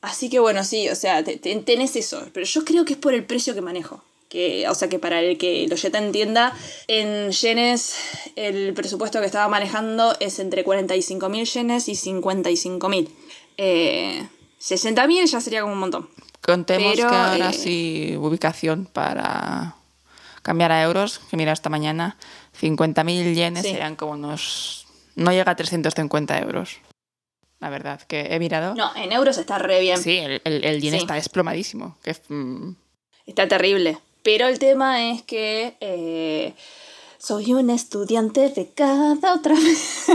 Así 0.00 0.30
que 0.30 0.38
bueno, 0.38 0.62
sí, 0.64 0.88
o 0.88 0.94
sea, 0.94 1.24
te- 1.24 1.36
te- 1.38 1.56
tenés 1.62 1.96
eso. 1.96 2.22
Pero 2.32 2.46
yo 2.46 2.64
creo 2.64 2.84
que 2.84 2.92
es 2.92 2.98
por 2.98 3.12
el 3.14 3.24
precio 3.26 3.54
que 3.54 3.60
manejo. 3.60 4.02
Que, 4.28 4.68
o 4.68 4.74
sea, 4.74 4.88
que 4.88 4.98
para 4.98 5.20
el 5.20 5.38
que 5.38 5.66
lo 5.68 5.76
Jetta 5.76 5.98
entienda, 5.98 6.54
en 6.86 7.30
yenes 7.32 7.94
el 8.36 8.74
presupuesto 8.74 9.20
que 9.20 9.26
estaba 9.26 9.48
manejando 9.48 10.14
es 10.20 10.38
entre 10.38 10.64
45.000 10.66 11.44
yenes 11.44 11.88
y 11.88 11.92
55.000. 11.92 13.08
Eh, 13.56 14.28
60.000 14.60 15.26
ya 15.26 15.40
sería 15.40 15.62
como 15.62 15.72
un 15.72 15.78
montón. 15.80 16.10
Contemos 16.42 16.94
Pero, 16.94 17.08
que 17.08 17.14
ahora 17.16 17.50
eh, 17.50 17.52
sí, 17.54 18.16
ubicación 18.18 18.86
para 18.86 19.76
cambiar 20.42 20.72
a 20.72 20.82
euros, 20.82 21.20
que 21.30 21.36
mira 21.36 21.52
esta 21.52 21.68
mañana, 21.70 22.16
50.000 22.60 23.34
yenes 23.34 23.62
Sí. 23.64 23.70
serían 23.70 23.96
como 23.96 24.12
unos... 24.12 24.86
No 25.16 25.30
llega 25.32 25.52
a 25.52 25.56
350 25.56 26.38
euros. 26.40 26.76
La 27.60 27.70
verdad, 27.70 28.00
que 28.02 28.28
he 28.34 28.38
mirado. 28.38 28.74
No, 28.74 28.94
en 28.94 29.10
euros 29.12 29.36
está 29.38 29.58
re 29.58 29.80
bien. 29.80 29.98
Sí, 30.00 30.16
el, 30.18 30.40
el, 30.44 30.64
el 30.64 30.80
yen 30.80 30.92
Sí. 30.92 30.98
está 30.98 31.14
desplomadísimo. 31.14 31.96
Que, 32.02 32.14
mm, 32.28 32.74
Está 33.26 33.48
terrible. 33.48 33.98
Pero 34.22 34.46
el 34.48 34.58
tema 34.58 35.10
es 35.10 35.22
que 35.22 35.76
eh, 35.80 36.54
soy 37.18 37.54
un 37.54 37.70
estudiante 37.70 38.48
de 38.50 38.68
cada 38.70 39.34
otra 39.34 39.54
vez. 39.60 40.06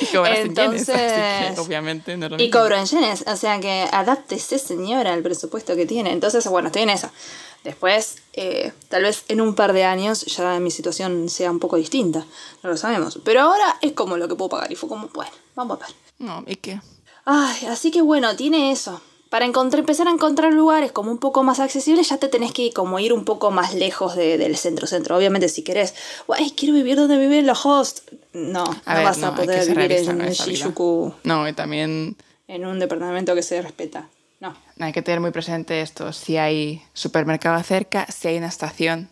y 0.00 0.06
cobras 0.06 0.38
en 0.38 0.54
yenes, 0.54 0.88
Entonces- 0.88 1.54
que 1.54 1.60
obviamente 1.60 2.16
no 2.16 2.28
y 2.38 2.50
cobro 2.50 2.76
en 2.76 2.86
yenes. 2.86 3.24
O 3.26 3.36
sea 3.36 3.60
que 3.60 3.86
adáptese, 3.92 4.58
señora, 4.58 5.12
al 5.12 5.22
presupuesto 5.22 5.76
que 5.76 5.86
tiene. 5.86 6.12
Entonces, 6.12 6.46
bueno, 6.48 6.68
estoy 6.68 6.82
en 6.82 6.90
esa. 6.90 7.12
Después, 7.64 8.18
eh, 8.34 8.72
tal 8.88 9.02
vez 9.02 9.24
en 9.28 9.40
un 9.40 9.54
par 9.54 9.72
de 9.72 9.84
años 9.84 10.24
ya 10.26 10.58
mi 10.60 10.70
situación 10.70 11.28
sea 11.28 11.50
un 11.50 11.58
poco 11.58 11.76
distinta. 11.76 12.24
No 12.62 12.70
lo 12.70 12.76
sabemos. 12.76 13.18
Pero 13.24 13.42
ahora 13.42 13.76
es 13.82 13.92
como 13.92 14.16
lo 14.16 14.28
que 14.28 14.36
puedo 14.36 14.48
pagar. 14.50 14.70
Y 14.72 14.76
fue 14.76 14.88
como, 14.88 15.08
bueno, 15.08 15.32
vamos 15.56 15.78
a 15.82 15.86
ver. 15.86 15.94
No, 16.18 16.44
¿y 16.46 16.56
qué? 16.56 16.80
Ay, 17.24 17.66
así 17.66 17.90
que 17.90 18.00
bueno, 18.00 18.34
tiene 18.36 18.70
eso. 18.72 19.00
Para 19.30 19.44
encontrar, 19.44 19.80
empezar 19.80 20.08
a 20.08 20.10
encontrar 20.10 20.52
lugares 20.54 20.90
como 20.92 21.10
un 21.10 21.18
poco 21.18 21.42
más 21.42 21.60
accesibles, 21.60 22.08
ya 22.08 22.16
te 22.16 22.28
tenés 22.28 22.52
que 22.52 22.72
como 22.72 22.98
ir 22.98 23.12
un 23.12 23.24
poco 23.26 23.50
más 23.50 23.74
lejos 23.74 24.16
de- 24.16 24.38
del 24.38 24.56
centro-centro. 24.56 25.16
Obviamente, 25.16 25.48
si 25.50 25.62
querés, 25.62 25.94
"Guay, 26.26 26.52
quiero 26.52 26.74
vivir 26.74 26.96
donde 26.96 27.18
viven 27.18 27.46
los 27.46 27.64
hosts. 27.66 28.02
No, 28.32 28.64
A 28.86 28.92
no 28.92 28.96
ver, 28.96 29.04
vas 29.04 29.18
no, 29.18 29.26
a 29.28 29.34
poder 29.34 29.66
vivir 29.68 29.92
en 29.92 30.18
vida. 30.18 30.30
Shinjuku 30.32 31.12
No, 31.24 31.46
y 31.46 31.52
también 31.52 32.16
en 32.46 32.64
un 32.66 32.78
departamento 32.78 33.34
que 33.34 33.42
se 33.42 33.60
respeta. 33.60 34.08
No. 34.40 34.56
hay 34.78 34.92
que 34.92 35.02
tener 35.02 35.18
muy 35.20 35.32
presente 35.32 35.80
esto. 35.82 36.12
Si 36.12 36.36
hay 36.36 36.80
supermercado 36.94 37.60
cerca, 37.64 38.06
si 38.06 38.28
hay 38.28 38.38
una 38.38 38.46
estación 38.46 39.08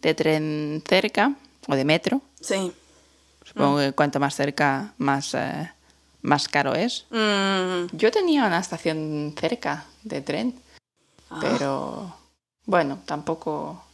de 0.00 0.14
tren 0.14 0.82
cerca 0.88 1.34
o 1.68 1.76
de 1.76 1.84
metro, 1.84 2.22
Sí. 2.40 2.72
supongo 3.44 3.76
Mm. 3.76 3.80
que 3.80 3.92
cuanto 3.92 4.18
más 4.18 4.34
cerca, 4.34 4.94
más, 4.96 5.34
eh, 5.34 5.70
más 6.22 6.48
caro 6.48 6.74
es. 6.74 7.06
Mm, 7.10 7.96
Yo 7.96 8.10
tenía 8.10 8.46
una 8.46 8.58
estación 8.58 9.34
cerca 9.38 9.84
de 10.02 10.20
tren, 10.20 10.54
ah, 11.30 11.38
pero 11.40 12.16
bueno, 12.66 12.98
tampoco... 13.06 13.84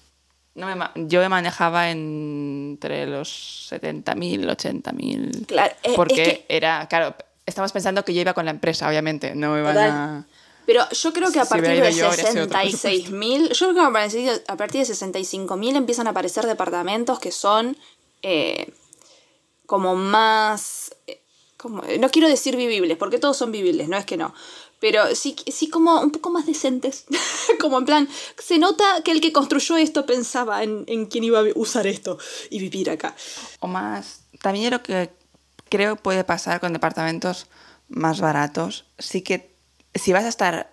No 0.54 0.66
me 0.66 0.74
ma- 0.74 0.92
yo 0.94 1.20
me 1.20 1.28
manejaba 1.28 1.90
entre 1.90 3.06
los 3.06 3.68
70.000, 3.70 4.48
80.000. 4.48 5.46
Claro, 5.46 5.74
eh, 5.82 5.90
es 5.90 5.94
Porque 5.94 6.14
que- 6.14 6.44
era, 6.48 6.86
claro, 6.88 7.14
estamos 7.44 7.72
pensando 7.72 8.04
que 8.06 8.14
yo 8.14 8.22
iba 8.22 8.32
con 8.32 8.46
la 8.46 8.52
empresa, 8.52 8.88
obviamente, 8.88 9.34
no 9.34 9.52
me 9.52 9.60
iban 9.60 9.76
a... 9.76 10.26
Pero 10.64 10.88
yo 10.90 11.12
creo 11.12 11.30
que 11.30 11.38
a 11.40 11.44
Si 11.44 11.50
partir 11.50 11.68
hubiera 11.70 11.86
de 11.86 11.92
ido 11.92 12.00
yo, 12.00 12.06
habría 12.10 12.26
sido 12.32 12.44
otro 12.44 12.58
66.000, 12.58 13.48
yo 13.52 13.68
creo 13.70 13.74
que 13.74 13.80
a 13.82 13.92
partir, 13.92 14.42
a 14.48 14.56
partir 14.56 14.86
de 14.86 14.94
65.000 14.94 15.76
empiezan 15.76 16.06
a 16.06 16.10
aparecer 16.10 16.44
departamentos 16.46 17.18
que 17.20 17.30
son 17.30 17.76
eh, 18.22 18.72
como 19.66 19.94
más... 19.94 20.94
eh, 21.56 21.58
como, 21.58 21.82
no 22.00 22.10
quiero 22.10 22.28
decir 22.28 22.56
vivibles, 22.56 22.96
porque 22.96 23.18
todos 23.18 23.36
son 23.36 23.52
vivibles, 23.52 23.88
no 23.88 23.96
es 23.96 24.04
que 24.04 24.16
no. 24.16 24.34
Pero 24.78 25.14
sí, 25.14 25.36
sí 25.50 25.68
como 25.68 26.00
un 26.00 26.10
poco 26.10 26.30
más 26.30 26.46
decentes. 26.46 27.04
como 27.60 27.78
en 27.78 27.84
plan, 27.84 28.08
se 28.38 28.58
nota 28.58 28.84
que 29.04 29.12
el 29.12 29.20
que 29.20 29.32
construyó 29.32 29.76
esto 29.76 30.06
pensaba 30.06 30.62
en, 30.62 30.84
en 30.86 31.06
quién 31.06 31.24
iba 31.24 31.40
a 31.40 31.44
usar 31.54 31.86
esto 31.86 32.18
y 32.50 32.58
vivir 32.58 32.90
acá. 32.90 33.14
O 33.60 33.66
más. 33.66 34.20
También 34.42 34.70
lo 34.70 34.82
que 34.82 35.10
creo 35.68 35.96
puede 35.96 36.24
pasar 36.24 36.60
con 36.60 36.72
departamentos 36.72 37.46
más 37.88 38.20
baratos, 38.20 38.84
sí 38.98 39.22
que 39.22 39.54
si 39.94 40.12
vas 40.12 40.24
a 40.24 40.28
estar 40.28 40.72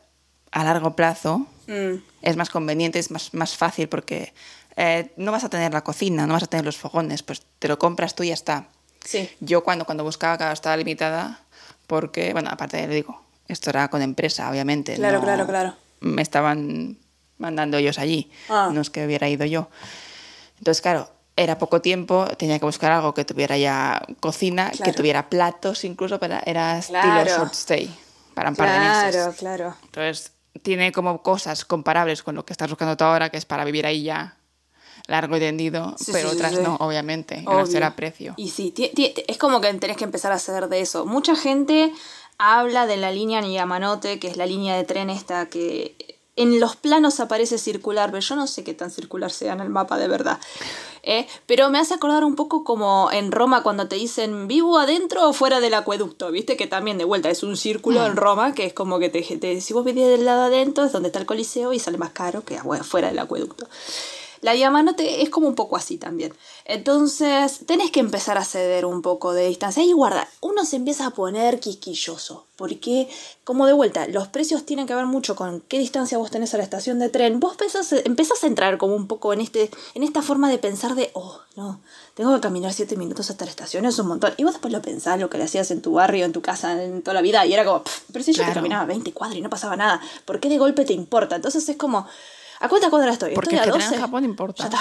a 0.51 0.63
largo 0.63 0.95
plazo, 0.95 1.47
Mm, 1.67 2.03
es 2.21 2.35
más 2.35 2.49
conveniente, 2.49 2.99
es 2.99 3.11
más, 3.11 3.33
más 3.33 3.55
fácil 3.55 3.87
porque 3.87 4.33
eh, 4.75 5.11
no 5.17 5.31
vas 5.31 5.43
a 5.43 5.49
tener 5.49 5.73
la 5.73 5.83
cocina, 5.83 6.27
no 6.27 6.33
vas 6.33 6.43
a 6.43 6.47
tener 6.47 6.65
los 6.65 6.77
fogones, 6.77 7.23
pues 7.23 7.43
te 7.59 7.67
lo 7.67 7.79
compras 7.79 8.15
tú 8.15 8.23
y 8.23 8.29
ya 8.29 8.33
está. 8.33 8.67
Sí. 9.03 9.29
Yo 9.39 9.63
cuando, 9.63 9.85
cuando 9.85 10.03
buscaba, 10.03 10.37
claro, 10.37 10.53
estaba 10.53 10.77
limitada 10.77 11.39
porque, 11.87 12.31
bueno, 12.33 12.49
aparte 12.51 12.87
le 12.87 12.95
digo, 12.95 13.21
esto 13.47 13.69
era 13.69 13.87
con 13.89 14.01
empresa, 14.01 14.49
obviamente. 14.49 14.95
Claro, 14.95 15.17
no- 15.19 15.23
claro, 15.23 15.47
claro. 15.47 15.73
Me 16.01 16.21
estaban 16.21 16.97
mandando 17.37 17.77
ellos 17.77 17.97
allí, 17.99 18.31
Ah. 18.49 18.69
no 18.71 18.81
es 18.81 18.89
que 18.89 19.05
hubiera 19.05 19.27
ido 19.29 19.45
yo. 19.45 19.69
Entonces, 20.59 20.81
claro, 20.81 21.09
era 21.35 21.57
poco 21.57 21.81
tiempo, 21.81 22.27
tenía 22.37 22.59
que 22.59 22.65
buscar 22.65 22.91
algo 22.91 23.13
que 23.13 23.25
tuviera 23.25 23.57
ya 23.57 24.01
cocina, 24.19 24.69
que 24.71 24.77
Claro. 24.77 24.93
tuviera 24.93 25.29
platos 25.29 25.83
incluso, 25.83 26.19
pero 26.19 26.37
era 26.45 26.77
estilo 26.77 27.01
Claro. 27.01 27.29
short 27.29 27.53
stay, 27.53 27.93
para 28.33 28.49
un 28.49 28.55
par 28.55 28.71
de 28.71 28.79
meses. 28.79 29.15
Claro, 29.15 29.33
claro. 29.37 29.75
Entonces, 29.83 30.31
tiene 30.61 30.91
como 30.91 31.21
cosas 31.23 31.65
comparables 31.65 32.21
con 32.23 32.35
lo 32.35 32.45
que 32.45 32.53
estás 32.53 32.69
buscando 32.69 32.95
tú 32.95 33.03
ahora, 33.03 33.29
que 33.29 33.37
es 33.37 33.45
para 33.45 33.65
vivir 33.65 33.85
ahí 33.85 34.03
ya 34.03 34.35
largo 35.07 35.35
y 35.37 35.39
tendido, 35.39 35.95
Sí, 35.97 36.11
pero 36.11 36.29
sí, 36.29 36.35
otras 36.35 36.53
sí. 36.55 36.61
no, 36.61 36.75
obviamente, 36.79 37.43
Obvio. 37.45 37.65
será 37.65 37.95
precio. 37.95 38.33
Y 38.37 38.49
sí, 38.49 38.73
es 39.27 39.37
como 39.37 39.59
que 39.61 39.73
tenés 39.73 39.97
que 39.97 40.05
empezar 40.05 40.31
a 40.31 40.35
hacer 40.35 40.69
de 40.69 40.79
eso. 40.81 41.05
Mucha 41.05 41.35
gente 41.35 41.91
habla 42.37 42.87
de 42.87 42.97
la 42.97 43.11
línea 43.11 43.41
Yamanote, 43.41 44.19
que 44.19 44.27
es 44.27 44.37
la 44.37 44.45
línea 44.45 44.75
de 44.75 44.83
tren 44.85 45.09
esta 45.09 45.47
que 45.49 45.95
en 46.35 46.59
los 46.59 46.75
planos 46.75 47.19
aparece 47.19 47.59
circular, 47.59 48.09
pero 48.09 48.21
yo 48.21 48.35
no 48.35 48.47
sé 48.47 48.63
qué 48.63 48.73
tan 48.73 48.89
circular 48.89 49.29
sea 49.29 49.53
en 49.53 49.59
el 49.59 49.69
mapa 49.69 49.99
de 49.99 50.07
verdad. 50.07 50.39
¿eh? 51.03 51.27
Pero 51.45 51.69
me 51.69 51.77
hace 51.77 51.93
acordar 51.93 52.23
un 52.23 52.33
poco 52.35 52.63
como 52.63 53.09
en 53.11 53.31
Roma 53.31 53.61
cuando 53.61 53.87
te 53.87 53.97
dicen 53.97 54.47
vivo 54.47 54.79
adentro 54.79 55.29
o 55.29 55.33
fuera 55.33 55.59
del 55.59 55.75
acueducto, 55.75 56.31
¿viste? 56.31 56.57
Que 56.57 56.65
también 56.65 56.97
de 56.97 57.03
vuelta 57.03 57.29
es 57.29 57.43
un 57.43 57.55
círculo 57.55 58.03
en 58.07 58.15
Roma 58.15 58.55
que 58.55 58.65
es 58.65 58.73
como 58.73 58.97
que 58.97 59.09
te, 59.09 59.21
te- 59.21 59.61
si 59.61 59.73
vos 59.73 59.85
vivís 59.85 60.07
del 60.07 60.25
lado 60.25 60.43
adentro 60.43 60.85
es 60.85 60.91
donde 60.91 61.09
está 61.09 61.19
el 61.19 61.27
coliseo 61.27 61.71
y 61.71 61.77
sale 61.79 61.99
más 61.99 62.11
caro 62.13 62.43
que 62.43 62.57
afuera 62.57 62.83
fuera 62.83 63.09
del 63.09 63.19
acueducto. 63.19 63.67
La 64.43 64.53
Yamanote 64.55 65.21
es 65.23 65.29
como 65.29 65.47
un 65.47 65.55
poco 65.55 65.77
así 65.77 65.97
también. 65.97 66.33
Entonces, 66.65 67.61
tenés 67.65 67.91
que 67.91 68.01
empezar 68.01 68.37
a 68.37 68.43
ceder 68.43 68.85
un 68.85 69.01
poco 69.01 69.31
de 69.31 69.47
distancia. 69.47 69.81
Y 69.83 69.93
guarda, 69.93 70.27
uno 70.41 70.65
se 70.65 70.75
empieza 70.75 71.07
a 71.07 71.09
poner 71.11 71.61
quisquilloso. 71.61 72.45
Porque, 72.57 73.07
como 73.45 73.65
de 73.65 73.73
vuelta, 73.73 74.05
los 74.07 74.27
precios 74.27 74.65
tienen 74.65 74.85
que 74.85 74.93
ver 74.95 75.05
mucho 75.05 75.37
con 75.37 75.61
qué 75.61 75.79
distancia 75.79 76.17
vos 76.17 76.29
tenés 76.29 76.53
a 76.53 76.57
la 76.57 76.63
estación 76.63 76.99
de 76.99 77.07
tren. 77.07 77.39
Vos 77.39 77.55
pensás, 77.55 77.93
empezás 77.93 78.43
a 78.43 78.47
entrar 78.47 78.77
como 78.77 78.95
un 78.95 79.07
poco 79.07 79.31
en, 79.31 79.39
este, 79.39 79.71
en 79.95 80.03
esta 80.03 80.21
forma 80.21 80.49
de 80.49 80.57
pensar 80.57 80.93
de, 80.95 81.09
oh, 81.13 81.39
no, 81.55 81.79
tengo 82.13 82.35
que 82.35 82.41
caminar 82.41 82.73
siete 82.73 82.97
minutos 82.97 83.29
hasta 83.29 83.45
la 83.45 83.51
estación, 83.51 83.85
es 83.85 83.97
un 83.97 84.07
montón. 84.07 84.33
Y 84.35 84.43
vos 84.43 84.53
después 84.53 84.73
lo 84.73 84.81
pensás, 84.81 85.21
lo 85.21 85.29
que 85.29 85.37
le 85.37 85.45
hacías 85.45 85.71
en 85.71 85.81
tu 85.81 85.93
barrio, 85.93 86.25
en 86.25 86.33
tu 86.33 86.41
casa, 86.41 86.83
en 86.83 87.01
toda 87.01 87.13
la 87.15 87.21
vida. 87.21 87.45
Y 87.45 87.53
era 87.53 87.63
como, 87.63 87.83
"Pff, 87.83 88.01
pero 88.11 88.25
si 88.25 88.33
yo 88.33 88.45
te 88.45 88.51
caminaba 88.51 88.83
20 88.85 89.13
cuadras 89.13 89.37
y 89.37 89.41
no 89.41 89.49
pasaba 89.49 89.77
nada, 89.77 90.01
¿por 90.25 90.41
qué 90.41 90.49
de 90.49 90.57
golpe 90.57 90.83
te 90.83 90.93
importa? 90.93 91.37
Entonces 91.37 91.67
es 91.69 91.77
como, 91.77 92.05
¿a 92.63 92.69
cuántas 92.69 92.89
cuadras 92.89 93.13
estoy? 93.13 93.33
Porque 93.35 93.55
estoy 93.55 93.69
a 93.69 93.73
el 93.73 93.77
que 93.79 93.83
en 93.85 93.89
12. 93.91 94.01
Japón 94.01 94.23
importa. 94.25 94.63
Ya 94.63 94.69
está. 94.69 94.79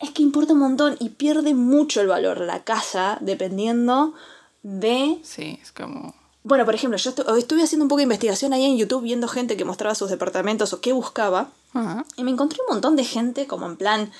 es 0.00 0.10
que 0.10 0.22
importa 0.22 0.52
un 0.54 0.58
montón 0.60 0.96
y 1.00 1.10
pierde 1.10 1.54
mucho 1.54 2.00
el 2.00 2.08
valor 2.08 2.40
la 2.40 2.64
casa 2.64 3.18
dependiendo 3.20 4.14
de... 4.62 5.18
Sí, 5.22 5.58
es 5.62 5.72
como... 5.72 6.14
Bueno, 6.42 6.64
por 6.66 6.74
ejemplo, 6.74 6.98
yo 6.98 7.10
estu- 7.10 7.38
estuve 7.38 7.62
haciendo 7.62 7.84
un 7.84 7.88
poco 7.88 7.98
de 7.98 8.02
investigación 8.04 8.52
ahí 8.52 8.64
en 8.64 8.76
YouTube 8.76 9.02
viendo 9.02 9.28
gente 9.28 9.56
que 9.56 9.64
mostraba 9.64 9.94
sus 9.94 10.10
departamentos 10.10 10.72
o 10.74 10.80
qué 10.82 10.92
buscaba. 10.92 11.48
Y 12.16 12.22
me 12.22 12.30
encontré 12.30 12.58
un 12.68 12.74
montón 12.74 12.96
de 12.96 13.04
gente 13.04 13.46
como 13.46 13.66
en 13.66 13.76
plan, 13.76 14.12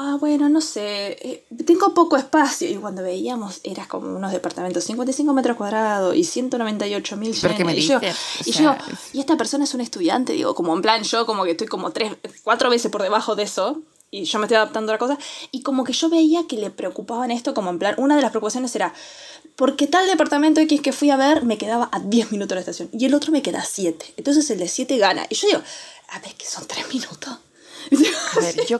ah, 0.00 0.16
bueno, 0.18 0.48
no 0.48 0.60
sé, 0.60 1.16
eh, 1.20 1.44
tengo 1.66 1.92
poco 1.92 2.16
espacio. 2.16 2.68
Y 2.68 2.76
cuando 2.76 3.02
veíamos, 3.02 3.60
era 3.62 3.86
como 3.86 4.16
unos 4.16 4.32
departamentos, 4.32 4.84
55 4.84 5.32
metros 5.34 5.56
cuadrados 5.56 6.16
y 6.16 6.24
198 6.24 7.16
mil 7.16 7.36
¿Pero 7.40 7.56
qué 7.56 7.64
me 7.64 7.76
Y 7.76 7.82
yo, 7.82 8.00
y, 8.44 8.52
yo, 8.52 8.74
y 9.12 9.20
esta 9.20 9.36
persona 9.36 9.64
es 9.64 9.74
un 9.74 9.82
estudiante, 9.82 10.32
digo, 10.32 10.54
como 10.54 10.74
en 10.74 10.82
plan, 10.82 11.02
yo 11.02 11.26
como 11.26 11.44
que 11.44 11.52
estoy 11.52 11.66
como 11.66 11.90
tres, 11.90 12.16
cuatro 12.42 12.70
veces 12.70 12.90
por 12.90 13.02
debajo 13.02 13.36
de 13.36 13.42
eso. 13.44 13.82
Y 14.12 14.24
yo 14.24 14.40
me 14.40 14.46
estoy 14.46 14.56
adaptando 14.56 14.90
a 14.90 14.96
la 14.96 14.98
cosa. 14.98 15.18
Y 15.52 15.62
como 15.62 15.84
que 15.84 15.92
yo 15.92 16.08
veía 16.08 16.46
que 16.48 16.56
le 16.56 16.70
preocupaban 16.70 17.30
esto, 17.30 17.54
como 17.54 17.70
en 17.70 17.78
plan, 17.78 17.94
una 17.98 18.16
de 18.16 18.22
las 18.22 18.32
preocupaciones 18.32 18.74
era, 18.74 18.92
porque 19.54 19.86
tal 19.86 20.06
departamento 20.08 20.60
X 20.60 20.80
que 20.80 20.92
fui 20.92 21.10
a 21.10 21.16
ver 21.16 21.44
me 21.44 21.58
quedaba 21.58 21.88
a 21.92 22.00
10 22.00 22.32
minutos 22.32 22.48
de 22.48 22.54
la 22.56 22.60
estación 22.62 22.88
y 22.92 23.04
el 23.04 23.14
otro 23.14 23.30
me 23.30 23.42
queda 23.42 23.60
a 23.60 23.64
7. 23.64 24.14
Entonces 24.16 24.50
el 24.50 24.58
de 24.58 24.66
7 24.66 24.96
gana. 24.98 25.26
Y 25.28 25.36
yo 25.36 25.46
digo, 25.46 25.60
a 26.08 26.18
ver, 26.18 26.34
que 26.34 26.44
son 26.44 26.66
3 26.66 26.88
minutos. 26.92 27.38
A 28.36 28.40
ver, 28.40 28.66
yo... 28.66 28.78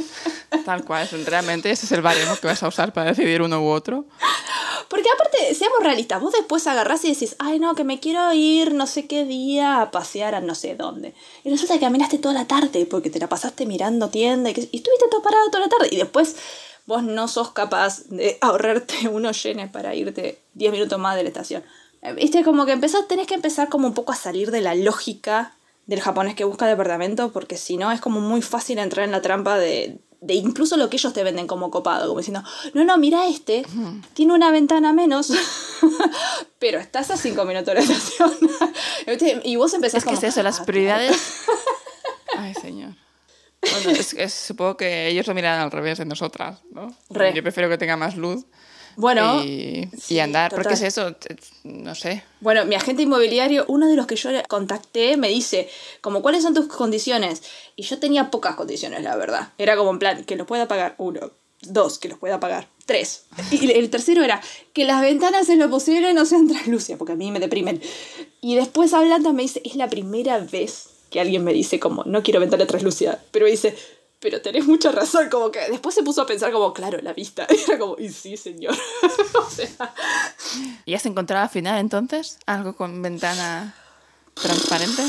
Tal 0.64 0.84
cual, 0.84 1.08
realmente 1.26 1.70
ese 1.70 1.86
es 1.86 1.92
el 1.92 2.02
baremo 2.02 2.36
que 2.36 2.46
vas 2.46 2.62
a 2.62 2.68
usar 2.68 2.92
para 2.92 3.10
decidir 3.10 3.40
uno 3.42 3.62
u 3.62 3.68
otro. 3.68 4.04
Porque 4.88 5.08
aparte, 5.14 5.54
seamos 5.54 5.78
realistas, 5.80 6.20
vos 6.20 6.32
después 6.32 6.66
agarrás 6.66 7.04
y 7.04 7.12
decís, 7.12 7.36
ay 7.38 7.60
no, 7.60 7.74
que 7.76 7.84
me 7.84 8.00
quiero 8.00 8.32
ir 8.32 8.74
no 8.74 8.86
sé 8.88 9.06
qué 9.06 9.24
día 9.24 9.80
a 9.82 9.90
pasear 9.92 10.34
a 10.34 10.40
no 10.40 10.54
sé 10.56 10.74
dónde. 10.74 11.14
Y 11.44 11.50
resulta 11.50 11.74
que 11.74 11.80
caminaste 11.80 12.18
toda 12.18 12.34
la 12.34 12.46
tarde 12.46 12.86
porque 12.86 13.10
te 13.10 13.20
la 13.20 13.28
pasaste 13.28 13.66
mirando 13.66 14.08
tienda 14.10 14.50
y, 14.50 14.54
que- 14.54 14.68
y 14.72 14.76
estuviste 14.78 15.06
todo 15.10 15.22
parado 15.22 15.46
toda 15.50 15.60
la 15.64 15.68
tarde. 15.68 15.88
Y 15.92 15.96
después 15.96 16.34
vos 16.86 17.04
no 17.04 17.28
sos 17.28 17.52
capaz 17.52 18.02
de 18.08 18.36
ahorrarte 18.40 19.08
unos 19.12 19.40
yenes 19.44 19.70
para 19.70 19.94
irte 19.94 20.40
10 20.54 20.72
minutos 20.72 20.98
más 20.98 21.14
de 21.16 21.22
la 21.22 21.28
estación. 21.28 21.62
Eh, 22.02 22.12
Viste, 22.14 22.42
como 22.42 22.66
que 22.66 22.72
empezás, 22.72 23.06
tenés 23.06 23.28
que 23.28 23.34
empezar 23.34 23.68
como 23.68 23.86
un 23.86 23.94
poco 23.94 24.12
a 24.12 24.16
salir 24.16 24.50
de 24.50 24.60
la 24.60 24.74
lógica 24.74 25.54
del 25.90 26.00
japonés 26.00 26.36
que 26.36 26.44
busca 26.44 26.66
departamento, 26.66 27.32
porque 27.32 27.56
si 27.56 27.76
no 27.76 27.90
es 27.90 28.00
como 28.00 28.20
muy 28.20 28.42
fácil 28.42 28.78
entrar 28.78 29.04
en 29.04 29.10
la 29.10 29.20
trampa 29.22 29.58
de, 29.58 29.98
de 30.20 30.34
incluso 30.34 30.76
lo 30.76 30.88
que 30.88 30.96
ellos 30.96 31.12
te 31.12 31.24
venden 31.24 31.48
como 31.48 31.70
copado, 31.72 32.06
como 32.06 32.20
diciendo, 32.20 32.44
no, 32.74 32.84
no, 32.84 32.96
mira 32.96 33.26
este, 33.26 33.66
tiene 34.14 34.32
una 34.32 34.52
ventana 34.52 34.92
menos, 34.92 35.32
pero 36.60 36.78
estás 36.78 37.10
a 37.10 37.16
cinco 37.16 37.44
minutos 37.44 37.66
de 37.66 37.74
la 37.74 37.80
estación. 37.80 38.32
¿Viste? 39.06 39.40
y 39.44 39.56
vos 39.56 39.74
empezás 39.74 39.98
Es 39.98 40.04
que 40.04 40.14
es 40.14 40.20
como, 40.20 40.28
eso, 40.28 40.42
las 40.44 40.60
"Ah, 40.60 40.64
prioridades... 40.64 41.16
Ay, 42.38 42.54
señor. 42.54 42.94
Bueno, 43.60 43.90
es, 43.90 44.14
es- 44.14 44.32
supongo 44.32 44.76
que 44.76 45.08
ellos 45.08 45.26
lo 45.26 45.34
miran 45.34 45.60
al 45.60 45.70
revés 45.70 45.98
de 45.98 46.04
nosotras, 46.04 46.60
¿no? 46.70 46.94
Re. 47.10 47.34
Yo 47.34 47.42
prefiero 47.42 47.68
que 47.68 47.76
tenga 47.78 47.96
más 47.96 48.16
luz 48.16 48.46
Bueno, 49.00 49.42
y, 49.42 49.88
y 49.90 49.98
sí, 49.98 50.20
andar, 50.20 50.50
porque 50.50 50.74
total. 50.74 50.86
es 50.86 50.98
eso, 50.98 51.16
no 51.64 51.94
sé. 51.94 52.22
Bueno, 52.40 52.66
mi 52.66 52.74
agente 52.74 53.02
inmobiliario, 53.02 53.64
uno 53.66 53.88
de 53.88 53.96
los 53.96 54.06
que 54.06 54.16
yo 54.16 54.28
contacté, 54.46 55.16
me 55.16 55.28
dice, 55.28 55.70
como, 56.02 56.20
¿cuáles 56.20 56.42
son 56.42 56.52
tus 56.52 56.66
condiciones? 56.66 57.42
Y 57.76 57.84
yo 57.84 57.98
tenía 57.98 58.30
pocas 58.30 58.56
condiciones, 58.56 59.02
la 59.02 59.16
verdad. 59.16 59.48
Era 59.56 59.74
como 59.76 59.90
en 59.90 59.98
plan, 59.98 60.24
que 60.24 60.36
los 60.36 60.46
pueda 60.46 60.68
pagar 60.68 60.96
uno, 60.98 61.30
dos, 61.62 61.98
que 61.98 62.08
los 62.08 62.18
pueda 62.18 62.40
pagar 62.40 62.68
tres. 62.84 63.24
Y 63.50 63.70
el 63.72 63.88
tercero 63.88 64.22
era, 64.22 64.42
que 64.74 64.84
las 64.84 65.00
ventanas 65.00 65.48
en 65.48 65.60
lo 65.60 65.70
posible 65.70 66.12
no 66.12 66.26
sean 66.26 66.46
translúcidas, 66.46 66.98
porque 66.98 67.14
a 67.14 67.16
mí 67.16 67.30
me 67.30 67.40
deprimen. 67.40 67.80
Y 68.42 68.56
después 68.56 68.92
hablando 68.92 69.32
me 69.32 69.42
dice, 69.42 69.62
es 69.64 69.76
la 69.76 69.88
primera 69.88 70.40
vez 70.40 70.90
que 71.08 71.20
alguien 71.20 71.42
me 71.42 71.54
dice 71.54 71.80
como, 71.80 72.04
no 72.04 72.22
quiero 72.22 72.38
ventana 72.38 72.66
translúcida, 72.66 73.22
pero 73.30 73.46
me 73.46 73.50
dice... 73.50 73.74
Pero 74.20 74.42
tenés 74.42 74.66
mucha 74.66 74.92
razón, 74.92 75.30
como 75.30 75.50
que 75.50 75.60
después 75.70 75.94
se 75.94 76.02
puso 76.02 76.20
a 76.22 76.26
pensar 76.26 76.52
como, 76.52 76.72
claro, 76.74 76.98
la 77.02 77.12
vista. 77.14 77.46
Y 77.48 77.56
era 77.68 77.78
como, 77.78 77.96
y 77.98 78.10
sí, 78.10 78.36
señor. 78.36 78.74
o 79.34 79.50
sea, 79.50 79.94
¿Y 80.84 80.94
has 80.94 81.06
encontrado 81.06 81.42
al 81.44 81.48
final 81.50 81.78
entonces 81.78 82.38
algo 82.46 82.76
con 82.76 83.00
ventana 83.02 83.74
transparente? 84.34 85.02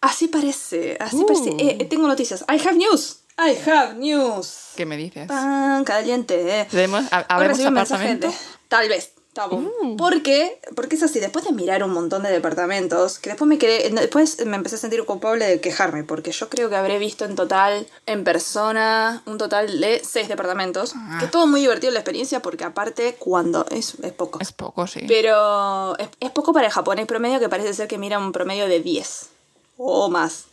Así 0.00 0.26
parece, 0.28 0.96
así 1.00 1.16
Uh. 1.16 1.26
parece. 1.26 1.50
Eh, 1.50 1.76
eh, 1.80 1.84
tengo 1.84 2.08
noticias. 2.08 2.42
I 2.48 2.58
have 2.66 2.74
news. 2.76 3.20
I 3.38 3.56
have 3.70 3.94
news. 3.94 4.70
¿Qué 4.76 4.84
me 4.84 4.96
dices? 4.96 5.28
Pan 5.28 5.84
caliente. 5.84 6.60
eh. 6.62 6.68
¿Debemos, 6.72 7.04
ha- 7.12 7.18
Hoy 7.20 7.24
¿Habemos 7.28 7.48
recibí 7.56 7.68
un 7.68 7.74
mensaje 7.74 8.04
apartamento? 8.04 8.38
Tal 8.68 8.88
vez. 8.88 9.12
Tabú. 9.32 9.96
¿Por 9.96 10.22
qué? 10.22 10.60
Porque 10.76 10.96
es 10.96 11.02
así, 11.02 11.18
después 11.18 11.44
de 11.46 11.52
mirar 11.52 11.82
un 11.82 11.90
montón 11.92 12.22
de 12.22 12.30
departamentos, 12.30 13.18
que 13.18 13.30
después 13.30 13.48
me 13.48 13.56
quedé, 13.58 13.88
después 13.90 14.44
me 14.44 14.56
empecé 14.56 14.76
a 14.76 14.78
sentir 14.78 15.02
culpable 15.04 15.46
de 15.46 15.60
quejarme, 15.60 16.04
porque 16.04 16.32
yo 16.32 16.50
creo 16.50 16.68
que 16.68 16.76
habré 16.76 16.98
visto 16.98 17.24
en 17.24 17.34
total, 17.34 17.86
en 18.04 18.24
persona, 18.24 19.22
un 19.24 19.38
total 19.38 19.80
de 19.80 20.02
seis 20.04 20.28
departamentos, 20.28 20.92
Ah. 20.94 21.16
que 21.18 21.24
estuvo 21.24 21.46
muy 21.46 21.60
divertido 21.62 21.92
la 21.92 22.00
experiencia, 22.00 22.40
porque 22.42 22.64
aparte, 22.64 23.16
cuando, 23.18 23.64
es, 23.70 23.94
es 24.02 24.12
poco, 24.12 24.38
Es 24.40 24.52
poco, 24.52 24.86
sí. 24.86 25.00
pero 25.08 25.96
es, 25.98 26.08
es 26.20 26.30
poco 26.30 26.52
para 26.52 26.66
el 26.66 26.72
japonés 26.72 27.06
promedio, 27.06 27.40
que 27.40 27.48
parece 27.48 27.72
ser 27.72 27.88
que 27.88 27.96
mira 27.98 28.18
un 28.18 28.32
promedio 28.32 28.68
de 28.68 28.80
10 28.80 29.30
o 29.78 30.10
más. 30.10 30.44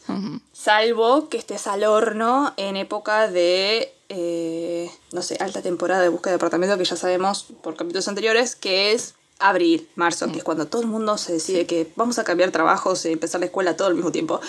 Salvo 0.53 1.29
que 1.29 1.37
estés 1.37 1.67
al 1.67 1.83
horno 1.83 2.53
en 2.57 2.77
época 2.77 3.27
de, 3.27 3.93
eh, 4.09 4.91
no 5.11 5.21
sé, 5.21 5.37
alta 5.39 5.61
temporada 5.61 6.01
de 6.01 6.09
búsqueda 6.09 6.31
de 6.31 6.35
apartamento, 6.37 6.77
que 6.77 6.85
ya 6.85 6.95
sabemos 6.95 7.45
por 7.61 7.75
capítulos 7.75 8.07
anteriores, 8.07 8.55
que 8.55 8.91
es 8.91 9.13
abril, 9.39 9.87
marzo, 9.95 10.31
que 10.31 10.39
es 10.39 10.43
cuando 10.43 10.67
todo 10.67 10.81
el 10.81 10.87
mundo 10.87 11.17
se 11.17 11.33
decide 11.33 11.65
que 11.65 11.91
vamos 11.95 12.19
a 12.19 12.23
cambiar 12.23 12.51
trabajos 12.51 13.05
y 13.05 13.11
empezar 13.11 13.39
la 13.39 13.45
escuela 13.45 13.77
todo 13.77 13.87
al 13.87 13.95
mismo 13.95 14.11
tiempo. 14.11 14.41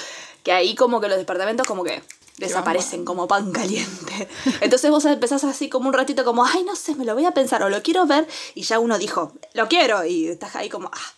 Que 0.42 0.52
ahí 0.52 0.74
como 0.74 1.00
que 1.00 1.08
los 1.08 1.18
departamentos 1.18 1.66
como 1.66 1.84
que 1.84 2.02
desaparecen 2.38 3.04
como 3.04 3.28
pan 3.28 3.52
caliente. 3.52 4.28
Entonces 4.62 4.90
vos 4.90 5.04
empezás 5.04 5.44
así 5.44 5.68
como 5.68 5.88
un 5.88 5.94
ratito 5.94 6.24
como, 6.24 6.44
ay, 6.44 6.64
no 6.64 6.74
sé, 6.74 6.94
me 6.94 7.04
lo 7.04 7.14
voy 7.14 7.26
a 7.26 7.32
pensar 7.32 7.62
o 7.62 7.68
lo 7.68 7.82
quiero 7.82 8.06
ver 8.06 8.26
y 8.54 8.62
ya 8.62 8.78
uno 8.78 8.98
dijo, 8.98 9.32
lo 9.52 9.68
quiero 9.68 10.04
y 10.04 10.28
estás 10.28 10.56
ahí 10.56 10.68
como, 10.68 10.88
ah. 10.92 11.12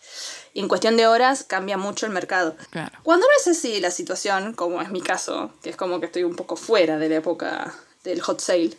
Y 0.53 0.59
en 0.59 0.67
cuestión 0.67 0.97
de 0.97 1.07
horas 1.07 1.43
cambia 1.43 1.77
mucho 1.77 2.05
el 2.05 2.11
mercado. 2.11 2.55
Claro. 2.69 2.91
Cuando 3.01 3.25
no 3.25 3.33
es 3.39 3.47
así 3.47 3.79
la 3.79 3.89
situación, 3.89 4.53
como 4.53 4.83
es 4.83 4.91
mi 4.91 5.01
caso, 5.01 5.51
que 5.63 5.71
es 5.71 5.75
como 5.75 5.99
que 5.99 6.05
estoy 6.05 6.25
un 6.25 6.35
poco 6.35 6.57
fuera 6.57 6.99
de 6.99 7.09
la 7.09 7.15
época 7.15 7.73
del 8.03 8.21
hot 8.21 8.41
sale, 8.41 8.77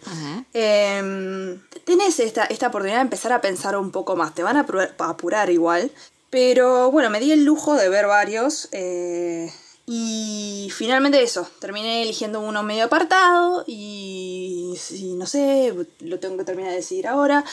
em, 0.52 1.60
tenés 1.84 2.20
esta, 2.20 2.44
esta 2.44 2.68
oportunidad 2.68 2.98
de 2.98 3.02
empezar 3.02 3.32
a 3.32 3.40
pensar 3.40 3.76
un 3.76 3.90
poco 3.90 4.16
más. 4.16 4.34
Te 4.34 4.42
van 4.42 4.56
a 4.56 4.60
apurar, 4.60 4.94
a 4.98 5.08
apurar 5.10 5.50
igual, 5.50 5.90
pero 6.30 6.90
bueno, 6.90 7.10
me 7.10 7.20
di 7.20 7.32
el 7.32 7.44
lujo 7.44 7.74
de 7.74 7.88
ver 7.88 8.06
varios. 8.06 8.68
eh, 8.72 9.50
y 9.86 10.70
finalmente 10.74 11.22
eso, 11.22 11.46
terminé 11.60 12.02
eligiendo 12.02 12.40
uno 12.40 12.62
medio 12.62 12.84
apartado 12.84 13.64
y, 13.66 14.74
y 14.92 15.14
no 15.14 15.26
sé, 15.26 15.74
lo 16.00 16.18
tengo 16.20 16.38
que 16.38 16.44
terminar 16.44 16.70
de 16.70 16.78
decidir 16.78 17.06
ahora. 17.06 17.44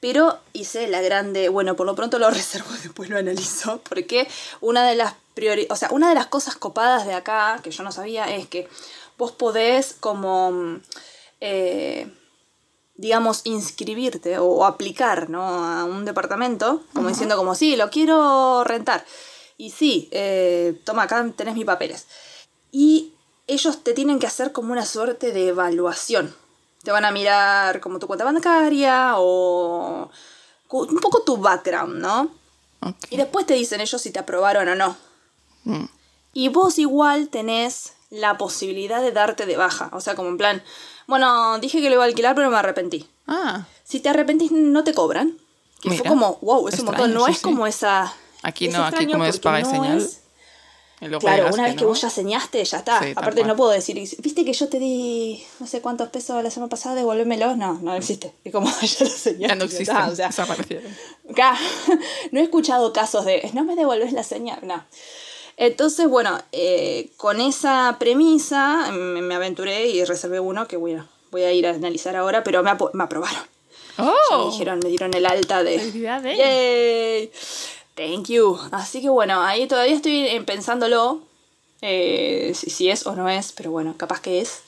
Pero 0.00 0.38
hice 0.52 0.88
la 0.88 1.00
grande, 1.02 1.48
bueno, 1.48 1.76
por 1.76 1.86
lo 1.86 1.94
pronto 1.94 2.18
lo 2.18 2.30
reservo, 2.30 2.70
después 2.82 3.10
lo 3.10 3.18
analizo, 3.18 3.80
porque 3.88 4.26
una 4.60 4.86
de 4.86 4.96
las 4.96 5.14
priori 5.34 5.66
o 5.68 5.76
sea, 5.76 5.90
una 5.90 6.08
de 6.08 6.14
las 6.14 6.28
cosas 6.28 6.56
copadas 6.56 7.06
de 7.06 7.12
acá, 7.12 7.60
que 7.62 7.70
yo 7.70 7.82
no 7.82 7.92
sabía, 7.92 8.24
es 8.34 8.46
que 8.46 8.68
vos 9.18 9.32
podés 9.32 9.94
como, 9.94 10.80
eh, 11.40 12.10
digamos, 12.96 13.42
inscribirte 13.44 14.38
o, 14.38 14.64
aplicar, 14.64 15.30
¿no? 15.30 15.42
A 15.42 15.84
un 15.84 16.04
departamento, 16.04 16.82
como 16.94 17.08
diciendo 17.08 17.36
como, 17.36 17.54
sí, 17.54 17.76
lo 17.76 17.90
quiero 17.90 18.64
rentar. 18.64 19.04
Y 19.58 19.70
sí, 19.70 20.08
eh, 20.12 20.80
toma, 20.84 21.04
acá 21.04 21.26
tenés 21.36 21.54
mis 21.54 21.64
papeles. 21.64 22.06
Y 22.70 23.14
ellos 23.46 23.82
te 23.82 23.94
tienen 23.94 24.18
que 24.18 24.26
hacer 24.26 24.52
como 24.52 24.72
una 24.72 24.84
suerte 24.84 25.32
de 25.32 25.48
evaluación. 25.48 26.34
Te 26.82 26.92
van 26.92 27.04
a 27.04 27.10
mirar 27.10 27.80
como 27.80 27.98
tu 27.98 28.06
cuenta 28.06 28.24
bancaria 28.24 29.14
o 29.16 30.10
un 30.70 31.00
poco 31.00 31.22
tu 31.22 31.36
background, 31.36 32.00
¿no? 32.00 32.30
Y 33.10 33.16
después 33.16 33.46
te 33.46 33.54
dicen 33.54 33.80
ellos 33.80 34.00
si 34.00 34.10
te 34.10 34.18
aprobaron 34.18 34.68
o 34.68 34.74
no. 34.74 34.96
Mm. 35.64 35.86
Y 36.32 36.48
vos 36.48 36.78
igual 36.78 37.28
tenés 37.28 37.95
la 38.20 38.38
posibilidad 38.38 39.00
de 39.00 39.12
darte 39.12 39.46
de 39.46 39.56
baja. 39.56 39.90
O 39.92 40.00
sea, 40.00 40.14
como 40.14 40.28
en 40.28 40.38
plan, 40.38 40.62
bueno, 41.06 41.58
dije 41.58 41.80
que 41.80 41.88
lo 41.88 41.94
iba 41.96 42.04
a 42.04 42.06
alquilar, 42.06 42.34
pero 42.34 42.50
me 42.50 42.56
arrepentí. 42.56 43.06
Ah, 43.26 43.66
Si 43.84 44.00
te 44.00 44.08
arrepentís, 44.08 44.52
no 44.52 44.84
te 44.84 44.94
cobran. 44.94 45.36
Que 45.80 45.88
fue 45.90 45.98
Mira, 45.98 46.10
como, 46.10 46.38
wow, 46.42 46.68
es 46.68 46.78
un 46.80 46.86
montón. 46.86 47.10
extraño, 47.10 47.14
No 47.20 47.26
sí, 47.26 47.32
es 47.32 47.38
sí. 47.38 47.42
como 47.44 47.66
esa. 47.66 48.12
Aquí 48.42 48.68
no, 48.68 48.78
aquí 48.84 48.88
extraño 48.96 49.12
como 49.12 49.24
es 49.26 49.38
paga 49.40 49.60
y 49.60 49.62
no 49.64 49.70
señal. 49.70 49.98
es- 49.98 50.20
y 50.98 51.08
Claro, 51.18 51.50
una 51.52 51.64
vez 51.64 51.74
que 51.74 51.82
no. 51.82 51.88
vos 51.88 52.00
ya 52.00 52.08
señaste, 52.08 52.64
ya 52.64 52.78
está. 52.78 53.00
Sí, 53.02 53.12
Aparte, 53.14 53.44
no 53.44 53.54
puedo 53.54 53.70
decir, 53.70 53.96
viste 53.96 54.46
que 54.46 54.52
yo 54.54 54.66
te 54.70 54.78
di 54.78 55.44
no 55.60 55.66
sé 55.66 55.82
cuántos 55.82 56.08
pesos 56.08 56.42
la 56.42 56.50
semana 56.50 56.70
pasada, 56.70 56.94
devuélvemelos. 56.94 57.58
No, 57.58 57.74
no 57.82 57.94
existe. 57.94 58.32
Es 58.44 58.50
como 58.52 58.66
ya 58.80 59.04
lo 59.04 59.10
señaste. 59.10 59.46
Ya 59.46 59.54
no 59.56 59.64
está, 59.66 60.08
o 60.08 60.16
sea, 60.16 60.30
no 62.32 62.40
he 62.40 62.42
escuchado 62.42 62.94
casos 62.94 63.26
de, 63.26 63.50
no 63.52 63.64
me 63.64 63.76
devuelves 63.76 64.14
la 64.14 64.22
señal, 64.22 64.60
no. 64.62 64.82
Entonces, 65.56 66.06
bueno, 66.08 66.38
eh, 66.52 67.10
con 67.16 67.40
esa 67.40 67.96
premisa 67.98 68.90
me, 68.92 69.22
me 69.22 69.34
aventuré 69.34 69.86
y 69.86 70.04
reservé 70.04 70.38
uno 70.38 70.68
que 70.68 70.76
bueno, 70.76 71.08
voy 71.30 71.42
a 71.42 71.52
ir 71.52 71.66
a 71.66 71.70
analizar 71.70 72.14
ahora, 72.16 72.44
pero 72.44 72.62
me, 72.62 72.72
me 72.92 73.04
aprobaron. 73.04 73.42
Ya 73.98 74.04
me 74.04 74.10
¡Oh! 74.30 74.50
dijeron, 74.50 74.80
me 74.82 74.90
dieron 74.90 75.14
el 75.14 75.24
alta 75.24 75.62
de... 75.62 75.78
¡Yay! 75.92 77.30
Thank 77.94 78.26
you. 78.28 78.58
Así 78.72 79.00
que 79.00 79.08
bueno, 79.08 79.40
ahí 79.40 79.66
todavía 79.66 79.94
estoy 79.94 80.26
eh, 80.26 80.42
pensándolo, 80.42 81.22
eh, 81.80 82.52
si, 82.54 82.68
si 82.68 82.90
es 82.90 83.06
o 83.06 83.16
no 83.16 83.28
es, 83.30 83.52
pero 83.52 83.70
bueno, 83.70 83.94
capaz 83.96 84.20
que 84.20 84.40
es. 84.40 84.60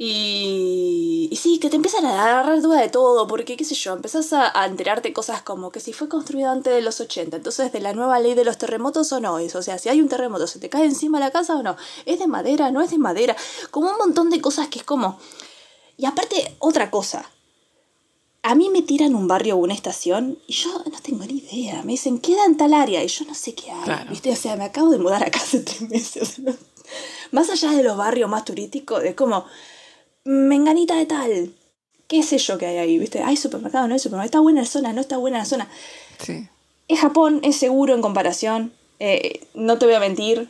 Y, 0.00 1.28
y 1.32 1.36
sí, 1.36 1.58
que 1.58 1.70
te 1.70 1.74
empiezan 1.74 2.06
a 2.06 2.12
agarrar 2.12 2.62
duda 2.62 2.80
de 2.80 2.88
todo, 2.88 3.26
porque 3.26 3.56
qué 3.56 3.64
sé 3.64 3.74
yo, 3.74 3.92
empezás 3.94 4.32
a, 4.32 4.56
a 4.56 4.66
enterarte 4.66 5.12
cosas 5.12 5.42
como 5.42 5.72
que 5.72 5.80
si 5.80 5.92
fue 5.92 6.08
construido 6.08 6.50
antes 6.50 6.72
de 6.72 6.82
los 6.82 7.00
80, 7.00 7.38
entonces 7.38 7.72
de 7.72 7.80
la 7.80 7.92
nueva 7.92 8.20
ley 8.20 8.34
de 8.34 8.44
los 8.44 8.58
terremotos 8.58 9.10
o 9.12 9.18
no 9.18 9.40
es, 9.40 9.56
o 9.56 9.62
sea, 9.62 9.76
si 9.76 9.88
hay 9.88 10.00
un 10.00 10.08
terremoto, 10.08 10.46
¿se 10.46 10.60
te 10.60 10.68
cae 10.68 10.84
encima 10.84 11.18
la 11.18 11.32
casa 11.32 11.56
o 11.56 11.64
no? 11.64 11.76
¿Es 12.06 12.20
de 12.20 12.28
madera? 12.28 12.70
¿No 12.70 12.80
es 12.80 12.90
de 12.90 12.98
madera? 12.98 13.36
Como 13.72 13.90
un 13.90 13.98
montón 13.98 14.30
de 14.30 14.40
cosas 14.40 14.68
que 14.68 14.78
es 14.78 14.84
como... 14.84 15.18
Y 15.96 16.06
aparte, 16.06 16.54
otra 16.60 16.92
cosa, 16.92 17.28
a 18.42 18.54
mí 18.54 18.70
me 18.70 18.82
tiran 18.82 19.16
un 19.16 19.26
barrio 19.26 19.56
o 19.56 19.58
una 19.58 19.74
estación 19.74 20.38
y 20.46 20.52
yo 20.52 20.70
no 20.90 21.00
tengo 21.02 21.24
ni 21.24 21.38
idea. 21.38 21.82
Me 21.82 21.92
dicen, 21.92 22.18
queda 22.18 22.44
en 22.44 22.56
tal 22.56 22.72
área 22.72 23.02
y 23.02 23.08
yo 23.08 23.24
no 23.24 23.34
sé 23.34 23.54
qué 23.54 23.70
hay. 23.70 23.82
Claro. 23.82 24.10
¿Viste? 24.10 24.30
O 24.30 24.36
sea, 24.36 24.56
me 24.56 24.64
acabo 24.64 24.90
de 24.90 24.98
mudar 24.98 25.24
acá 25.24 25.40
hace 25.40 25.60
tres 25.60 25.82
meses. 25.82 26.40
Más 27.32 27.50
allá 27.50 27.72
de 27.72 27.82
los 27.82 27.96
barrios 27.96 28.30
más 28.30 28.46
turísticos, 28.46 29.04
es 29.04 29.14
como, 29.14 29.44
menganita 30.24 30.96
de 30.96 31.06
tal. 31.06 31.54
¿Qué 32.06 32.22
sé 32.22 32.38
yo 32.38 32.56
que 32.58 32.66
hay 32.66 32.78
ahí? 32.78 32.98
¿Viste? 32.98 33.22
¿Hay 33.22 33.36
supermercado? 33.36 33.86
¿No 33.86 33.94
hay 33.94 34.00
supermercado? 34.00 34.26
¿Está 34.26 34.40
buena 34.40 34.60
la 34.62 34.66
zona? 34.66 34.92
¿No 34.92 35.00
está 35.00 35.18
buena 35.18 35.38
la 35.38 35.44
zona? 35.44 35.68
Sí. 36.18 36.48
Es 36.88 37.00
Japón, 37.00 37.40
es 37.42 37.56
seguro 37.56 37.94
en 37.94 38.00
comparación. 38.00 38.72
eh, 38.98 39.46
no 39.54 39.78
te 39.78 39.86
voy 39.86 39.94
a 39.94 40.00
mentir. 40.00 40.48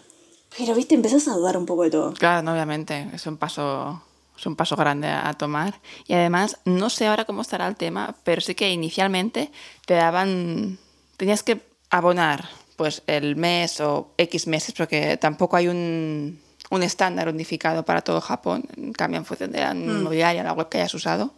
Pero, 0.56 0.74
¿viste? 0.74 0.94
Empezás 0.94 1.28
a 1.28 1.34
dudar 1.34 1.56
un 1.56 1.66
poco 1.66 1.82
de 1.82 1.90
todo. 1.90 2.12
Claro, 2.14 2.42
no, 2.42 2.52
obviamente, 2.52 3.08
es 3.12 3.26
un 3.26 3.36
paso, 3.36 4.02
es 4.36 4.46
un 4.46 4.56
paso 4.56 4.76
grande 4.76 5.08
a, 5.08 5.32
tomar. 5.34 5.80
Y 6.06 6.14
además, 6.14 6.58
no 6.64 6.90
sé 6.90 7.06
ahora 7.06 7.24
cómo 7.24 7.42
estará 7.42 7.66
el 7.68 7.76
tema, 7.76 8.16
pero 8.24 8.40
sí 8.40 8.54
que 8.54 8.70
inicialmente 8.70 9.50
te 9.86 9.94
daban, 9.94 10.78
tenías 11.16 11.42
que 11.42 11.60
abonar 11.90 12.48
pues 12.76 13.02
el 13.08 13.34
mes 13.34 13.80
o 13.80 14.12
X 14.16 14.46
meses, 14.46 14.74
porque 14.76 15.16
tampoco 15.16 15.56
hay 15.56 15.66
un, 15.66 16.40
un 16.70 16.82
estándar 16.82 17.28
unificado 17.28 17.84
para 17.84 18.02
todo 18.02 18.20
Japón, 18.20 18.64
cambia 18.96 19.18
en 19.18 19.24
función 19.24 19.52
de 19.52 19.60
la 19.60 19.72
inmobiliaria, 19.72 20.42
la 20.42 20.52
web 20.52 20.68
que 20.68 20.78
hayas 20.78 20.94
usado. 20.94 21.34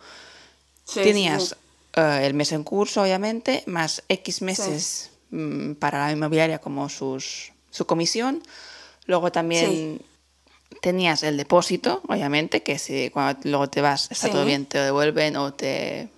Sí, 0.85 1.03
Tenías 1.03 1.51
sí, 1.51 1.55
eh, 1.97 2.23
el 2.25 2.35
mes 2.35 2.53
en 2.53 2.65
curso, 2.65 3.03
obviamente, 3.03 3.63
más 3.67 4.03
X 4.09 4.43
meses 4.43 5.11
mm, 5.31 5.75
para 5.75 6.07
la 6.07 6.13
inmobiliaria 6.13 6.59
como 6.59 6.89
sus, 6.89 7.53
su 7.71 7.87
comisión. 7.87 8.43
Luego 9.07 9.31
también 9.31 10.01
tenías 10.81 11.23
el 11.23 11.37
depósito, 11.37 12.03
obviamente, 12.09 12.63
que 12.63 12.79
si 12.79 13.11
cuando 13.11 13.41
luego 13.45 13.69
te 13.69 13.81
vas 13.81 14.11
está 14.11 14.31
todo 14.31 14.45
bien, 14.45 14.67
te 14.67 14.79
lo 14.79 14.85
devuelven 14.85 15.37
o 15.37 15.53
te, 15.53 16.09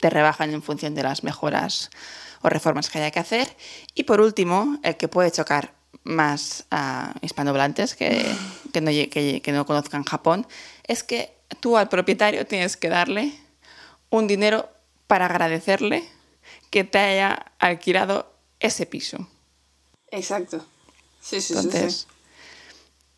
te 0.00 0.10
rebajan 0.10 0.52
en 0.52 0.62
función 0.62 0.94
de 0.94 1.02
las 1.02 1.24
mejoras 1.24 1.90
o 2.42 2.48
reformas 2.48 2.90
que 2.90 2.98
haya 2.98 3.10
que 3.10 3.20
hacer. 3.20 3.56
Y 3.94 4.04
por 4.04 4.20
último, 4.20 4.78
el 4.82 4.96
que 4.96 5.08
puede 5.08 5.30
chocar 5.30 5.72
más 6.04 6.64
a 6.70 7.14
hispanohablantes 7.22 7.94
que, 7.96 8.24
que, 8.72 8.80
no, 8.80 8.90
que- 8.90 9.40
que 9.42 9.52
no 9.52 9.66
conozcan 9.66 10.04
Japón, 10.04 10.46
es 10.84 11.02
que 11.02 11.34
tú 11.60 11.76
al 11.76 11.88
propietario 11.88 12.46
tienes 12.46 12.76
que 12.76 12.88
darle 12.88 13.32
un 14.10 14.26
dinero 14.26 14.68
para 15.06 15.26
agradecerle 15.26 16.04
que 16.70 16.84
te 16.84 16.98
haya 16.98 17.52
alquilado 17.58 18.32
ese 18.60 18.86
piso. 18.86 19.28
Exacto. 20.10 20.64
Sí, 21.20 21.40
sí, 21.40 21.54
sí, 21.54 21.54
Entonces, 21.54 21.94
sí. 21.94 22.06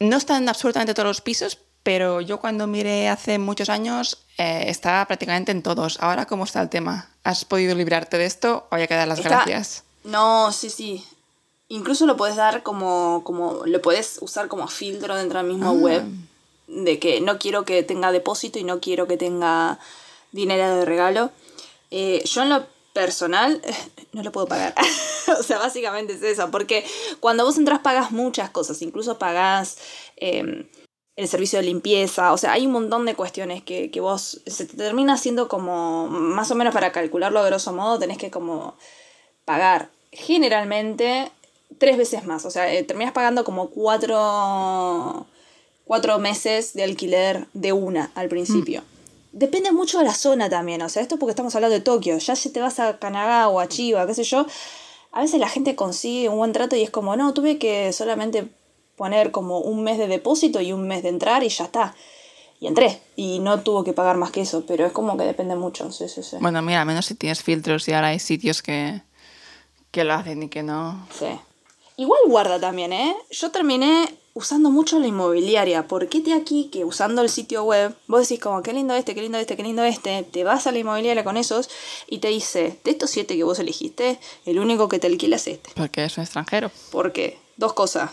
no 0.01 0.17
están 0.17 0.49
absolutamente 0.49 0.95
todos 0.95 1.07
los 1.09 1.21
pisos, 1.21 1.59
pero 1.83 2.21
yo 2.21 2.39
cuando 2.41 2.67
miré 2.67 3.09
hace 3.09 3.39
muchos 3.39 3.69
años 3.69 4.25
eh, 4.39 4.65
estaba 4.69 5.05
prácticamente 5.07 5.53
en 5.53 5.63
todos. 5.63 5.99
Ahora, 6.01 6.27
¿cómo 6.27 6.45
está 6.45 6.61
el 6.63 6.69
tema? 6.69 7.11
¿Has 7.25 7.45
podido 7.45 7.75
librarte 7.75 8.19
de 8.19 8.27
esto 8.27 8.67
o 8.71 8.75
hay 8.75 8.87
que 8.89 8.95
dar 8.95 9.09
las 9.09 9.23
gracias? 9.23 9.85
No, 10.05 10.53
sí, 10.53 10.71
sí. 10.71 11.05
Incluso 11.69 12.07
lo 12.07 12.17
puedes 12.17 12.37
dar 12.37 12.63
como, 12.63 13.23
como, 13.25 13.63
lo 13.67 13.83
puedes 13.83 14.19
usar 14.21 14.49
como 14.49 14.69
filtro 14.69 15.17
dentro 15.17 15.39
del 15.39 15.49
mismo 15.49 15.71
Ah. 15.71 15.73
web. 15.73 16.05
De 16.69 16.99
que 16.99 17.21
no 17.21 17.39
quiero 17.39 17.65
que 17.65 17.83
tenga 17.83 18.13
depósito 18.13 18.59
y 18.59 18.65
no 18.65 18.81
quiero 18.81 19.07
que 19.07 19.17
tenga 19.17 19.79
dinero 20.33 20.77
de 20.77 20.85
regalo. 20.85 21.31
Eh, 21.91 22.23
yo 22.25 22.43
en 22.43 22.51
lo 22.51 22.67
personal 22.93 23.63
no 24.13 24.23
lo 24.23 24.33
puedo 24.33 24.47
pagar. 24.47 24.75
o 25.39 25.43
sea, 25.43 25.59
básicamente 25.59 26.15
es 26.15 26.23
eso. 26.23 26.51
Porque 26.51 26.85
cuando 27.21 27.45
vos 27.45 27.57
entras 27.57 27.81
pagas 27.81 28.11
muchas 28.11 28.51
cosas. 28.51 28.83
Incluso 28.83 29.19
pagas 29.19 29.79
eh, 30.17 30.69
el 31.17 31.29
servicio 31.29 31.59
de 31.59 31.65
limpieza. 31.65 32.33
O 32.33 32.39
sea, 32.39 32.53
hay 32.53 32.67
un 32.67 32.73
montón 32.73 33.07
de 33.07 33.15
cuestiones 33.15 33.63
que, 33.63 33.91
que 33.91 34.01
vos 34.01 34.41
se 34.47 34.67
te 34.67 34.77
termina 34.77 35.15
haciendo 35.15 35.49
como, 35.49 36.09
más 36.09 36.51
o 36.51 36.55
menos 36.55 36.75
para 36.75 36.93
calcularlo 36.93 37.41
a 37.41 37.47
grosso 37.47 37.73
modo, 37.73 37.99
tenés 37.99 38.19
que 38.19 38.31
como 38.31 38.77
pagar 39.45 39.91
generalmente 40.13 41.31
tres 41.79 41.97
veces 41.97 42.25
más. 42.25 42.45
O 42.45 42.51
sea, 42.51 42.73
eh, 42.73 42.83
terminas 42.83 43.13
pagando 43.13 43.45
como 43.45 43.71
cuatro, 43.71 45.27
cuatro 45.85 46.19
meses 46.19 46.75
de 46.75 46.85
alquiler 46.85 47.47
de 47.53 47.73
una 47.73 48.11
al 48.15 48.29
principio. 48.29 48.83
Depende 49.33 49.73
mucho 49.73 49.99
de 49.99 50.05
la 50.05 50.15
zona 50.15 50.49
también. 50.49 50.81
O 50.83 50.89
sea, 50.89 51.03
esto 51.03 51.19
porque 51.19 51.33
estamos 51.33 51.55
hablando 51.55 51.75
de 51.75 51.83
Tokio. 51.83 52.19
Ya 52.19 52.37
si 52.37 52.51
te 52.51 52.61
vas 52.61 52.81
a 52.81 52.99
Kanagawa, 52.99 53.63
a 53.63 53.69
Chiba, 53.69 54.07
qué 54.07 54.15
sé 54.15 54.25
yo, 54.25 54.47
a 55.13 55.21
veces 55.21 55.41
la 55.41 55.49
gente 55.49 55.75
consigue 55.77 56.29
un 56.29 56.39
buen 56.39 56.53
trato 56.53 56.77
y 56.77 56.83
es 56.83 56.91
como, 56.91 57.17
no, 57.17 57.35
tuve 57.35 57.59
que 57.59 57.93
solamente 57.93 58.49
poner 58.97 59.31
como 59.31 59.61
un 59.61 59.83
mes 59.83 59.99
de 59.99 60.09
depósito 60.09 60.61
y 60.61 60.73
un 60.73 60.89
mes 60.89 61.03
de 61.03 61.11
entrar 61.11 61.43
y 61.43 61.49
ya 61.49 61.65
está. 61.65 61.95
Y 62.61 62.67
entré. 62.67 63.01
Y 63.15 63.39
no 63.41 63.61
tuvo 63.61 63.85
que 63.85 63.93
pagar 63.93 64.17
más 64.17 64.31
que 64.31 64.41
eso, 64.41 64.65
pero 64.67 64.87
es 64.87 64.93
como 64.93 65.17
que 65.19 65.25
depende 65.25 65.55
mucho. 65.55 65.93
Sí, 65.93 66.09
sí, 66.09 66.23
sí. 66.23 66.37
Bueno, 66.41 66.63
mira, 66.63 66.81
al 66.81 66.87
menos 66.87 67.07
si 67.07 67.15
tienes 67.15 67.43
filtros 67.43 67.87
y 67.89 67.93
ahora 67.93 68.09
hay 68.09 68.19
sitios 68.19 68.63
que, 68.63 69.03
que 69.91 70.05
lo 70.05 70.15
hacen 70.15 70.43
y 70.43 70.49
que 70.49 70.63
no. 70.63 71.07
Sí. 71.19 71.27
Igual 71.97 72.21
guarda 72.27 72.61
también, 72.61 72.93
¿eh? 72.93 73.17
Yo 73.31 73.51
terminé 73.51 74.15
usando 74.35 74.71
mucho 74.71 74.99
la 74.99 75.07
inmobiliaria. 75.07 75.89
Porque 75.89 76.21
te 76.21 76.35
aquí 76.35 76.69
que 76.71 76.85
usando 76.85 77.23
el 77.23 77.31
sitio 77.31 77.65
web, 77.65 77.95
vos 78.07 78.21
decís 78.29 78.39
como, 78.43 78.63
qué 78.63 78.73
lindo 78.75 78.95
este, 78.95 79.15
qué 79.15 79.23
lindo 79.23 79.39
este, 79.39 79.57
qué 79.57 79.63
lindo 79.63 79.83
este. 79.83 80.23
Te 80.25 80.45
vas 80.45 80.67
a 80.67 80.73
la 80.73 80.79
inmobiliaria 80.79 81.25
con 81.25 81.37
esos 81.39 81.71
y 82.07 82.19
te 82.19 82.29
dice, 82.29 82.79
de 82.85 82.91
estos 82.91 83.09
siete 83.11 83.35
que 83.37 83.45
vos 83.45 83.59
elegiste, 83.59 84.19
el 84.45 84.59
único 84.59 84.89
que 84.89 84.99
te 84.99 85.07
alquila 85.07 85.37
es 85.37 85.47
este. 85.47 85.71
Porque 85.75 86.05
es 86.05 86.17
un 86.19 86.25
extranjero. 86.25 86.71
¿Por 86.91 87.13
qué? 87.13 87.39
Dos 87.57 87.73
cosas. 87.73 88.11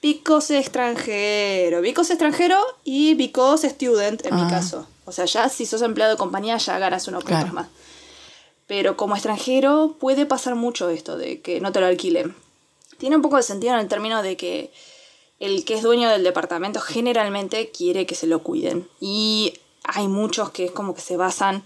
Because 0.00 0.56
extranjero. 0.56 1.80
Because 1.80 2.12
extranjero 2.12 2.58
y 2.84 3.14
because 3.14 3.68
student, 3.70 4.24
en 4.24 4.34
mi 4.36 4.42
Ah. 4.42 4.48
caso. 4.50 4.86
O 5.04 5.10
sea, 5.10 5.24
ya 5.24 5.48
si 5.48 5.66
sos 5.66 5.82
empleado 5.82 6.12
de 6.12 6.18
compañía 6.18 6.56
ya 6.58 6.78
ganas 6.78 7.08
unos 7.08 7.24
puntos 7.24 7.40
Claro. 7.40 7.54
más. 7.54 7.66
Pero 8.68 8.96
como 8.96 9.14
extranjero 9.16 9.96
puede 9.98 10.26
pasar 10.26 10.54
mucho 10.54 10.88
esto 10.88 11.16
de 11.18 11.40
que 11.40 11.60
no 11.60 11.72
te 11.72 11.80
lo 11.80 11.86
alquilen. 11.86 12.34
Tiene 13.02 13.16
un 13.16 13.22
poco 13.22 13.36
de 13.36 13.42
sentido 13.42 13.74
en 13.74 13.80
el 13.80 13.88
término 13.88 14.22
de 14.22 14.36
que 14.36 14.70
el 15.40 15.64
que 15.64 15.74
es 15.74 15.82
dueño 15.82 16.08
del 16.08 16.22
departamento 16.22 16.78
generalmente 16.78 17.72
quiere 17.72 18.06
que 18.06 18.14
se 18.14 18.28
lo 18.28 18.44
cuiden. 18.44 18.88
Y 19.00 19.54
hay 19.82 20.06
muchos 20.06 20.50
que 20.50 20.66
es 20.66 20.70
como 20.70 20.94
que 20.94 21.00
se 21.00 21.16
basan 21.16 21.64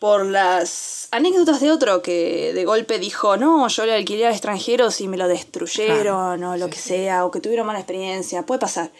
por 0.00 0.26
las 0.26 1.06
anécdotas 1.12 1.60
de 1.60 1.70
otro 1.70 2.02
que 2.02 2.52
de 2.52 2.64
golpe 2.64 2.98
dijo, 2.98 3.36
no, 3.36 3.68
yo 3.68 3.86
le 3.86 3.94
alquilé 3.94 4.26
al 4.26 4.32
extranjero 4.32 4.90
si 4.90 5.06
me 5.06 5.16
lo 5.16 5.28
destruyeron 5.28 6.42
o 6.42 6.56
lo 6.56 6.64
sí, 6.66 6.70
que 6.72 6.78
sea, 6.78 7.24
o 7.24 7.30
que 7.30 7.38
tuvieron 7.40 7.68
mala 7.68 7.78
experiencia, 7.78 8.44
puede 8.44 8.58
pasar. 8.58 8.90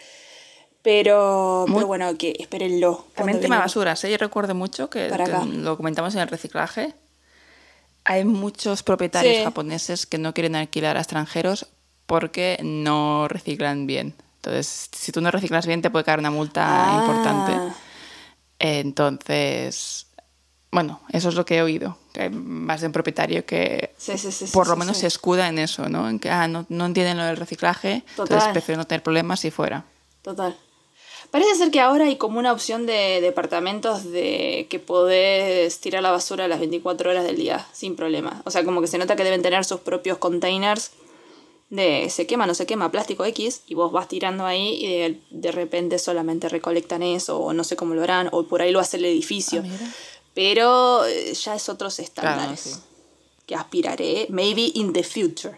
Pero, 0.81 1.65
Muy- 1.67 1.75
pero 1.75 1.87
bueno, 1.87 2.17
que 2.17 2.37
espérenlo. 2.39 3.03
También 3.15 3.41
tema 3.41 3.55
venga. 3.55 3.65
basuras, 3.65 4.01
¿eh? 4.05 4.11
Yo 4.11 4.17
recuerdo 4.17 4.55
mucho 4.55 4.89
que, 4.89 5.09
que 5.09 5.45
lo 5.57 5.75
comentamos 5.75 6.15
en 6.15 6.21
el 6.21 6.29
reciclaje. 6.29 6.93
Hay 8.05 8.23
muchos 8.23 8.83
propietarios 8.83 9.35
Sí. 9.37 9.43
japoneses 9.43 10.05
que 10.05 10.17
no 10.17 10.33
quieren 10.33 10.55
alquilar 10.55 10.95
a 10.97 11.01
extranjeros 11.01 11.67
porque 12.05 12.59
no 12.63 13.27
reciclan 13.27 13.87
bien. 13.87 14.13
Entonces, 14.37 14.89
si 14.95 15.11
tú 15.11 15.21
no 15.21 15.31
reciclas 15.31 15.65
bien, 15.65 15.81
te 15.81 15.89
puede 15.89 16.05
caer 16.05 16.19
una 16.19 16.29
multa 16.31 16.85
Ah, 16.87 16.99
importante. 16.99 17.59
Entonces, 18.59 20.07
bueno, 20.71 21.01
eso 21.09 21.29
es 21.29 21.35
lo 21.35 21.45
que 21.45 21.57
he 21.57 21.61
oído. 21.61 21.97
Que 22.13 22.23
hay 22.23 22.29
más 22.29 22.81
de 22.81 22.87
un 22.87 22.93
propietario 22.93 23.45
que 23.45 23.93
Sí, 23.97 24.17
sí, 24.17 24.31
sí, 24.31 24.45
sí, 24.47 24.53
por 24.53 24.67
lo 24.67 24.75
menos 24.75 24.97
se 24.97 25.07
escuda 25.07 25.47
en 25.47 25.59
eso, 25.59 25.89
¿no? 25.89 26.07
En 26.09 26.19
que 26.19 26.29
ah, 26.29 26.47
no, 26.47 26.65
no 26.69 26.85
entienden 26.85 27.17
lo 27.17 27.23
del 27.25 27.37
reciclaje, 27.37 28.03
entonces 28.09 28.37
Total. 28.37 28.51
prefiero 28.53 28.79
no 28.79 28.85
tener 28.87 29.03
problemas 29.03 29.43
y 29.45 29.51
fuera. 29.51 29.83
Total. 30.21 30.55
Parece 31.31 31.55
ser 31.55 31.71
que 31.71 31.79
ahora 31.79 32.05
hay 32.05 32.17
como 32.17 32.39
una 32.39 32.53
opción 32.53 32.85
de 32.85 33.19
departamentos 33.21 34.09
de 34.11 34.67
que 34.69 34.79
podés 34.79 35.79
tirar 35.79 36.03
la 36.03 36.11
basura 36.11 36.45
a 36.45 36.47
las 36.47 36.59
24 36.59 37.09
horas 37.09 37.25
del 37.25 37.35
día 37.35 37.67
sin 37.73 37.95
problema. 37.95 38.41
O 38.45 38.51
sea, 38.51 38.63
como 38.63 38.81
que 38.81 38.87
se 38.87 38.97
nota 38.97 39.15
que 39.15 39.23
deben 39.23 39.41
tener 39.41 39.65
sus 39.65 39.81
propios 39.81 40.17
containers 40.17 40.91
de 41.69 42.09
se 42.09 42.27
quema, 42.27 42.45
no 42.45 42.53
se 42.53 42.65
quema, 42.65 42.91
plástico 42.91 43.25
X, 43.25 43.63
y 43.67 43.73
vos 43.73 43.91
vas 43.91 44.07
tirando 44.07 44.45
ahí 44.45 44.83
y 44.83 44.87
de, 44.87 45.21
de 45.31 45.51
repente 45.51 45.99
solamente 45.99 46.47
recolectan 46.47 47.01
eso, 47.03 47.39
o 47.39 47.53
no 47.53 47.63
sé 47.63 47.75
cómo 47.75 47.95
lo 47.95 48.03
harán, 48.03 48.29
o 48.31 48.47
por 48.47 48.61
ahí 48.61 48.71
lo 48.71 48.79
hace 48.79 48.97
el 48.97 49.05
edificio. 49.05 49.63
Ah. 49.65 49.91
Pero 50.33 51.05
eh, 51.05 51.33
ya 51.33 51.55
es 51.55 51.69
otros 51.69 51.99
estándares 51.99 52.59
sí. 52.59 52.79
que 53.45 53.55
aspiraré, 53.55 54.27
maybe 54.29 54.71
in 54.75 54.93
the 54.93 55.03
future. 55.03 55.57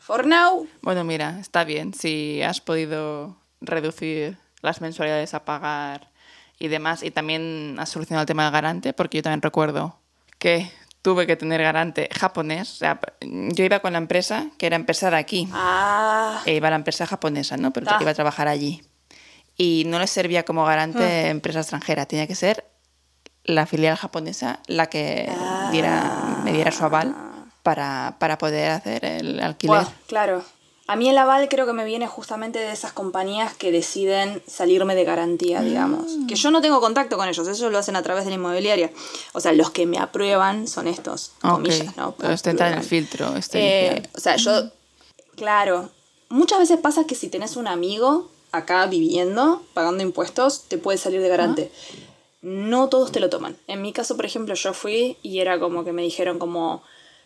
For 0.00 0.26
now, 0.26 0.66
Bueno, 0.82 1.04
mira, 1.04 1.38
está 1.40 1.64
bien. 1.64 1.94
Si 1.94 2.42
has 2.42 2.60
podido 2.60 3.36
reducir 3.60 4.38
las 4.64 4.80
mensualidades 4.80 5.34
a 5.34 5.44
pagar 5.44 6.10
y 6.58 6.68
demás, 6.68 7.02
y 7.02 7.10
también 7.10 7.76
has 7.78 7.88
solucionado 7.90 8.22
el 8.22 8.26
tema 8.26 8.44
del 8.44 8.52
garante, 8.52 8.92
porque 8.92 9.18
yo 9.18 9.22
también 9.22 9.42
recuerdo 9.42 9.98
que 10.38 10.70
tuve 11.02 11.26
que 11.26 11.36
tener 11.36 11.60
garante 11.62 12.08
japonés. 12.12 12.72
O 12.72 12.76
sea, 12.76 13.00
yo 13.20 13.64
iba 13.64 13.80
con 13.80 13.92
la 13.92 13.98
empresa, 13.98 14.46
que 14.56 14.66
era 14.66 14.76
empresa 14.76 15.10
de 15.10 15.16
aquí, 15.16 15.48
ah, 15.52 16.40
e 16.46 16.54
iba 16.54 16.68
a 16.68 16.70
la 16.70 16.76
empresa 16.76 17.06
japonesa, 17.06 17.56
¿no? 17.56 17.72
Pero 17.72 17.86
Ta. 17.86 17.98
iba 18.00 18.10
a 18.10 18.14
trabajar 18.14 18.48
allí. 18.48 18.82
y 19.56 19.84
no 19.86 19.98
les 19.98 20.10
servía 20.10 20.44
como 20.44 20.64
garante 20.64 21.28
empresa 21.28 21.60
extranjera. 21.60 22.06
Tenía 22.06 22.26
que 22.26 22.34
ser 22.34 22.64
la 23.44 23.66
filial 23.66 23.96
japonesa 23.96 24.60
la 24.66 24.86
que 24.86 25.30
diera, 25.70 26.40
me 26.42 26.52
diera 26.52 26.72
su 26.72 26.84
aval 26.84 27.14
para, 27.62 28.16
para 28.18 28.38
poder 28.38 28.70
hacer 28.70 29.04
el 29.04 29.40
alquiler. 29.40 29.82
Buah, 29.82 29.92
claro. 30.06 30.44
A 30.86 30.96
mí 30.96 31.08
el 31.08 31.16
aval 31.16 31.48
creo 31.48 31.64
que 31.64 31.72
me 31.72 31.84
viene 31.86 32.06
justamente 32.06 32.58
de 32.58 32.70
esas 32.70 32.92
compañías 32.92 33.54
que 33.54 33.72
deciden 33.72 34.42
salirme 34.46 34.94
de 34.94 35.04
garantía, 35.04 35.62
digamos. 35.62 36.12
Que 36.28 36.34
yo 36.34 36.50
no 36.50 36.60
tengo 36.60 36.80
contacto 36.80 37.16
con 37.16 37.26
ellos, 37.26 37.48
ellos 37.48 37.72
lo 37.72 37.78
hacen 37.78 37.96
a 37.96 38.02
través 38.02 38.24
de 38.24 38.30
la 38.30 38.36
inmobiliaria. 38.36 38.90
O 39.32 39.40
sea, 39.40 39.52
los 39.52 39.70
que 39.70 39.86
me 39.86 39.96
aprueban 39.98 40.68
son 40.68 40.86
estos, 40.86 41.32
Ok, 41.42 41.52
comillas, 41.52 41.96
¿no? 41.96 42.14
pero 42.18 42.34
este 42.34 42.50
entra 42.50 42.70
en 42.70 42.78
el 42.78 42.84
filtro. 42.84 43.34
Este 43.34 43.96
Eh, 43.96 44.02
o 44.14 44.20
sea, 44.20 44.36
yo, 44.36 44.70
claro, 45.36 45.88
muchas 46.28 46.58
veces 46.58 46.78
pasa 46.78 47.04
que 47.06 47.14
si 47.14 47.28
tenés 47.28 47.56
un 47.56 47.66
amigo 47.66 48.30
acá 48.52 48.84
viviendo, 48.86 49.62
pagando 49.72 50.02
impuestos, 50.02 50.64
te 50.68 50.76
puede 50.76 50.98
salir 50.98 51.22
de 51.22 51.28
garante. 51.28 51.72
No 52.42 52.90
todos 52.90 53.10
te 53.10 53.20
lo 53.20 53.30
toman. 53.30 53.56
En 53.68 53.80
mi 53.80 53.94
caso, 53.94 54.16
por 54.16 54.26
ejemplo, 54.26 54.54
yo 54.54 54.74
fui 54.74 55.16
y 55.22 55.38
era 55.38 55.58
como 55.58 55.82
que 55.82 55.92
me 55.92 56.02
dijeron 56.02 56.38
como, 56.38 56.82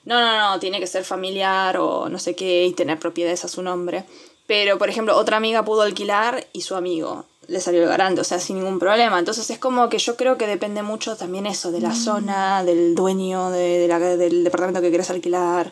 no, 0.09 0.21
no, 0.21 0.51
no, 0.53 0.59
tiene 0.59 0.81
que 0.81 0.87
ser 0.87 1.05
familiar 1.05 1.77
o 1.77 2.09
no 2.09 2.19
sé 2.19 2.35
qué 2.35 2.65
y 2.67 2.73
tener 2.73 2.99
propiedades 2.99 3.45
a 3.45 3.49
su 3.49 3.63
nombre. 3.63 4.05
Pero, 4.47 4.79
por 4.79 4.89
ejemplo, 4.89 5.15
otra 5.17 5.37
amiga 5.37 5.63
pudo 5.65 5.83
alquilar 5.83 6.47
y 6.55 6.63
su 6.63 6.75
amigo 6.75 7.27
le 7.49 7.61
salió 7.61 7.81
de 7.83 7.87
garante, 7.87 8.21
o 8.21 8.25
sea, 8.25 8.39
sin 8.41 8.57
ningún 8.59 8.79
problema. 8.79 9.19
Entonces 9.19 9.49
es 9.51 9.59
como 9.59 9.89
que 9.91 9.99
yo 9.99 10.17
creo 10.17 10.37
que 10.39 10.47
depende 10.47 10.83
mucho 10.83 11.17
también 11.17 11.47
eso, 11.47 11.71
de 11.71 11.81
la 11.81 11.95
zona, 11.95 12.65
del 12.65 12.95
dueño 12.95 13.51
de, 13.51 13.79
de 13.81 13.89
la- 13.89 13.99
del 13.99 14.45
departamento 14.45 14.81
que 14.81 14.89
quieres 14.89 15.11
alquilar, 15.11 15.71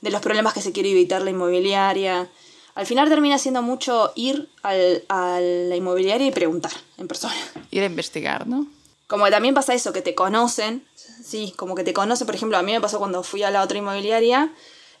de 0.00 0.10
los 0.10 0.20
problemas 0.20 0.52
que 0.54 0.60
se 0.62 0.72
quiere 0.72 0.90
evitar 0.90 1.22
la 1.22 1.30
inmobiliaria. 1.30 2.28
Al 2.74 2.86
final 2.86 3.08
termina 3.08 3.38
siendo 3.38 3.62
mucho 3.62 4.12
ir 4.16 4.48
al- 4.62 5.02
a 5.08 5.38
la 5.40 5.74
inmobiliaria 5.76 6.26
y 6.26 6.30
preguntar 6.32 6.72
en 6.98 7.08
persona. 7.08 7.34
Ir 7.70 7.82
a 7.82 7.86
investigar, 7.86 8.46
¿no? 8.46 8.66
Como 9.08 9.24
que 9.24 9.30
también 9.30 9.54
pasa 9.54 9.74
eso, 9.74 9.92
que 9.92 10.02
te 10.02 10.14
conocen. 10.14 10.84
Sí, 11.28 11.52
como 11.56 11.74
que 11.74 11.84
te 11.84 11.92
conocen. 11.92 12.26
Por 12.26 12.34
ejemplo, 12.34 12.56
a 12.56 12.62
mí 12.62 12.72
me 12.72 12.80
pasó 12.80 12.98
cuando 12.98 13.22
fui 13.22 13.42
a 13.42 13.50
la 13.50 13.62
otra 13.62 13.78
inmobiliaria. 13.78 14.50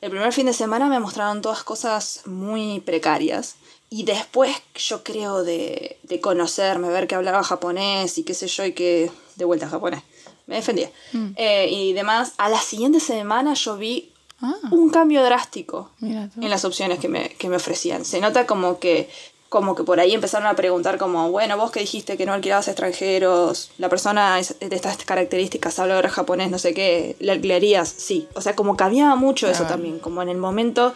El 0.00 0.10
primer 0.10 0.32
fin 0.32 0.46
de 0.46 0.52
semana 0.52 0.88
me 0.88 1.00
mostraron 1.00 1.40
todas 1.42 1.62
cosas 1.64 2.22
muy 2.26 2.80
precarias. 2.80 3.56
Y 3.90 4.02
después, 4.02 4.54
yo 4.74 5.02
creo, 5.02 5.42
de, 5.42 5.98
de 6.02 6.20
conocerme, 6.20 6.88
ver 6.90 7.06
que 7.08 7.14
hablaba 7.14 7.42
japonés 7.42 8.18
y 8.18 8.22
qué 8.24 8.34
sé 8.34 8.46
yo, 8.46 8.64
y 8.66 8.72
que 8.72 9.10
de 9.36 9.44
vuelta 9.46 9.66
a 9.66 9.70
japonés. 9.70 10.02
Me 10.46 10.56
defendía. 10.56 10.90
Eh, 11.36 11.68
y 11.70 11.92
demás, 11.94 12.32
a 12.36 12.48
la 12.50 12.60
siguiente 12.60 13.00
semana 13.00 13.54
yo 13.54 13.76
vi 13.76 14.12
Ah. 14.40 14.54
un 14.70 14.90
cambio 14.90 15.24
drástico 15.24 15.90
en 16.00 16.48
las 16.48 16.64
opciones 16.64 17.00
que 17.00 17.08
me, 17.08 17.30
que 17.30 17.48
me 17.48 17.56
ofrecían. 17.56 18.04
Se 18.04 18.20
nota 18.20 18.46
como 18.46 18.78
que, 18.78 19.10
como 19.48 19.74
que 19.74 19.82
por 19.84 19.98
ahí 19.98 20.12
empezaron 20.12 20.46
a 20.46 20.54
preguntar 20.54 20.98
como, 20.98 21.30
bueno, 21.30 21.56
vos 21.56 21.70
que 21.70 21.80
dijiste 21.80 22.16
que 22.16 22.26
no 22.26 22.34
alquilabas 22.34 22.68
a 22.68 22.72
extranjeros, 22.72 23.70
la 23.78 23.88
persona 23.88 24.38
es 24.38 24.56
de 24.60 24.74
estas 24.76 24.98
características, 24.98 25.78
habla 25.78 25.94
ahora 25.96 26.10
japonés, 26.10 26.50
no 26.50 26.58
sé 26.58 26.74
qué, 26.74 27.16
¿le 27.20 27.32
alquilarías? 27.32 27.88
Sí. 27.88 28.28
O 28.34 28.40
sea, 28.42 28.54
como 28.54 28.76
cambiaba 28.76 29.16
mucho 29.16 29.48
eso 29.48 29.64
también, 29.64 29.98
como 30.00 30.20
en 30.22 30.28
el 30.28 30.36
momento 30.36 30.92